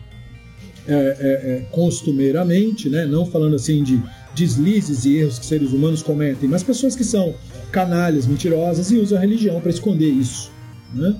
é, 0.87 0.93
é, 0.93 0.97
é, 0.97 1.65
costumeiramente, 1.71 2.89
né? 2.89 3.05
não 3.05 3.25
falando 3.25 3.55
assim 3.55 3.83
de 3.83 4.01
deslizes 4.35 5.05
e 5.05 5.17
erros 5.17 5.39
que 5.39 5.45
seres 5.45 5.71
humanos 5.71 6.01
cometem, 6.01 6.49
mas 6.49 6.63
pessoas 6.63 6.95
que 6.95 7.03
são 7.03 7.35
canalhas, 7.71 8.25
mentirosas 8.25 8.91
e 8.91 8.97
usam 8.97 9.17
a 9.17 9.21
religião 9.21 9.59
para 9.61 9.69
esconder 9.69 10.09
isso. 10.09 10.51
Né? 10.93 11.15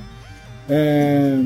É, 0.70 1.38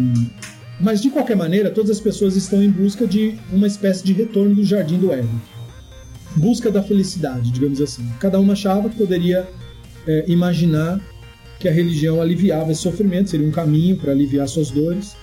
mas 0.79 1.01
de 1.01 1.09
qualquer 1.09 1.35
maneira, 1.35 1.69
todas 1.69 1.91
as 1.91 1.99
pessoas 1.99 2.35
estão 2.35 2.63
em 2.63 2.69
busca 2.69 3.05
de 3.05 3.35
uma 3.51 3.67
espécie 3.67 4.03
de 4.03 4.13
retorno 4.13 4.55
do 4.55 4.63
jardim 4.63 4.97
do 4.97 5.11
Éden. 5.11 5.41
Busca 6.35 6.71
da 6.71 6.81
felicidade, 6.81 7.51
digamos 7.51 7.79
assim. 7.81 8.07
Cada 8.19 8.39
uma 8.39 8.53
achava 8.53 8.89
que 8.89 8.97
poderia 8.97 9.47
é, 10.07 10.25
imaginar 10.27 10.99
que 11.59 11.67
a 11.67 11.71
religião 11.71 12.21
aliviava 12.21 12.71
esse 12.71 12.81
sofrimento, 12.81 13.29
seria 13.29 13.47
um 13.47 13.51
caminho 13.51 13.95
para 13.95 14.11
aliviar 14.11 14.47
suas 14.47 14.69
dores. 14.69 15.15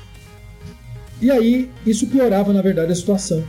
E 1.21 1.31
aí, 1.31 1.69
isso 1.85 2.07
piorava, 2.07 2.53
na 2.53 2.63
verdade, 2.63 2.93
a 2.93 2.95
situação. 2.95 3.45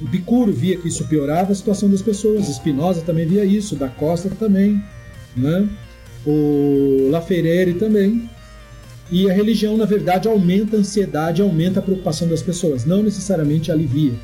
O 0.00 0.06
Picuro 0.08 0.52
via 0.52 0.76
que 0.76 0.88
isso 0.88 1.06
piorava 1.06 1.52
a 1.52 1.54
situação 1.54 1.90
das 1.90 2.02
pessoas, 2.02 2.46
Spinoza 2.46 3.02
também 3.02 3.26
via 3.26 3.44
isso, 3.44 3.76
da 3.76 3.88
Costa 3.88 4.30
também, 4.30 4.82
né? 5.36 5.68
o 6.26 7.08
Laferrere 7.10 7.74
também. 7.74 8.28
E 9.10 9.30
a 9.30 9.32
religião, 9.32 9.76
na 9.76 9.84
verdade, 9.84 10.26
aumenta 10.26 10.76
a 10.76 10.80
ansiedade, 10.80 11.40
aumenta 11.40 11.78
a 11.78 11.82
preocupação 11.82 12.26
das 12.26 12.42
pessoas, 12.42 12.84
não 12.84 13.02
necessariamente 13.02 13.70
alivia. 13.70 14.14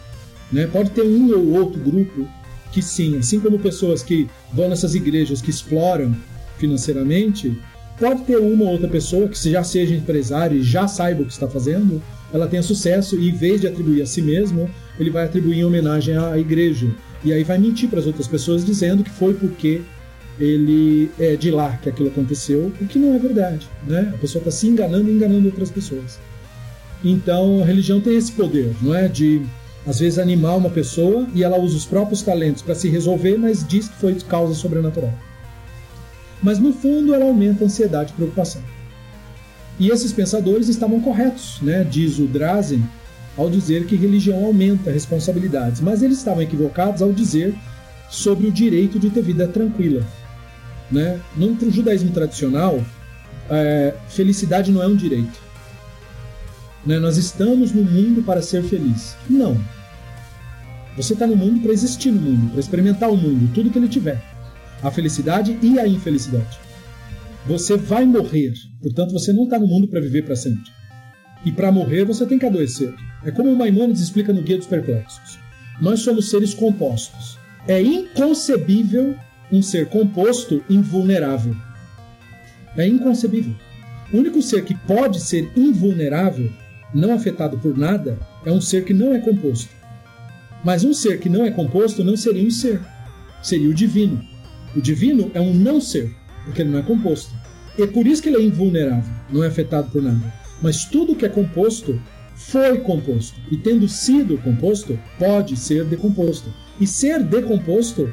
Né? 0.50 0.66
Pode 0.66 0.90
ter 0.90 1.02
um 1.02 1.32
ou 1.32 1.52
outro 1.52 1.80
grupo 1.80 2.26
que 2.72 2.82
sim, 2.82 3.18
assim 3.18 3.38
como 3.38 3.58
pessoas 3.58 4.02
que 4.02 4.28
vão 4.52 4.68
nessas 4.68 4.94
igrejas 4.94 5.40
que 5.40 5.50
exploram 5.50 6.16
financeiramente, 6.58 7.56
pode 7.98 8.22
ter 8.22 8.36
uma 8.38 8.64
ou 8.64 8.70
outra 8.70 8.88
pessoa 8.88 9.28
que 9.28 9.50
já 9.50 9.62
seja 9.62 9.94
empresário 9.94 10.58
e 10.58 10.62
já 10.62 10.88
saiba 10.88 11.22
o 11.22 11.26
que 11.26 11.32
está 11.32 11.46
fazendo, 11.46 12.02
ela 12.32 12.48
tenha 12.48 12.62
sucesso 12.62 13.18
e 13.18 13.28
em 13.28 13.32
vez 13.32 13.60
de 13.60 13.68
atribuir 13.68 14.02
a 14.02 14.06
si 14.06 14.22
mesmo, 14.22 14.68
ele 14.98 15.10
vai 15.10 15.24
atribuir 15.26 15.58
em 15.58 15.64
homenagem 15.64 16.16
à 16.16 16.36
igreja. 16.38 16.88
E 17.24 17.32
aí 17.32 17.44
vai 17.44 17.58
mentir 17.58 17.88
para 17.88 18.00
as 18.00 18.06
outras 18.06 18.26
pessoas 18.26 18.64
dizendo 18.64 19.04
que 19.04 19.10
foi 19.10 19.34
porque 19.34 19.82
ele 20.40 21.10
é 21.18 21.36
de 21.36 21.50
lá 21.50 21.76
que 21.76 21.88
aquilo 21.88 22.08
aconteceu, 22.08 22.72
o 22.80 22.86
que 22.86 22.98
não 22.98 23.14
é 23.14 23.18
verdade, 23.18 23.68
né? 23.86 24.10
A 24.14 24.18
pessoa 24.18 24.40
está 24.40 24.50
se 24.50 24.66
enganando 24.66 25.08
e 25.08 25.12
enganando 25.12 25.46
outras 25.46 25.70
pessoas. 25.70 26.18
Então 27.04 27.62
a 27.62 27.66
religião 27.66 28.00
tem 28.00 28.16
esse 28.16 28.32
poder, 28.32 28.74
não 28.80 28.94
é? 28.94 29.08
De 29.08 29.42
às 29.86 29.98
vezes 29.98 30.18
animar 30.18 30.56
uma 30.56 30.70
pessoa 30.70 31.26
e 31.34 31.42
ela 31.42 31.58
usa 31.58 31.76
os 31.76 31.84
próprios 31.84 32.22
talentos 32.22 32.62
para 32.62 32.74
se 32.74 32.88
resolver, 32.88 33.36
mas 33.36 33.66
diz 33.66 33.88
que 33.88 33.96
foi 33.96 34.14
causa 34.14 34.54
sobrenatural. 34.54 35.12
Mas 36.42 36.58
no 36.58 36.72
fundo 36.72 37.14
ela 37.14 37.24
aumenta 37.24 37.64
a 37.64 37.66
ansiedade 37.66 38.12
e 38.12 38.16
preocupação. 38.16 38.62
E 39.78 39.88
esses 39.88 40.12
pensadores 40.12 40.68
estavam 40.68 41.00
corretos, 41.00 41.58
né? 41.62 41.84
Diz 41.84 42.18
o 42.18 42.26
Drazen 42.26 42.82
ao 43.36 43.48
dizer 43.48 43.86
que 43.86 43.96
religião 43.96 44.44
aumenta 44.44 44.90
responsabilidades, 44.90 45.80
mas 45.80 46.02
eles 46.02 46.18
estavam 46.18 46.42
equivocados 46.42 47.00
ao 47.00 47.12
dizer 47.12 47.54
sobre 48.10 48.46
o 48.46 48.52
direito 48.52 48.98
de 48.98 49.10
ter 49.10 49.22
vida 49.22 49.48
tranquila. 49.48 50.06
Né? 50.90 51.18
No 51.34 51.56
judaísmo 51.70 52.10
tradicional, 52.10 52.78
é, 53.48 53.94
felicidade 54.08 54.70
não 54.70 54.82
é 54.82 54.86
um 54.86 54.94
direito. 54.94 55.40
Né? 56.84 56.98
Nós 56.98 57.16
estamos 57.16 57.72
no 57.72 57.84
mundo 57.84 58.22
para 58.22 58.42
ser 58.42 58.62
feliz. 58.64 59.16
Não. 59.28 59.58
Você 60.96 61.14
está 61.14 61.26
no 61.26 61.36
mundo 61.36 61.60
para 61.60 61.72
existir 61.72 62.10
no 62.10 62.20
mundo, 62.20 62.50
para 62.50 62.60
experimentar 62.60 63.10
o 63.10 63.16
mundo, 63.16 63.50
tudo 63.54 63.70
que 63.70 63.78
ele 63.78 63.88
tiver. 63.88 64.22
A 64.82 64.90
felicidade 64.90 65.58
e 65.62 65.78
a 65.78 65.86
infelicidade. 65.86 66.58
Você 67.46 67.76
vai 67.76 68.04
morrer, 68.04 68.52
portanto 68.80 69.12
você 69.12 69.32
não 69.32 69.44
está 69.44 69.58
no 69.58 69.66
mundo 69.66 69.88
para 69.88 70.00
viver 70.00 70.24
para 70.24 70.36
sempre. 70.36 70.70
E 71.44 71.50
para 71.50 71.72
morrer 71.72 72.04
você 72.04 72.26
tem 72.26 72.38
que 72.38 72.46
adoecer. 72.46 72.94
É 73.24 73.30
como 73.30 73.50
o 73.50 73.56
Maimonides 73.56 74.02
explica 74.02 74.32
no 74.32 74.42
Guia 74.42 74.58
dos 74.58 74.66
Perplexos. 74.66 75.38
Nós 75.80 76.00
somos 76.00 76.28
seres 76.28 76.52
compostos. 76.52 77.38
É 77.66 77.80
inconcebível 77.80 79.16
um 79.50 79.62
ser 79.62 79.88
composto 79.88 80.62
invulnerável. 80.68 81.56
É 82.76 82.86
inconcebível. 82.86 83.54
O 84.12 84.18
único 84.18 84.42
ser 84.42 84.64
que 84.64 84.74
pode 84.74 85.20
ser 85.20 85.50
invulnerável, 85.56 86.52
não 86.94 87.14
afetado 87.14 87.58
por 87.58 87.76
nada, 87.76 88.18
é 88.44 88.50
um 88.50 88.60
ser 88.60 88.84
que 88.84 88.94
não 88.94 89.14
é 89.14 89.18
composto. 89.18 89.70
Mas 90.64 90.84
um 90.84 90.92
ser 90.92 91.18
que 91.18 91.28
não 91.28 91.44
é 91.44 91.50
composto 91.50 92.04
não 92.04 92.16
seria 92.16 92.46
um 92.46 92.50
ser, 92.50 92.80
seria 93.42 93.68
o 93.68 93.74
divino. 93.74 94.22
O 94.76 94.80
divino 94.80 95.30
é 95.34 95.40
um 95.40 95.52
não 95.52 95.80
ser, 95.80 96.14
porque 96.44 96.62
ele 96.62 96.70
não 96.70 96.78
é 96.78 96.82
composto. 96.82 97.34
E 97.78 97.82
é 97.82 97.86
por 97.86 98.06
isso 98.06 98.22
que 98.22 98.28
ele 98.28 98.38
é 98.38 98.42
invulnerável, 98.42 99.12
não 99.30 99.42
é 99.42 99.48
afetado 99.48 99.90
por 99.90 100.02
nada. 100.02 100.32
Mas 100.60 100.84
tudo 100.84 101.16
que 101.16 101.24
é 101.24 101.28
composto 101.28 102.00
foi 102.34 102.78
composto. 102.78 103.40
E 103.50 103.56
tendo 103.56 103.88
sido 103.88 104.38
composto, 104.38 104.98
pode 105.18 105.56
ser 105.56 105.84
decomposto. 105.84 106.52
E 106.80 106.86
ser 106.86 107.22
decomposto 107.22 108.12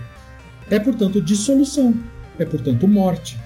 é, 0.70 0.80
portanto, 0.80 1.22
dissolução, 1.22 1.94
é, 2.38 2.46
portanto, 2.46 2.88
morte. 2.88 3.38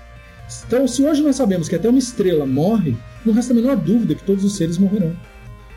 Então, 0.68 0.88
se 0.88 1.04
hoje 1.04 1.22
nós 1.22 1.36
sabemos 1.36 1.68
que 1.68 1.76
até 1.76 1.90
uma 1.90 2.00
estrela 2.00 2.46
morre, 2.46 2.96
não 3.26 3.34
resta 3.34 3.54
a 3.54 3.56
menor 3.56 3.76
dúvida 3.76 4.16
que 4.16 4.24
todos 4.24 4.44
os 4.44 4.56
seres 4.56 4.78
morrerão. 4.78 5.16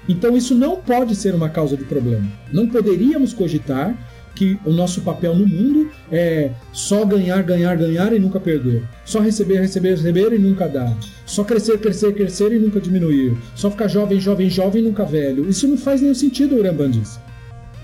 Então, 0.09 0.37
isso 0.37 0.55
não 0.55 0.77
pode 0.77 1.17
ser 1.17 1.35
uma 1.35 1.49
causa 1.49 1.77
de 1.77 1.85
problema. 1.85 2.27
Não 2.53 2.69
poderíamos 2.69 3.33
cogitar 3.33 3.97
que 4.35 4.59
o 4.65 4.71
nosso 4.71 5.01
papel 5.01 5.35
no 5.35 5.47
mundo 5.47 5.91
é 6.13 6.53
só 6.73 7.05
ganhar, 7.05 7.43
ganhar, 7.43 7.77
ganhar 7.77 8.13
e 8.13 8.19
nunca 8.19 8.39
perder. 8.39 8.85
Só 9.05 9.19
receber, 9.19 9.61
receber, 9.61 9.97
receber 9.97 10.33
e 10.33 10.39
nunca 10.39 10.69
dar. 10.69 10.97
Só 11.25 11.43
crescer, 11.43 11.79
crescer, 11.79 12.15
crescer 12.15 12.53
e 12.53 12.59
nunca 12.59 12.81
diminuir. 12.81 13.37
Só 13.55 13.71
ficar 13.71 13.89
jovem, 13.89 14.21
jovem, 14.21 14.49
jovem 14.51 14.83
e 14.83 14.87
nunca 14.87 15.05
velho. 15.05 15.49
Isso 15.49 15.67
não 15.67 15.79
faz 15.79 16.03
nenhum 16.03 16.15
sentido, 16.15 16.57
Uramban 16.57 16.91
diz. 16.91 17.19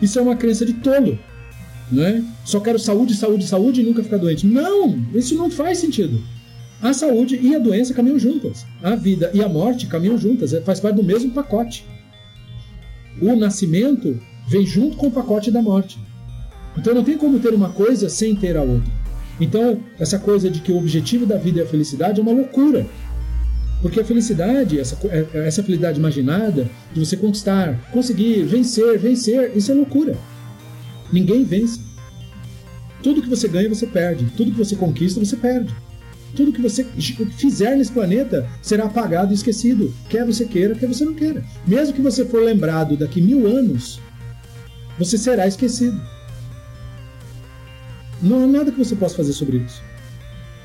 Isso 0.01 0.19
é 0.19 0.23
uma 0.23 0.37
crença 0.37 0.65
de 0.65 0.75
tolo 0.75 1.19
né? 1.93 2.25
Só 2.45 2.59
quero 2.59 2.79
saúde, 2.79 3.15
saúde, 3.15 3.47
saúde 3.47 3.83
e 3.83 3.85
nunca 3.85 4.03
ficar 4.03 4.17
doente. 4.17 4.47
Não, 4.47 4.99
isso 5.15 5.37
não 5.37 5.51
faz 5.51 5.79
sentido. 5.79 6.21
A 6.83 6.93
saúde 6.93 7.39
e 7.41 7.55
a 7.55 7.61
doença 7.61 7.95
caminham 7.95 8.18
juntas. 8.18 8.66
A 8.83 8.97
vida 8.97 9.30
e 9.33 9.41
a 9.41 9.49
morte 9.49 9.87
caminham 9.87 10.18
juntas, 10.18 10.53
é, 10.53 10.61
faz 10.61 10.80
parte 10.80 10.97
do 10.97 11.05
mesmo 11.05 11.30
pacote. 11.30 11.87
O 13.20 13.37
nascimento 13.37 14.20
vem 14.49 14.66
junto 14.66 14.97
com 14.97 15.07
o 15.07 15.12
pacote 15.12 15.51
da 15.53 15.62
morte. 15.62 15.97
Então 16.76 16.93
não 16.93 17.05
tem 17.05 17.16
como 17.16 17.39
ter 17.39 17.55
uma 17.55 17.68
coisa 17.68 18.09
sem 18.09 18.35
ter 18.35 18.57
a 18.57 18.62
outra. 18.62 18.91
Então, 19.41 19.80
essa 19.99 20.18
coisa 20.18 20.51
de 20.51 20.61
que 20.61 20.72
o 20.72 20.78
objetivo 20.78 21.24
da 21.24 21.37
vida 21.37 21.61
é 21.61 21.62
a 21.62 21.66
felicidade 21.66 22.18
é 22.18 22.22
uma 22.22 22.33
loucura. 22.33 22.85
Porque 23.80 24.01
a 24.01 24.05
felicidade, 24.05 24.78
essa, 24.78 24.99
é, 25.09 25.47
essa 25.47 25.62
felicidade 25.62 25.99
imaginada, 25.99 26.68
de 26.93 27.01
você 27.01 27.16
conquistar, 27.16 27.78
conseguir, 27.93 28.43
vencer, 28.45 28.99
vencer, 28.99 29.57
isso 29.57 29.70
é 29.70 29.74
loucura. 29.74 30.16
Ninguém 31.12 31.45
vence. 31.45 31.80
Tudo 33.03 33.22
que 33.22 33.28
você 33.28 33.47
ganha, 33.47 33.68
você 33.68 33.87
perde. 33.87 34.26
Tudo 34.37 34.51
que 34.51 34.59
você 34.59 34.74
conquista, 34.74 35.18
você 35.18 35.37
perde. 35.37 35.74
Tudo 36.35 36.53
que 36.53 36.62
você 36.62 36.85
fizer 37.37 37.76
nesse 37.76 37.93
planeta 37.93 38.49
será 38.62 38.85
apagado 38.85 39.33
e 39.33 39.35
esquecido. 39.35 39.93
Quer 40.09 40.24
você 40.24 40.45
queira, 40.45 40.74
quer 40.74 40.87
você 40.87 41.05
não 41.05 41.14
queira. 41.14 41.45
Mesmo 41.66 41.95
que 41.95 42.01
você 42.01 42.24
for 42.24 42.43
lembrado 42.43 42.97
daqui 42.97 43.20
mil 43.20 43.47
anos, 43.47 44.01
você 44.99 45.18
será 45.18 45.47
esquecido. 45.47 46.01
Não 48.22 48.45
há 48.45 48.47
nada 48.47 48.70
que 48.70 48.78
você 48.78 48.95
possa 48.95 49.16
fazer 49.16 49.33
sobre 49.33 49.59
isso. 49.59 49.83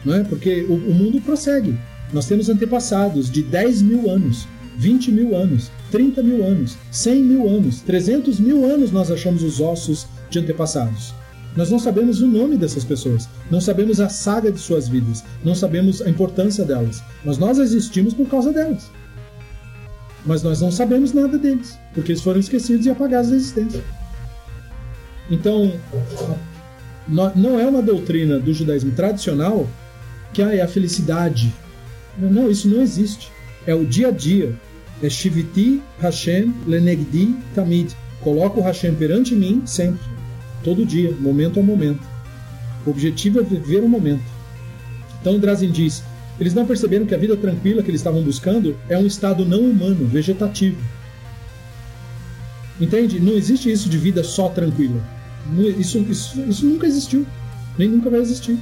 Não 0.06 0.16
é? 0.16 0.24
Porque 0.24 0.62
o, 0.70 0.74
o 0.74 0.94
mundo 0.94 1.20
prossegue. 1.22 1.78
Nós 2.14 2.28
temos 2.28 2.48
antepassados 2.48 3.30
de 3.30 3.42
10 3.42 3.82
mil 3.82 4.10
anos, 4.10 4.48
20 4.78 5.12
mil 5.12 5.36
anos, 5.36 5.70
30 5.92 6.24
mil 6.24 6.46
anos, 6.46 6.78
100 6.92 7.24
mil 7.24 7.50
anos, 7.50 7.82
300 7.82 8.40
mil 8.40 8.64
anos 8.64 8.92
nós 8.92 9.12
achamos 9.12 9.44
os 9.44 9.60
ossos 9.60 10.08
de 10.30 10.40
antepassados. 10.40 11.14
Nós 11.58 11.72
não 11.72 11.80
sabemos 11.80 12.22
o 12.22 12.28
nome 12.28 12.56
dessas 12.56 12.84
pessoas, 12.84 13.28
não 13.50 13.60
sabemos 13.60 14.00
a 14.00 14.08
saga 14.08 14.52
de 14.52 14.60
suas 14.60 14.88
vidas, 14.88 15.24
não 15.44 15.56
sabemos 15.56 16.04
a 16.04 16.10
importância 16.10 16.64
delas, 16.64 17.02
mas 17.26 17.40
nós 17.40 17.58
existimos 17.58 18.14
por 18.14 18.30
causa 18.30 18.54
delas. 18.54 18.92
Mas 20.24 20.44
nós 20.44 20.62
não 20.62 20.72
sabemos 20.72 21.14
nada 21.14 21.36
deles, 21.36 21.76
porque 21.96 22.12
eles 22.12 22.22
foram 22.22 22.40
esquecidos 22.40 22.86
e 22.86 22.92
apagados 22.92 23.32
da 23.32 23.36
existência. 23.38 23.84
Então, 25.32 25.74
não 27.36 27.60
é 27.60 27.66
uma 27.66 27.82
doutrina 27.82 28.38
do 28.38 28.54
judaísmo 28.54 28.92
tradicional 28.92 29.68
que 30.34 30.44
ah, 30.44 30.54
é 30.54 30.62
a 30.62 30.68
felicidade. 30.68 31.52
Não, 32.20 32.52
isso 32.52 32.68
não 32.68 32.82
existe. 32.82 33.32
É 33.66 33.74
o 33.74 33.84
dia 33.84 34.10
a 34.10 34.12
dia. 34.12 34.54
É 35.02 35.10
Shiviti 35.10 35.82
Hashem 36.00 36.54
Lenegdi 36.68 37.36
Tamid. 37.56 37.96
Coloco 38.22 38.60
o 38.60 38.64
Hashem 38.64 38.94
perante 38.94 39.34
mim 39.34 39.64
sempre. 39.66 40.17
Todo 40.68 40.86
dia, 40.86 41.16
momento 41.18 41.62
a 41.62 41.64
momento. 41.64 42.02
O 42.86 42.90
objetivo 42.90 43.40
é 43.40 43.42
viver 43.42 43.82
o 43.82 43.88
momento. 43.88 44.26
Então 45.22 45.40
Drazen 45.40 45.72
diz: 45.72 46.04
eles 46.38 46.54
não 46.54 46.66
perceberam 46.66 47.06
que 47.06 47.16
a 47.16 47.18
vida 47.18 47.38
tranquila 47.38 47.82
que 47.82 47.90
eles 47.90 48.02
estavam 48.02 48.22
buscando 48.22 48.78
é 48.90 48.98
um 48.98 49.08
estado 49.08 49.46
não 49.46 49.62
humano, 49.62 50.06
vegetativo. 50.06 50.76
Entende? 52.82 53.18
Não 53.18 53.32
existe 53.32 53.72
isso 53.72 53.88
de 53.88 53.98
vida 53.98 54.26
só 54.26 54.50
tranquila. 54.50 55.02
Isso, 55.80 56.00
isso, 56.00 56.42
isso 56.42 56.66
nunca 56.66 56.86
existiu, 56.86 57.26
nem 57.78 57.88
nunca 57.88 58.10
vai 58.10 58.20
existir. 58.20 58.58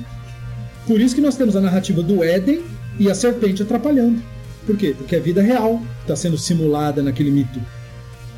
Por 0.86 1.02
isso 1.02 1.16
que 1.16 1.22
nós 1.22 1.36
temos 1.36 1.56
a 1.56 1.62
narrativa 1.62 2.04
do 2.04 2.24
Éden 2.24 2.62
e 3.00 3.10
a 3.10 3.16
serpente 3.16 3.64
atrapalhando. 3.64 4.22
Por 4.64 4.78
quê? 4.78 4.94
Porque 4.96 5.16
a 5.16 5.20
vida 5.20 5.42
real 5.42 5.82
está 6.02 6.16
sendo 6.16 6.38
simulada 6.38 7.02
naquele 7.02 7.32
mito. 7.32 7.60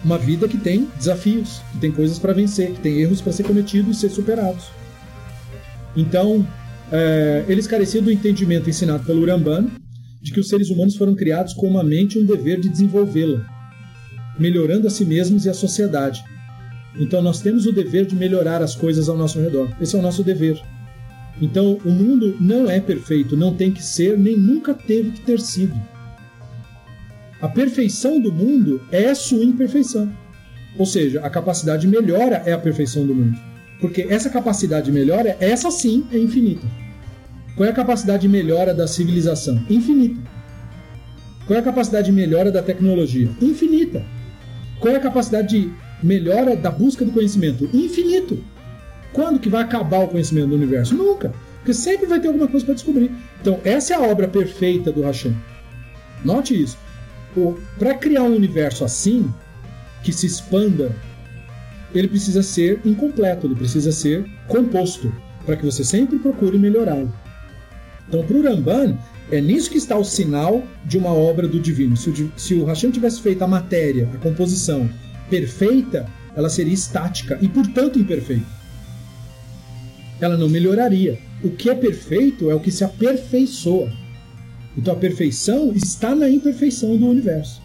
Uma 0.07 0.17
vida 0.17 0.47
que 0.47 0.57
tem 0.57 0.87
desafios, 0.97 1.61
que 1.73 1.79
tem 1.79 1.91
coisas 1.91 2.17
para 2.17 2.31
vencer, 2.31 2.71
que 2.71 2.79
tem 2.79 3.01
erros 3.01 3.19
para 3.19 3.33
ser 3.33 3.43
cometidos 3.43 3.97
e 3.97 3.99
ser 3.99 4.09
superados. 4.09 4.65
Então, 5.97 6.47
é, 6.89 7.43
eles 7.49 7.67
careciam 7.67 8.03
do 8.03 8.11
entendimento 8.11 8.69
ensinado 8.69 9.03
pelo 9.03 9.25
Ramban 9.25 9.67
de 10.21 10.31
que 10.31 10.39
os 10.39 10.47
seres 10.47 10.69
humanos 10.69 10.95
foram 10.95 11.13
criados 11.13 11.53
com 11.53 11.67
uma 11.67 11.83
mente 11.83 12.17
e 12.17 12.21
um 12.21 12.25
dever 12.25 12.59
de 12.61 12.69
desenvolvê-la, 12.69 13.45
melhorando 14.39 14.87
a 14.87 14.89
si 14.89 15.03
mesmos 15.03 15.45
e 15.45 15.49
a 15.49 15.53
sociedade, 15.53 16.23
então 16.99 17.21
nós 17.21 17.39
temos 17.41 17.65
o 17.65 17.71
dever 17.71 18.05
de 18.05 18.15
melhorar 18.15 18.61
as 18.61 18.75
coisas 18.75 19.07
ao 19.07 19.17
nosso 19.17 19.39
redor. 19.39 19.69
Esse 19.79 19.95
é 19.95 19.99
o 19.99 20.01
nosso 20.01 20.23
dever. 20.23 20.59
Então 21.41 21.77
o 21.85 21.91
mundo 21.91 22.35
não 22.39 22.69
é 22.69 22.79
perfeito, 22.79 23.37
não 23.37 23.53
tem 23.53 23.71
que 23.71 23.83
ser, 23.83 24.17
nem 24.17 24.35
nunca 24.35 24.73
teve 24.73 25.11
que 25.11 25.21
ter 25.21 25.39
sido. 25.39 25.75
A 27.41 27.47
perfeição 27.47 28.19
do 28.19 28.31
mundo 28.31 28.81
é 28.91 29.13
sua 29.13 29.43
imperfeição. 29.43 30.11
Ou 30.77 30.85
seja, 30.85 31.21
a 31.21 31.29
capacidade 31.29 31.81
de 31.81 31.87
melhora 31.87 32.41
é 32.45 32.53
a 32.53 32.57
perfeição 32.57 33.05
do 33.05 33.13
mundo. 33.13 33.37
Porque 33.79 34.07
essa 34.09 34.29
capacidade 34.29 34.85
de 34.87 34.91
melhora, 34.91 35.37
essa 35.39 35.69
sim 35.69 36.05
é 36.11 36.17
infinita. 36.17 36.67
Qual 37.55 37.67
é 37.67 37.71
a 37.71 37.75
capacidade 37.75 38.21
de 38.21 38.29
melhora 38.29 38.73
da 38.73 38.87
civilização? 38.87 39.63
Infinita. 39.69 40.21
Qual 41.45 41.57
é 41.57 41.59
a 41.59 41.65
capacidade 41.65 42.07
de 42.07 42.11
melhora 42.11 42.51
da 42.51 42.61
tecnologia? 42.61 43.29
Infinita. 43.41 44.03
Qual 44.79 44.93
é 44.93 44.97
a 44.97 45.01
capacidade 45.01 45.49
de 45.49 45.71
melhora 46.01 46.55
da 46.55 46.69
busca 46.69 47.03
do 47.03 47.11
conhecimento 47.11 47.69
infinito. 47.73 48.43
Quando 49.13 49.39
que 49.39 49.49
vai 49.49 49.63
acabar 49.63 49.99
o 49.99 50.07
conhecimento 50.07 50.49
do 50.49 50.55
universo? 50.55 50.95
Nunca. 50.95 51.33
Porque 51.57 51.73
sempre 51.73 52.05
vai 52.05 52.19
ter 52.19 52.27
alguma 52.27 52.47
coisa 52.47 52.65
para 52.65 52.75
descobrir. 52.75 53.11
Então, 53.41 53.59
essa 53.63 53.93
é 53.93 53.97
a 53.97 54.01
obra 54.01 54.27
perfeita 54.27 54.91
do 54.91 55.01
Hashem. 55.01 55.35
Note 56.23 56.61
isso. 56.61 56.77
Para 57.77 57.93
criar 57.93 58.23
um 58.23 58.35
universo 58.35 58.83
assim, 58.83 59.31
que 60.03 60.11
se 60.11 60.25
expanda, 60.25 60.95
ele 61.93 62.07
precisa 62.07 62.41
ser 62.41 62.79
incompleto, 62.85 63.47
ele 63.47 63.55
precisa 63.55 63.91
ser 63.91 64.25
composto, 64.47 65.13
para 65.45 65.55
que 65.55 65.65
você 65.65 65.83
sempre 65.83 66.19
procure 66.19 66.57
melhorá-lo. 66.57 67.13
Então, 68.07 68.23
para 68.23 68.37
o 68.37 68.41
Ramban, 68.41 68.97
é 69.31 69.41
nisso 69.41 69.69
que 69.69 69.77
está 69.77 69.97
o 69.97 70.03
sinal 70.03 70.63
de 70.85 70.97
uma 70.97 71.11
obra 71.11 71.47
do 71.47 71.59
divino. 71.59 71.97
Se 71.97 72.09
o, 72.09 72.31
se 72.37 72.53
o 72.55 72.65
Hashem 72.65 72.91
tivesse 72.91 73.21
feito 73.21 73.43
a 73.43 73.47
matéria, 73.47 74.09
a 74.13 74.17
composição, 74.17 74.89
perfeita, 75.29 76.07
ela 76.35 76.49
seria 76.49 76.73
estática 76.73 77.37
e, 77.41 77.49
portanto, 77.49 77.99
imperfeita. 77.99 78.45
Ela 80.19 80.37
não 80.37 80.49
melhoraria. 80.49 81.19
O 81.43 81.49
que 81.49 81.69
é 81.69 81.75
perfeito 81.75 82.49
é 82.49 82.55
o 82.55 82.59
que 82.59 82.71
se 82.71 82.83
aperfeiçoa. 82.83 83.91
Então 84.77 84.93
a 84.93 84.97
perfeição 84.97 85.73
está 85.73 86.13
na 86.15 86.29
imperfeição 86.29 86.95
do 86.95 87.07
universo. 87.07 87.61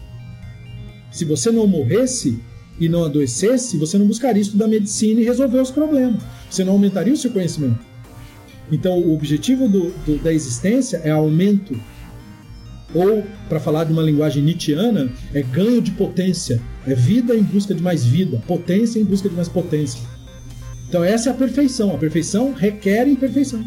Se 1.11 1.23
você 1.25 1.51
não 1.51 1.67
morresse 1.67 2.39
e 2.79 2.89
não 2.89 3.05
adoecesse, 3.05 3.77
você 3.77 3.97
não 3.97 4.07
buscaria 4.07 4.41
estudar 4.41 4.67
medicina 4.67 5.21
e 5.21 5.23
resolver 5.23 5.59
os 5.59 5.69
problemas. 5.69 6.23
Você 6.49 6.63
não 6.63 6.73
aumentaria 6.73 7.13
o 7.13 7.17
seu 7.17 7.31
conhecimento. 7.31 7.79
Então 8.71 8.97
o 8.99 9.13
objetivo 9.13 9.67
do, 9.69 9.91
do, 10.05 10.17
da 10.23 10.33
existência 10.33 10.97
é 11.03 11.11
aumento. 11.11 11.79
Ou, 12.95 13.23
para 13.49 13.59
falar 13.59 13.85
de 13.85 13.93
uma 13.93 14.03
linguagem 14.03 14.43
nietzschiana, 14.43 15.11
é 15.33 15.41
ganho 15.41 15.81
de 15.81 15.91
potência, 15.91 16.61
é 16.85 16.93
vida 16.93 17.35
em 17.35 17.41
busca 17.41 17.73
de 17.73 17.81
mais 17.81 18.05
vida, 18.05 18.39
potência 18.47 18.99
em 18.99 19.03
busca 19.03 19.27
de 19.27 19.35
mais 19.35 19.49
potência. 19.49 19.99
Então 20.87 21.03
essa 21.03 21.29
é 21.29 21.31
a 21.31 21.35
perfeição. 21.35 21.93
A 21.93 21.97
perfeição 21.97 22.53
requer 22.53 23.07
imperfeição. 23.07 23.63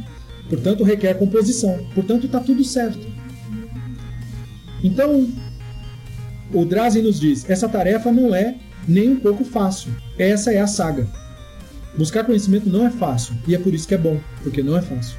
Portanto, 0.49 0.85
requer 0.85 1.15
composição. 1.15 1.77
Portanto, 1.93 2.27
está 2.27 2.39
tudo 2.39 2.63
certo. 2.63 3.16
Então, 4.87 5.29
o 6.53 6.65
Drazen 6.65 7.03
nos 7.03 7.19
diz: 7.19 7.49
essa 7.51 7.69
tarefa 7.69 8.13
não 8.13 8.33
é 8.33 8.55
nem 8.87 9.11
um 9.11 9.21
pouco 9.21 9.45
fácil. 9.45 9.91
Essa 10.17 10.53
é 10.53 10.61
a 10.61 10.67
saga. 10.67 11.09
Buscar 11.99 12.25
conhecimento 12.25 12.69
não 12.69 12.87
é 12.87 12.91
fácil. 12.91 13.35
E 13.49 13.55
é 13.55 13.59
por 13.59 13.75
isso 13.75 13.89
que 13.89 13.95
é 13.95 13.99
bom, 13.99 14.21
porque 14.43 14.63
não 14.63 14.77
é 14.77 14.83
fácil. 14.83 15.17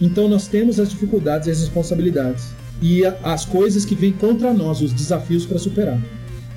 Então, 0.00 0.28
nós 0.28 0.46
temos 0.46 0.78
as 0.78 0.90
dificuldades 0.90 1.48
e 1.48 1.50
as 1.50 1.60
responsabilidades. 1.60 2.50
E 2.80 3.02
as 3.24 3.44
coisas 3.44 3.84
que 3.84 3.94
vêm 3.94 4.12
contra 4.12 4.52
nós, 4.52 4.80
os 4.80 4.92
desafios 4.92 5.44
para 5.44 5.58
superar 5.58 5.98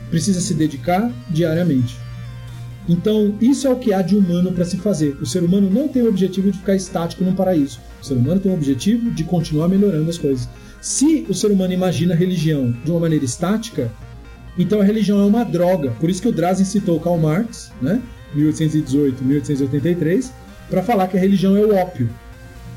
precisa 0.10 0.42
se 0.42 0.54
dedicar 0.54 1.12
diariamente. 1.30 1.96
Então, 2.88 3.36
isso 3.40 3.68
é 3.68 3.70
o 3.70 3.78
que 3.78 3.94
há 3.94 4.02
de 4.02 4.16
humano 4.16 4.52
para 4.52 4.66
se 4.66 4.78
fazer. 4.78 5.16
O 5.22 5.26
ser 5.26 5.44
humano 5.44 5.70
não 5.70 5.88
tem 5.88 6.02
o 6.02 6.10
objetivo 6.10 6.52
de 6.52 6.58
ficar 6.58 6.76
estático 6.76 7.24
num 7.24 7.36
paraíso. 7.36 7.80
O 8.02 8.06
ser 8.06 8.16
humano 8.16 8.40
tem 8.40 8.52
o 8.52 8.56
objetivo 8.56 9.12
de 9.12 9.24
continuar 9.24 9.68
melhorando 9.68 10.10
as 10.10 10.18
coisas. 10.18 10.50
Se 10.82 11.26
o 11.28 11.34
ser 11.34 11.52
humano 11.52 11.74
imagina 11.74 12.14
a 12.14 12.18
religião 12.18 12.74
de 12.84 12.92
uma 12.92 13.02
maneira 13.02 13.26
estática, 13.26 13.92
então 14.58 14.82
a 14.82 14.84
religião 14.84 15.20
é 15.20 15.26
uma 15.26 15.44
droga. 15.44 15.92
Por 16.00 16.10
isso 16.10 16.22
que 16.22 16.28
o 16.28 16.32
Drazen 16.32 16.66
citou 16.66 17.00
Karl 17.00 17.18
Marx, 17.18 17.72
né, 17.82 18.02
1818, 18.34 19.24
1883, 19.24 20.32
para 20.70 20.84
falar 20.84 21.08
que 21.08 21.18
a 21.18 21.20
religião 21.20 21.56
é 21.58 21.62
o 21.62 21.76
ópio. 21.76 22.10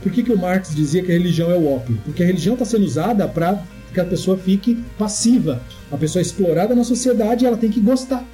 Por 0.03 0.11
que, 0.11 0.22
que 0.22 0.32
o 0.32 0.38
Marx 0.38 0.74
dizia 0.74 1.03
que 1.03 1.12
a 1.12 1.14
religião 1.14 1.50
é 1.50 1.55
o 1.55 1.72
ópio? 1.72 1.98
Porque 2.05 2.22
a 2.22 2.26
religião 2.26 2.55
está 2.55 2.64
sendo 2.64 2.84
usada 2.84 3.28
para 3.28 3.62
que 3.92 4.00
a 4.00 4.05
pessoa 4.05 4.36
fique 4.36 4.82
passiva. 4.98 5.62
A 5.90 5.96
pessoa 5.96 6.20
é 6.20 6.24
explorada 6.24 6.74
na 6.74 6.82
sociedade 6.82 7.46
ela 7.46 7.57
tem 7.57 7.70
que 7.70 7.80
gostar 7.80 8.24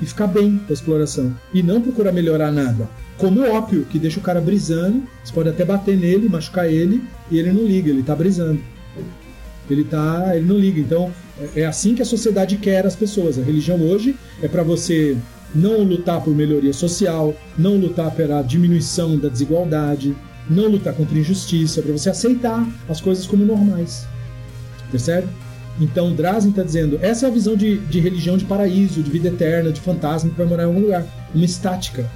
e 0.00 0.06
ficar 0.06 0.26
bem 0.26 0.58
com 0.58 0.70
a 0.70 0.72
exploração. 0.72 1.32
E 1.54 1.62
não 1.62 1.80
procurar 1.80 2.12
melhorar 2.12 2.50
nada. 2.50 2.88
Como 3.18 3.40
o 3.40 3.52
ópio, 3.52 3.86
que 3.88 3.98
deixa 3.98 4.18
o 4.18 4.22
cara 4.22 4.40
brisando, 4.40 5.02
você 5.22 5.32
pode 5.32 5.48
até 5.48 5.64
bater 5.64 5.96
nele, 5.96 6.28
machucar 6.28 6.66
ele, 6.66 7.02
e 7.30 7.38
ele 7.38 7.52
não 7.52 7.64
liga, 7.64 7.90
ele 7.90 8.02
tá 8.02 8.16
brisando. 8.16 8.60
Ele 9.70 9.84
tá. 9.84 10.32
ele 10.34 10.46
não 10.46 10.58
liga. 10.58 10.80
Então, 10.80 11.12
é, 11.54 11.60
é 11.60 11.66
assim 11.66 11.94
que 11.94 12.02
a 12.02 12.04
sociedade 12.04 12.56
quer 12.56 12.84
as 12.86 12.96
pessoas. 12.96 13.38
A 13.38 13.42
religião 13.42 13.80
hoje 13.80 14.16
é 14.42 14.48
para 14.48 14.62
você 14.62 15.16
não 15.54 15.82
lutar 15.82 16.20
por 16.22 16.34
melhoria 16.34 16.72
social, 16.72 17.34
não 17.58 17.76
lutar 17.76 18.10
pela 18.12 18.42
diminuição 18.42 19.18
da 19.18 19.28
desigualdade, 19.28 20.16
não 20.48 20.68
lutar 20.68 20.94
contra 20.94 21.18
injustiça, 21.18 21.80
é 21.80 21.82
para 21.82 21.92
você 21.92 22.10
aceitar 22.10 22.66
as 22.88 23.00
coisas 23.00 23.26
como 23.26 23.44
normais. 23.44 24.06
Percebe? 24.90 25.28
Então 25.80 26.14
Drazen 26.14 26.50
está 26.50 26.62
dizendo, 26.62 26.98
essa 27.00 27.26
é 27.26 27.28
a 27.28 27.32
visão 27.32 27.56
de, 27.56 27.78
de 27.78 28.00
religião 28.00 28.36
de 28.36 28.44
paraíso, 28.44 29.02
de 29.02 29.10
vida 29.10 29.28
eterna, 29.28 29.72
de 29.72 29.80
fantasma 29.80 30.30
que 30.30 30.36
vai 30.36 30.46
morar 30.46 30.64
em 30.64 30.66
algum 30.66 30.80
lugar. 30.80 31.04
Uma 31.34 31.44
estática. 31.44 32.08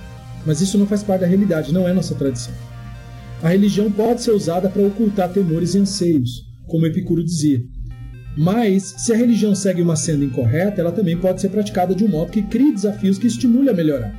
Mas 0.45 0.61
isso 0.61 0.79
não 0.79 0.87
faz 0.87 1.03
parte 1.03 1.23
da 1.23 1.27
realidade, 1.27 1.73
não 1.73 1.89
é 1.89 1.93
nossa 1.93 2.15
tradição. 2.15 2.55
a 3.43 3.49
religião 3.49 3.91
pode 3.91 4.23
ser 4.23 4.31
usada 4.31 4.69
para 4.69 4.83
ocultar 4.83 5.31
temores 5.31 5.75
e 5.75 5.79
anseios, 5.79 6.46
como 6.67 6.87
Epicuro 6.87 7.25
dizia. 7.25 7.63
Mas, 8.37 8.95
se 8.99 9.13
a 9.13 9.17
religião 9.17 9.55
segue 9.55 9.81
uma 9.81 9.97
senda 9.97 10.25
incorreta, 10.25 10.81
ela 10.81 10.93
também 10.93 11.17
pode 11.17 11.41
ser 11.41 11.49
praticada 11.49 11.95
de 11.95 12.05
um 12.05 12.09
modo 12.09 12.31
que 12.31 12.43
crie 12.43 12.73
desafios 12.73 13.19
que 13.19 13.27
estimule 13.27 13.71
a 13.71 13.75
melhorar. 13.75 14.15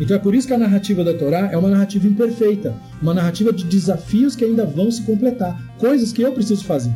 Então 0.00 0.16
é 0.16 0.18
por 0.18 0.34
isso 0.34 0.48
que 0.48 0.54
a 0.54 0.58
narrativa 0.58 1.04
da 1.04 1.14
Torá 1.14 1.50
é 1.52 1.56
uma 1.56 1.68
narrativa 1.68 2.06
imperfeita, 2.08 2.74
uma 3.00 3.14
narrativa 3.14 3.52
de 3.52 3.64
desafios 3.64 4.34
que 4.34 4.44
ainda 4.44 4.64
vão 4.64 4.90
se 4.90 5.02
completar, 5.02 5.56
coisas 5.78 6.12
que 6.12 6.22
eu 6.22 6.32
preciso 6.32 6.64
fazer. 6.64 6.92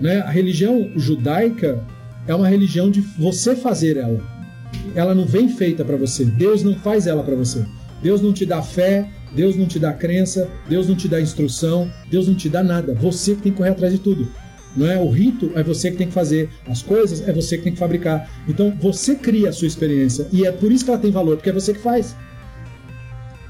Né? 0.00 0.20
A 0.20 0.30
religião 0.30 0.90
judaica 0.96 1.84
é 2.26 2.34
uma 2.34 2.48
religião 2.48 2.90
de 2.90 3.00
você 3.00 3.54
fazer 3.54 3.96
ela. 3.96 4.20
Ela 4.94 5.14
não 5.14 5.26
vem 5.26 5.48
feita 5.48 5.84
para 5.84 5.96
você. 5.96 6.24
Deus 6.24 6.62
não 6.62 6.74
faz 6.76 7.06
ela 7.06 7.22
para 7.22 7.34
você. 7.34 7.64
Deus 8.02 8.22
não 8.22 8.32
te 8.32 8.46
dá 8.46 8.62
fé, 8.62 9.10
Deus 9.32 9.56
não 9.56 9.66
te 9.66 9.78
dá 9.78 9.92
crença, 9.92 10.48
Deus 10.68 10.88
não 10.88 10.96
te 10.96 11.08
dá 11.08 11.20
instrução, 11.20 11.90
Deus 12.10 12.26
não 12.26 12.34
te 12.34 12.48
dá 12.48 12.62
nada. 12.62 12.94
Você 12.94 13.34
que 13.34 13.42
tem 13.42 13.52
que 13.52 13.58
correr 13.58 13.70
atrás 13.70 13.92
de 13.92 13.98
tudo. 13.98 14.28
Não 14.76 14.88
é 14.88 14.98
o 14.98 15.10
rito 15.10 15.50
é 15.56 15.62
você 15.62 15.90
que 15.90 15.96
tem 15.96 16.06
que 16.06 16.12
fazer, 16.12 16.48
as 16.68 16.80
coisas 16.80 17.26
é 17.26 17.32
você 17.32 17.58
que 17.58 17.64
tem 17.64 17.72
que 17.72 17.78
fabricar. 17.78 18.30
Então 18.48 18.72
você 18.80 19.16
cria 19.16 19.48
a 19.48 19.52
sua 19.52 19.66
experiência 19.66 20.28
e 20.32 20.46
é 20.46 20.52
por 20.52 20.70
isso 20.70 20.84
que 20.84 20.90
ela 20.90 21.00
tem 21.00 21.10
valor, 21.10 21.36
porque 21.36 21.50
é 21.50 21.52
você 21.52 21.72
que 21.72 21.80
faz. 21.80 22.14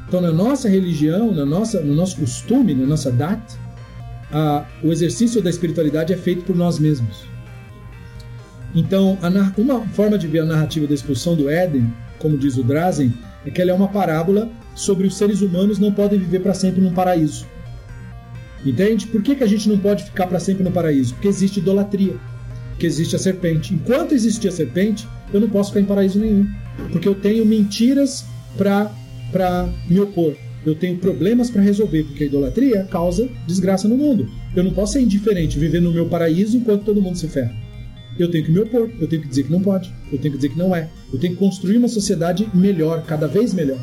Então 0.09 0.21
na 0.21 0.33
nossa 0.33 0.69
religião, 0.69 1.31
na 1.33 1.45
nossa, 1.45 1.81
no 1.81 1.95
nosso 1.95 2.17
costume, 2.17 2.75
na 2.75 2.87
nossa 2.87 3.11
data, 3.11 3.55
a, 4.33 4.65
o 4.83 4.91
exercício 4.91 5.43
da 5.43 5.51
espiritualidade 5.51 6.13
é 6.13 6.17
feito 6.17 6.45
por 6.45 6.57
nós 6.57 6.79
mesmos. 6.79 7.29
Então, 8.75 9.19
a, 9.21 9.61
uma 9.61 9.85
forma 9.89 10.17
de 10.17 10.27
ver 10.29 10.41
a 10.41 10.45
narrativa 10.45 10.87
da 10.87 10.95
expulsão 10.95 11.35
do 11.35 11.51
Éden, 11.51 11.93
como 12.19 12.39
diz 12.39 12.57
o 12.57 12.63
Drazen, 12.63 13.13
é 13.45 13.51
que 13.51 13.61
ela 13.61 13.73
é 13.73 13.75
uma 13.75 13.89
parábola 13.89 14.49
sobre 14.75 15.07
os 15.07 15.17
seres 15.17 15.41
humanos 15.41 15.79
não 15.79 15.93
podem 15.93 16.19
viver 16.19 16.41
para 16.41 16.55
sempre 16.55 16.81
num 16.81 16.93
paraíso. 16.93 17.47
Entende? 18.65 19.07
Por 19.07 19.23
que, 19.23 19.35
que 19.35 19.45
a 19.45 19.47
gente 19.47 19.69
não 19.69 19.79
pode 19.79 20.05
ficar 20.05 20.27
para 20.27 20.39
sempre 20.39 20.63
no 20.63 20.71
paraíso? 20.71 21.15
Porque 21.15 21.29
existe 21.29 21.61
idolatria, 21.61 22.15
que 22.79 22.87
existe 22.87 23.17
a 23.17 23.19
serpente. 23.19 23.75
Enquanto 23.75 24.13
existir 24.13 24.49
a 24.49 24.53
serpente, 24.53 25.09
eu 25.33 25.41
não 25.41 25.49
posso 25.49 25.71
ficar 25.71 25.81
em 25.81 25.87
paraíso 25.87 26.19
nenhum, 26.19 26.47
porque 26.91 27.09
eu 27.09 27.15
tenho 27.15 27.45
mentiras 27.47 28.25
para 28.57 29.69
me 29.89 30.01
opor. 30.01 30.35
Eu 30.65 30.75
tenho 30.75 30.99
problemas 30.99 31.51
para 31.51 31.63
resolver, 31.63 32.05
porque 32.05 32.25
a 32.25 32.27
idolatria 32.27 32.85
causa 32.91 33.29
desgraça 33.47 33.89
no 33.89 33.97
mundo. 33.97 34.29
Eu 34.55 34.63
não 34.63 34.73
posso 34.73 34.93
ser 34.93 35.01
indiferente, 35.01 35.59
viver 35.59 35.81
no 35.81 35.93
meu 35.93 36.07
paraíso 36.07 36.57
enquanto 36.57 36.85
todo 36.85 37.01
mundo 37.01 37.17
se 37.17 37.29
ferra. 37.29 37.55
Eu 38.19 38.31
tenho 38.31 38.45
que 38.45 38.53
me 38.53 38.59
opor, 38.59 38.91
eu 39.01 39.07
tenho 39.09 39.23
que 39.23 39.29
dizer 39.29 39.45
que 39.45 39.53
não 39.53 39.63
pode, 39.63 39.91
eu 40.13 40.19
tenho 40.19 40.33
que 40.33 40.39
dizer 40.39 40.51
que 40.51 40.59
não 40.59 40.77
é. 40.77 40.91
Eu 41.11 41.19
tenho 41.19 41.33
que 41.33 41.39
construir 41.39 41.79
uma 41.79 41.89
sociedade 41.89 42.47
melhor, 42.53 43.03
cada 43.07 43.27
vez 43.27 43.55
melhor. 43.55 43.79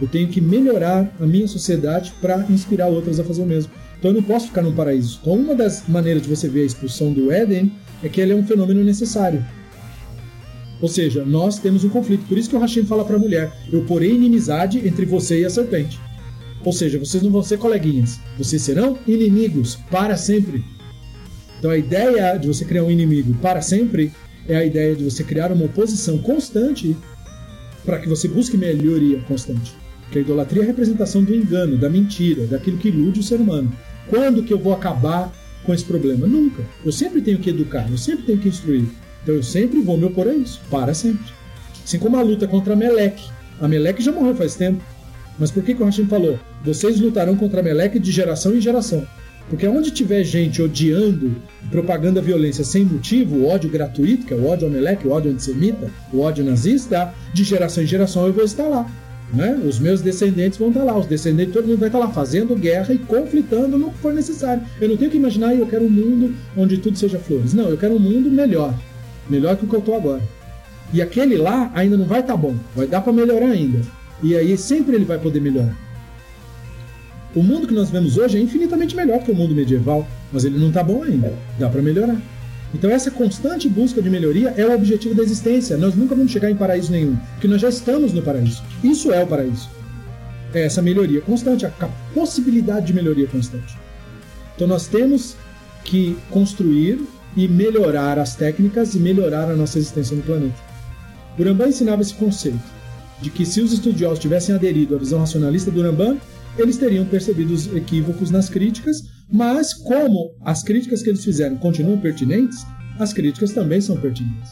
Eu 0.00 0.08
tenho 0.08 0.28
que 0.28 0.40
melhorar 0.40 1.14
a 1.20 1.26
minha 1.26 1.46
sociedade 1.46 2.12
para 2.20 2.46
inspirar 2.48 2.88
outras 2.88 3.20
a 3.20 3.24
fazer 3.24 3.42
o 3.42 3.46
mesmo. 3.46 3.70
Então 3.98 4.10
eu 4.10 4.14
não 4.14 4.22
posso 4.22 4.46
ficar 4.46 4.62
no 4.62 4.72
paraíso. 4.72 5.18
Então 5.20 5.34
uma 5.34 5.54
das 5.54 5.86
maneiras 5.86 6.22
de 6.22 6.28
você 6.28 6.48
ver 6.48 6.62
a 6.62 6.66
expulsão 6.66 7.12
do 7.12 7.30
Éden 7.30 7.70
é 8.02 8.08
que 8.08 8.20
ele 8.20 8.32
é 8.32 8.34
um 8.34 8.46
fenômeno 8.46 8.82
necessário. 8.82 9.44
Ou 10.80 10.88
seja, 10.88 11.24
nós 11.24 11.58
temos 11.58 11.84
um 11.84 11.90
conflito. 11.90 12.26
Por 12.26 12.38
isso 12.38 12.48
que 12.48 12.56
o 12.56 12.58
Hashem 12.58 12.86
fala 12.86 13.04
para 13.04 13.16
a 13.16 13.18
mulher: 13.18 13.52
Eu 13.70 13.84
porei 13.84 14.14
inimizade 14.14 14.78
entre 14.86 15.04
você 15.04 15.40
e 15.40 15.44
a 15.44 15.50
serpente. 15.50 16.00
Ou 16.64 16.72
seja, 16.72 16.98
vocês 16.98 17.22
não 17.22 17.30
vão 17.30 17.42
ser 17.42 17.58
coleguinhas, 17.58 18.18
vocês 18.36 18.62
serão 18.62 18.98
inimigos 19.06 19.76
para 19.90 20.16
sempre. 20.16 20.64
Então 21.58 21.70
a 21.70 21.76
ideia 21.76 22.38
de 22.38 22.48
você 22.48 22.64
criar 22.64 22.84
um 22.84 22.90
inimigo 22.90 23.34
para 23.34 23.60
sempre 23.60 24.12
é 24.48 24.56
a 24.56 24.64
ideia 24.64 24.94
de 24.96 25.04
você 25.04 25.22
criar 25.22 25.52
uma 25.52 25.66
oposição 25.66 26.18
constante 26.18 26.96
para 27.84 27.98
que 27.98 28.08
você 28.08 28.28
busque 28.28 28.56
melhoria 28.56 29.20
constante. 29.20 29.74
Porque 30.10 30.18
a 30.18 30.22
idolatria 30.22 30.62
é 30.62 30.64
a 30.64 30.66
representação 30.66 31.22
do 31.22 31.32
engano, 31.32 31.78
da 31.78 31.88
mentira, 31.88 32.44
daquilo 32.44 32.78
que 32.78 32.88
ilude 32.88 33.20
o 33.20 33.22
ser 33.22 33.36
humano. 33.36 33.72
Quando 34.08 34.42
que 34.42 34.52
eu 34.52 34.58
vou 34.58 34.72
acabar 34.72 35.32
com 35.62 35.72
esse 35.72 35.84
problema? 35.84 36.26
Nunca. 36.26 36.64
Eu 36.84 36.90
sempre 36.90 37.22
tenho 37.22 37.38
que 37.38 37.50
educar, 37.50 37.88
eu 37.88 37.96
sempre 37.96 38.24
tenho 38.24 38.38
que 38.38 38.48
instruir. 38.48 38.86
Então 39.22 39.36
eu 39.36 39.42
sempre 39.44 39.80
vou 39.80 39.96
me 39.96 40.06
opor 40.06 40.26
a 40.26 40.34
isso, 40.34 40.60
para 40.68 40.92
sempre. 40.94 41.32
Assim 41.84 41.96
como 42.00 42.16
a 42.16 42.22
luta 42.22 42.48
contra 42.48 42.74
Meleque. 42.74 43.22
A 43.60 43.68
Meleque 43.68 44.02
já 44.02 44.10
morreu 44.10 44.34
faz 44.34 44.56
tempo. 44.56 44.82
Mas 45.38 45.52
por 45.52 45.62
que, 45.62 45.76
que 45.76 45.82
o 45.82 45.86
Hashim 45.86 46.06
falou? 46.06 46.40
Vocês 46.64 46.98
lutarão 46.98 47.36
contra 47.36 47.62
Meleque 47.62 48.00
de 48.00 48.10
geração 48.10 48.52
em 48.56 48.60
geração. 48.60 49.06
Porque 49.48 49.68
onde 49.68 49.92
tiver 49.92 50.24
gente 50.24 50.60
odiando, 50.60 51.36
propagando 51.70 52.18
a 52.18 52.22
violência 52.22 52.64
sem 52.64 52.84
motivo, 52.84 53.36
o 53.36 53.46
ódio 53.46 53.70
gratuito, 53.70 54.26
que 54.26 54.34
é 54.34 54.36
o 54.36 54.44
ódio 54.48 54.66
ao 54.66 54.72
Meleque, 54.72 55.06
o 55.06 55.12
ódio 55.12 55.30
antissemita, 55.30 55.88
o 56.12 56.18
ódio 56.18 56.44
nazista, 56.44 57.14
de 57.32 57.44
geração 57.44 57.84
em 57.84 57.86
geração 57.86 58.26
eu 58.26 58.32
vou 58.32 58.44
estar 58.44 58.66
lá. 58.66 58.90
Né? 59.32 59.60
Os 59.64 59.78
meus 59.78 60.00
descendentes 60.00 60.58
vão 60.58 60.68
estar 60.68 60.82
lá, 60.82 60.98
os 60.98 61.06
descendentes, 61.06 61.54
todo 61.54 61.66
mundo 61.66 61.78
vai 61.78 61.88
estar 61.88 61.98
lá 61.98 62.08
fazendo 62.08 62.56
guerra 62.56 62.92
e 62.92 62.98
conflitando 62.98 63.78
no 63.78 63.90
que 63.92 63.98
for 63.98 64.12
necessário. 64.12 64.62
Eu 64.80 64.88
não 64.88 64.96
tenho 64.96 65.10
que 65.10 65.16
imaginar, 65.16 65.54
eu 65.54 65.66
quero 65.66 65.84
um 65.84 65.90
mundo 65.90 66.34
onde 66.56 66.78
tudo 66.78 66.98
seja 66.98 67.18
flores. 67.18 67.54
Não, 67.54 67.68
eu 67.68 67.76
quero 67.76 67.94
um 67.94 68.00
mundo 68.00 68.30
melhor, 68.30 68.74
melhor 69.28 69.56
que 69.56 69.64
o 69.64 69.68
que 69.68 69.74
eu 69.74 69.80
estou 69.80 69.94
agora. 69.94 70.22
E 70.92 71.00
aquele 71.00 71.36
lá 71.36 71.70
ainda 71.74 71.96
não 71.96 72.06
vai 72.06 72.20
estar 72.20 72.36
bom, 72.36 72.56
vai 72.74 72.88
dar 72.88 73.00
para 73.00 73.12
melhorar 73.12 73.46
ainda. 73.46 73.80
E 74.22 74.36
aí 74.36 74.56
sempre 74.58 74.96
ele 74.96 75.04
vai 75.04 75.18
poder 75.18 75.40
melhorar. 75.40 75.76
O 77.34 77.42
mundo 77.44 77.68
que 77.68 77.74
nós 77.74 77.90
vemos 77.90 78.18
hoje 78.18 78.36
é 78.36 78.40
infinitamente 78.40 78.96
melhor 78.96 79.22
que 79.22 79.30
o 79.30 79.34
mundo 79.34 79.54
medieval, 79.54 80.04
mas 80.32 80.44
ele 80.44 80.58
não 80.58 80.68
está 80.68 80.82
bom 80.82 81.04
ainda, 81.04 81.32
dá 81.56 81.68
para 81.68 81.80
melhorar. 81.80 82.20
Então 82.74 82.90
essa 82.90 83.10
constante 83.10 83.68
busca 83.68 84.00
de 84.00 84.08
melhoria 84.08 84.54
é 84.56 84.64
o 84.64 84.74
objetivo 84.74 85.14
da 85.14 85.22
existência. 85.22 85.76
Nós 85.76 85.94
nunca 85.94 86.14
vamos 86.14 86.30
chegar 86.30 86.50
em 86.50 86.56
paraíso 86.56 86.92
nenhum, 86.92 87.16
porque 87.32 87.48
nós 87.48 87.60
já 87.60 87.68
estamos 87.68 88.12
no 88.12 88.22
paraíso. 88.22 88.62
Isso 88.82 89.12
é 89.12 89.22
o 89.22 89.26
paraíso. 89.26 89.68
É 90.54 90.64
essa 90.64 90.82
melhoria 90.82 91.20
constante, 91.20 91.66
a 91.66 91.72
possibilidade 92.14 92.86
de 92.86 92.92
melhoria 92.92 93.26
constante. 93.26 93.76
Então 94.54 94.66
nós 94.66 94.86
temos 94.86 95.36
que 95.84 96.16
construir 96.30 97.00
e 97.36 97.48
melhorar 97.48 98.18
as 98.18 98.34
técnicas 98.34 98.94
e 98.94 98.98
melhorar 98.98 99.50
a 99.50 99.56
nossa 99.56 99.78
existência 99.78 100.16
no 100.16 100.22
planeta. 100.22 100.58
O 101.38 101.42
Rambam 101.42 101.68
ensinava 101.68 102.02
esse 102.02 102.14
conceito 102.14 102.58
de 103.20 103.30
que 103.30 103.46
se 103.46 103.60
os 103.60 103.72
estudiosos 103.72 104.18
tivessem 104.18 104.54
aderido 104.54 104.94
à 104.94 104.98
visão 104.98 105.20
racionalista 105.20 105.70
do 105.70 105.82
Rambam, 105.82 106.18
eles 106.58 106.76
teriam 106.76 107.04
percebido 107.04 107.54
os 107.54 107.72
equívocos 107.74 108.30
nas 108.30 108.48
críticas 108.48 109.04
mas, 109.32 109.72
como 109.72 110.34
as 110.44 110.62
críticas 110.62 111.02
que 111.02 111.08
eles 111.08 111.24
fizeram 111.24 111.56
continuam 111.56 111.98
pertinentes, 111.98 112.66
as 112.98 113.12
críticas 113.12 113.52
também 113.52 113.80
são 113.80 113.96
pertinentes. 113.96 114.50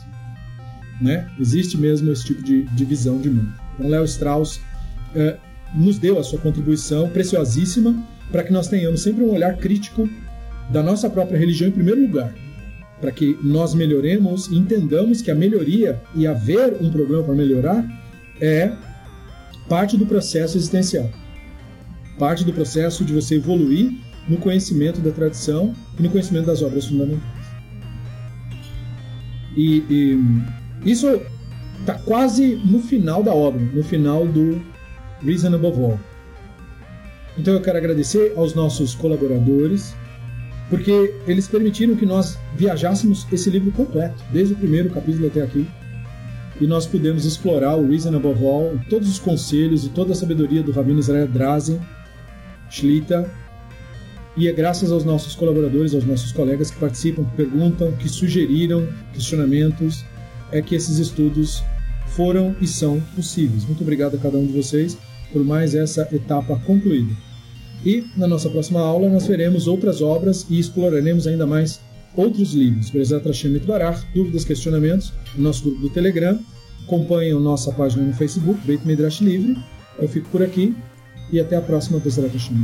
Né? 1.01 1.29
Existe 1.39 1.77
mesmo 1.77 2.11
esse 2.13 2.25
tipo 2.25 2.43
de, 2.43 2.63
de 2.63 2.85
visão 2.85 3.19
de 3.19 3.29
mundo. 3.29 3.53
Então, 3.75 3.89
Léo 3.89 4.05
Strauss 4.05 4.61
é, 5.15 5.37
nos 5.75 5.99
deu 5.99 6.19
a 6.19 6.25
sua 6.25 6.39
contribuição 6.39 7.09
preciosíssima 7.11 8.07
para 8.31 8.43
que 8.43 8.53
nós 8.53 8.69
tenhamos 8.69 9.03
sempre 9.03 9.25
um 9.25 9.33
olhar 9.33 9.57
crítico 9.57 10.09
da 10.71 10.83
nossa 10.83 11.09
própria 11.09 11.39
religião 11.39 11.69
em 11.69 11.73
primeiro 11.73 12.01
lugar, 12.01 12.33
para 13.01 13.11
que 13.11 13.39
nós 13.43 13.75
melhoremos 13.75 14.49
e 14.49 14.57
entendamos 14.57 15.23
que 15.23 15.31
a 15.31 15.35
melhoria 15.35 16.01
e 16.15 16.27
haver 16.27 16.77
um 16.81 16.91
problema 16.91 17.23
para 17.23 17.35
melhorar 17.35 17.85
é 18.41 18.73
parte 19.69 19.97
do 19.97 20.07
processo 20.07 20.57
existencial, 20.57 21.11
parte 22.19 22.45
do 22.45 22.53
processo 22.53 23.05
de 23.05 23.13
você 23.13 23.37
evoluir 23.37 23.93
no 24.29 24.37
conhecimento 24.37 25.01
da 25.01 25.11
tradição 25.11 25.75
e 25.99 26.03
no 26.03 26.11
conhecimento 26.11 26.47
das 26.47 26.63
obras 26.63 26.87
fundamentais. 26.87 27.23
E, 29.57 29.85
e 29.91 30.91
isso 30.91 31.21
está 31.81 31.95
quase 31.95 32.57
no 32.65 32.81
final 32.81 33.23
da 33.23 33.33
obra, 33.33 33.61
no 33.61 33.83
final 33.83 34.27
do 34.27 34.61
Reason 35.23 35.55
Above 35.55 35.83
All. 35.83 36.01
Então 37.37 37.55
eu 37.55 37.61
quero 37.61 37.79
agradecer 37.79 38.35
aos 38.37 38.55
nossos 38.55 38.95
colaboradores, 38.95 39.95
porque 40.69 41.15
eles 41.27 41.49
permitiram 41.49 41.97
que 41.97 42.05
nós 42.05 42.39
viajássemos 42.57 43.27
esse 43.33 43.49
livro 43.49 43.71
completo, 43.73 44.23
desde 44.33 44.55
o 44.55 44.57
primeiro 44.57 44.91
capítulo 44.91 45.29
até 45.29 45.43
aqui, 45.43 45.67
e 46.61 46.67
nós 46.67 46.87
pudemos 46.87 47.25
explorar 47.25 47.77
o 47.77 47.89
Reason 47.89 48.15
Above 48.15 48.45
All, 48.45 48.79
todos 48.91 49.09
os 49.09 49.19
conselhos 49.19 49.87
e 49.87 49.89
toda 49.91 50.13
a 50.13 50.17
sabedoria 50.17 50.63
do 50.63 50.73
Rabino 50.73 50.99
Israel 50.99 51.29
Drazen, 51.29 51.81
Shlita, 52.69 53.31
e 54.39 54.47
é 54.47 54.53
graças 54.53 54.93
aos 54.93 55.05
nossos 55.05 55.35
colaboradores, 55.35 55.93
aos 55.95 56.05
nossos 56.05 56.31
colegas 56.31 56.71
que 56.71 56.79
participam, 56.79 57.25
que 57.25 57.37
perguntam, 57.37 57.91
que 57.93 58.09
sugeriram 58.09 58.87
questionamentos, 59.13 60.05
é 60.53 60.63
que 60.63 60.77
esses 60.77 60.99
estudos 60.99 61.65
foram 62.07 62.55
e 62.61 62.67
são 62.67 63.01
possíveis. 63.17 63.65
Muito 63.65 63.83
obrigado 63.83 64.15
a 64.15 64.19
cada 64.19 64.39
um 64.39 64.47
de 64.47 64.53
vocês 64.53 64.97
por 65.33 65.45
mais 65.45 65.75
essa 65.75 66.09
etapa 66.13 66.57
concluída. 66.65 67.13
E 67.85 68.05
na 68.17 68.29
nossa 68.29 68.49
próxima 68.49 68.81
aula 68.81 69.09
nós 69.09 69.27
veremos 69.27 69.67
outras 69.67 70.01
obras 70.01 70.47
e 70.49 70.59
exploraremos 70.59 71.27
ainda 71.27 71.45
mais 71.45 71.81
outros 72.17 72.53
livros. 72.53 72.91
Bezat 72.91 73.27
Hashem 73.27 73.59
Barach, 73.59 74.07
dúvidas, 74.15 74.45
questionamentos, 74.45 75.13
no 75.35 75.43
nosso 75.43 75.65
grupo 75.65 75.81
do 75.81 75.91
Telegram. 75.91 76.39
Acompanhem 76.85 77.35
nossa 77.41 77.73
página 77.73 78.05
no 78.05 78.15
Facebook, 78.15 78.61
Beit 78.65 78.87
Midrash 78.87 79.21
Livre. 79.21 79.57
Eu 79.99 80.09
fico 80.09 80.29
por 80.31 80.43
aqui 80.45 80.77
e 81.33 81.41
até 81.41 81.57
a 81.57 81.61
próxima 81.61 81.99
Bezat 81.99 82.29
Hashem 82.29 82.57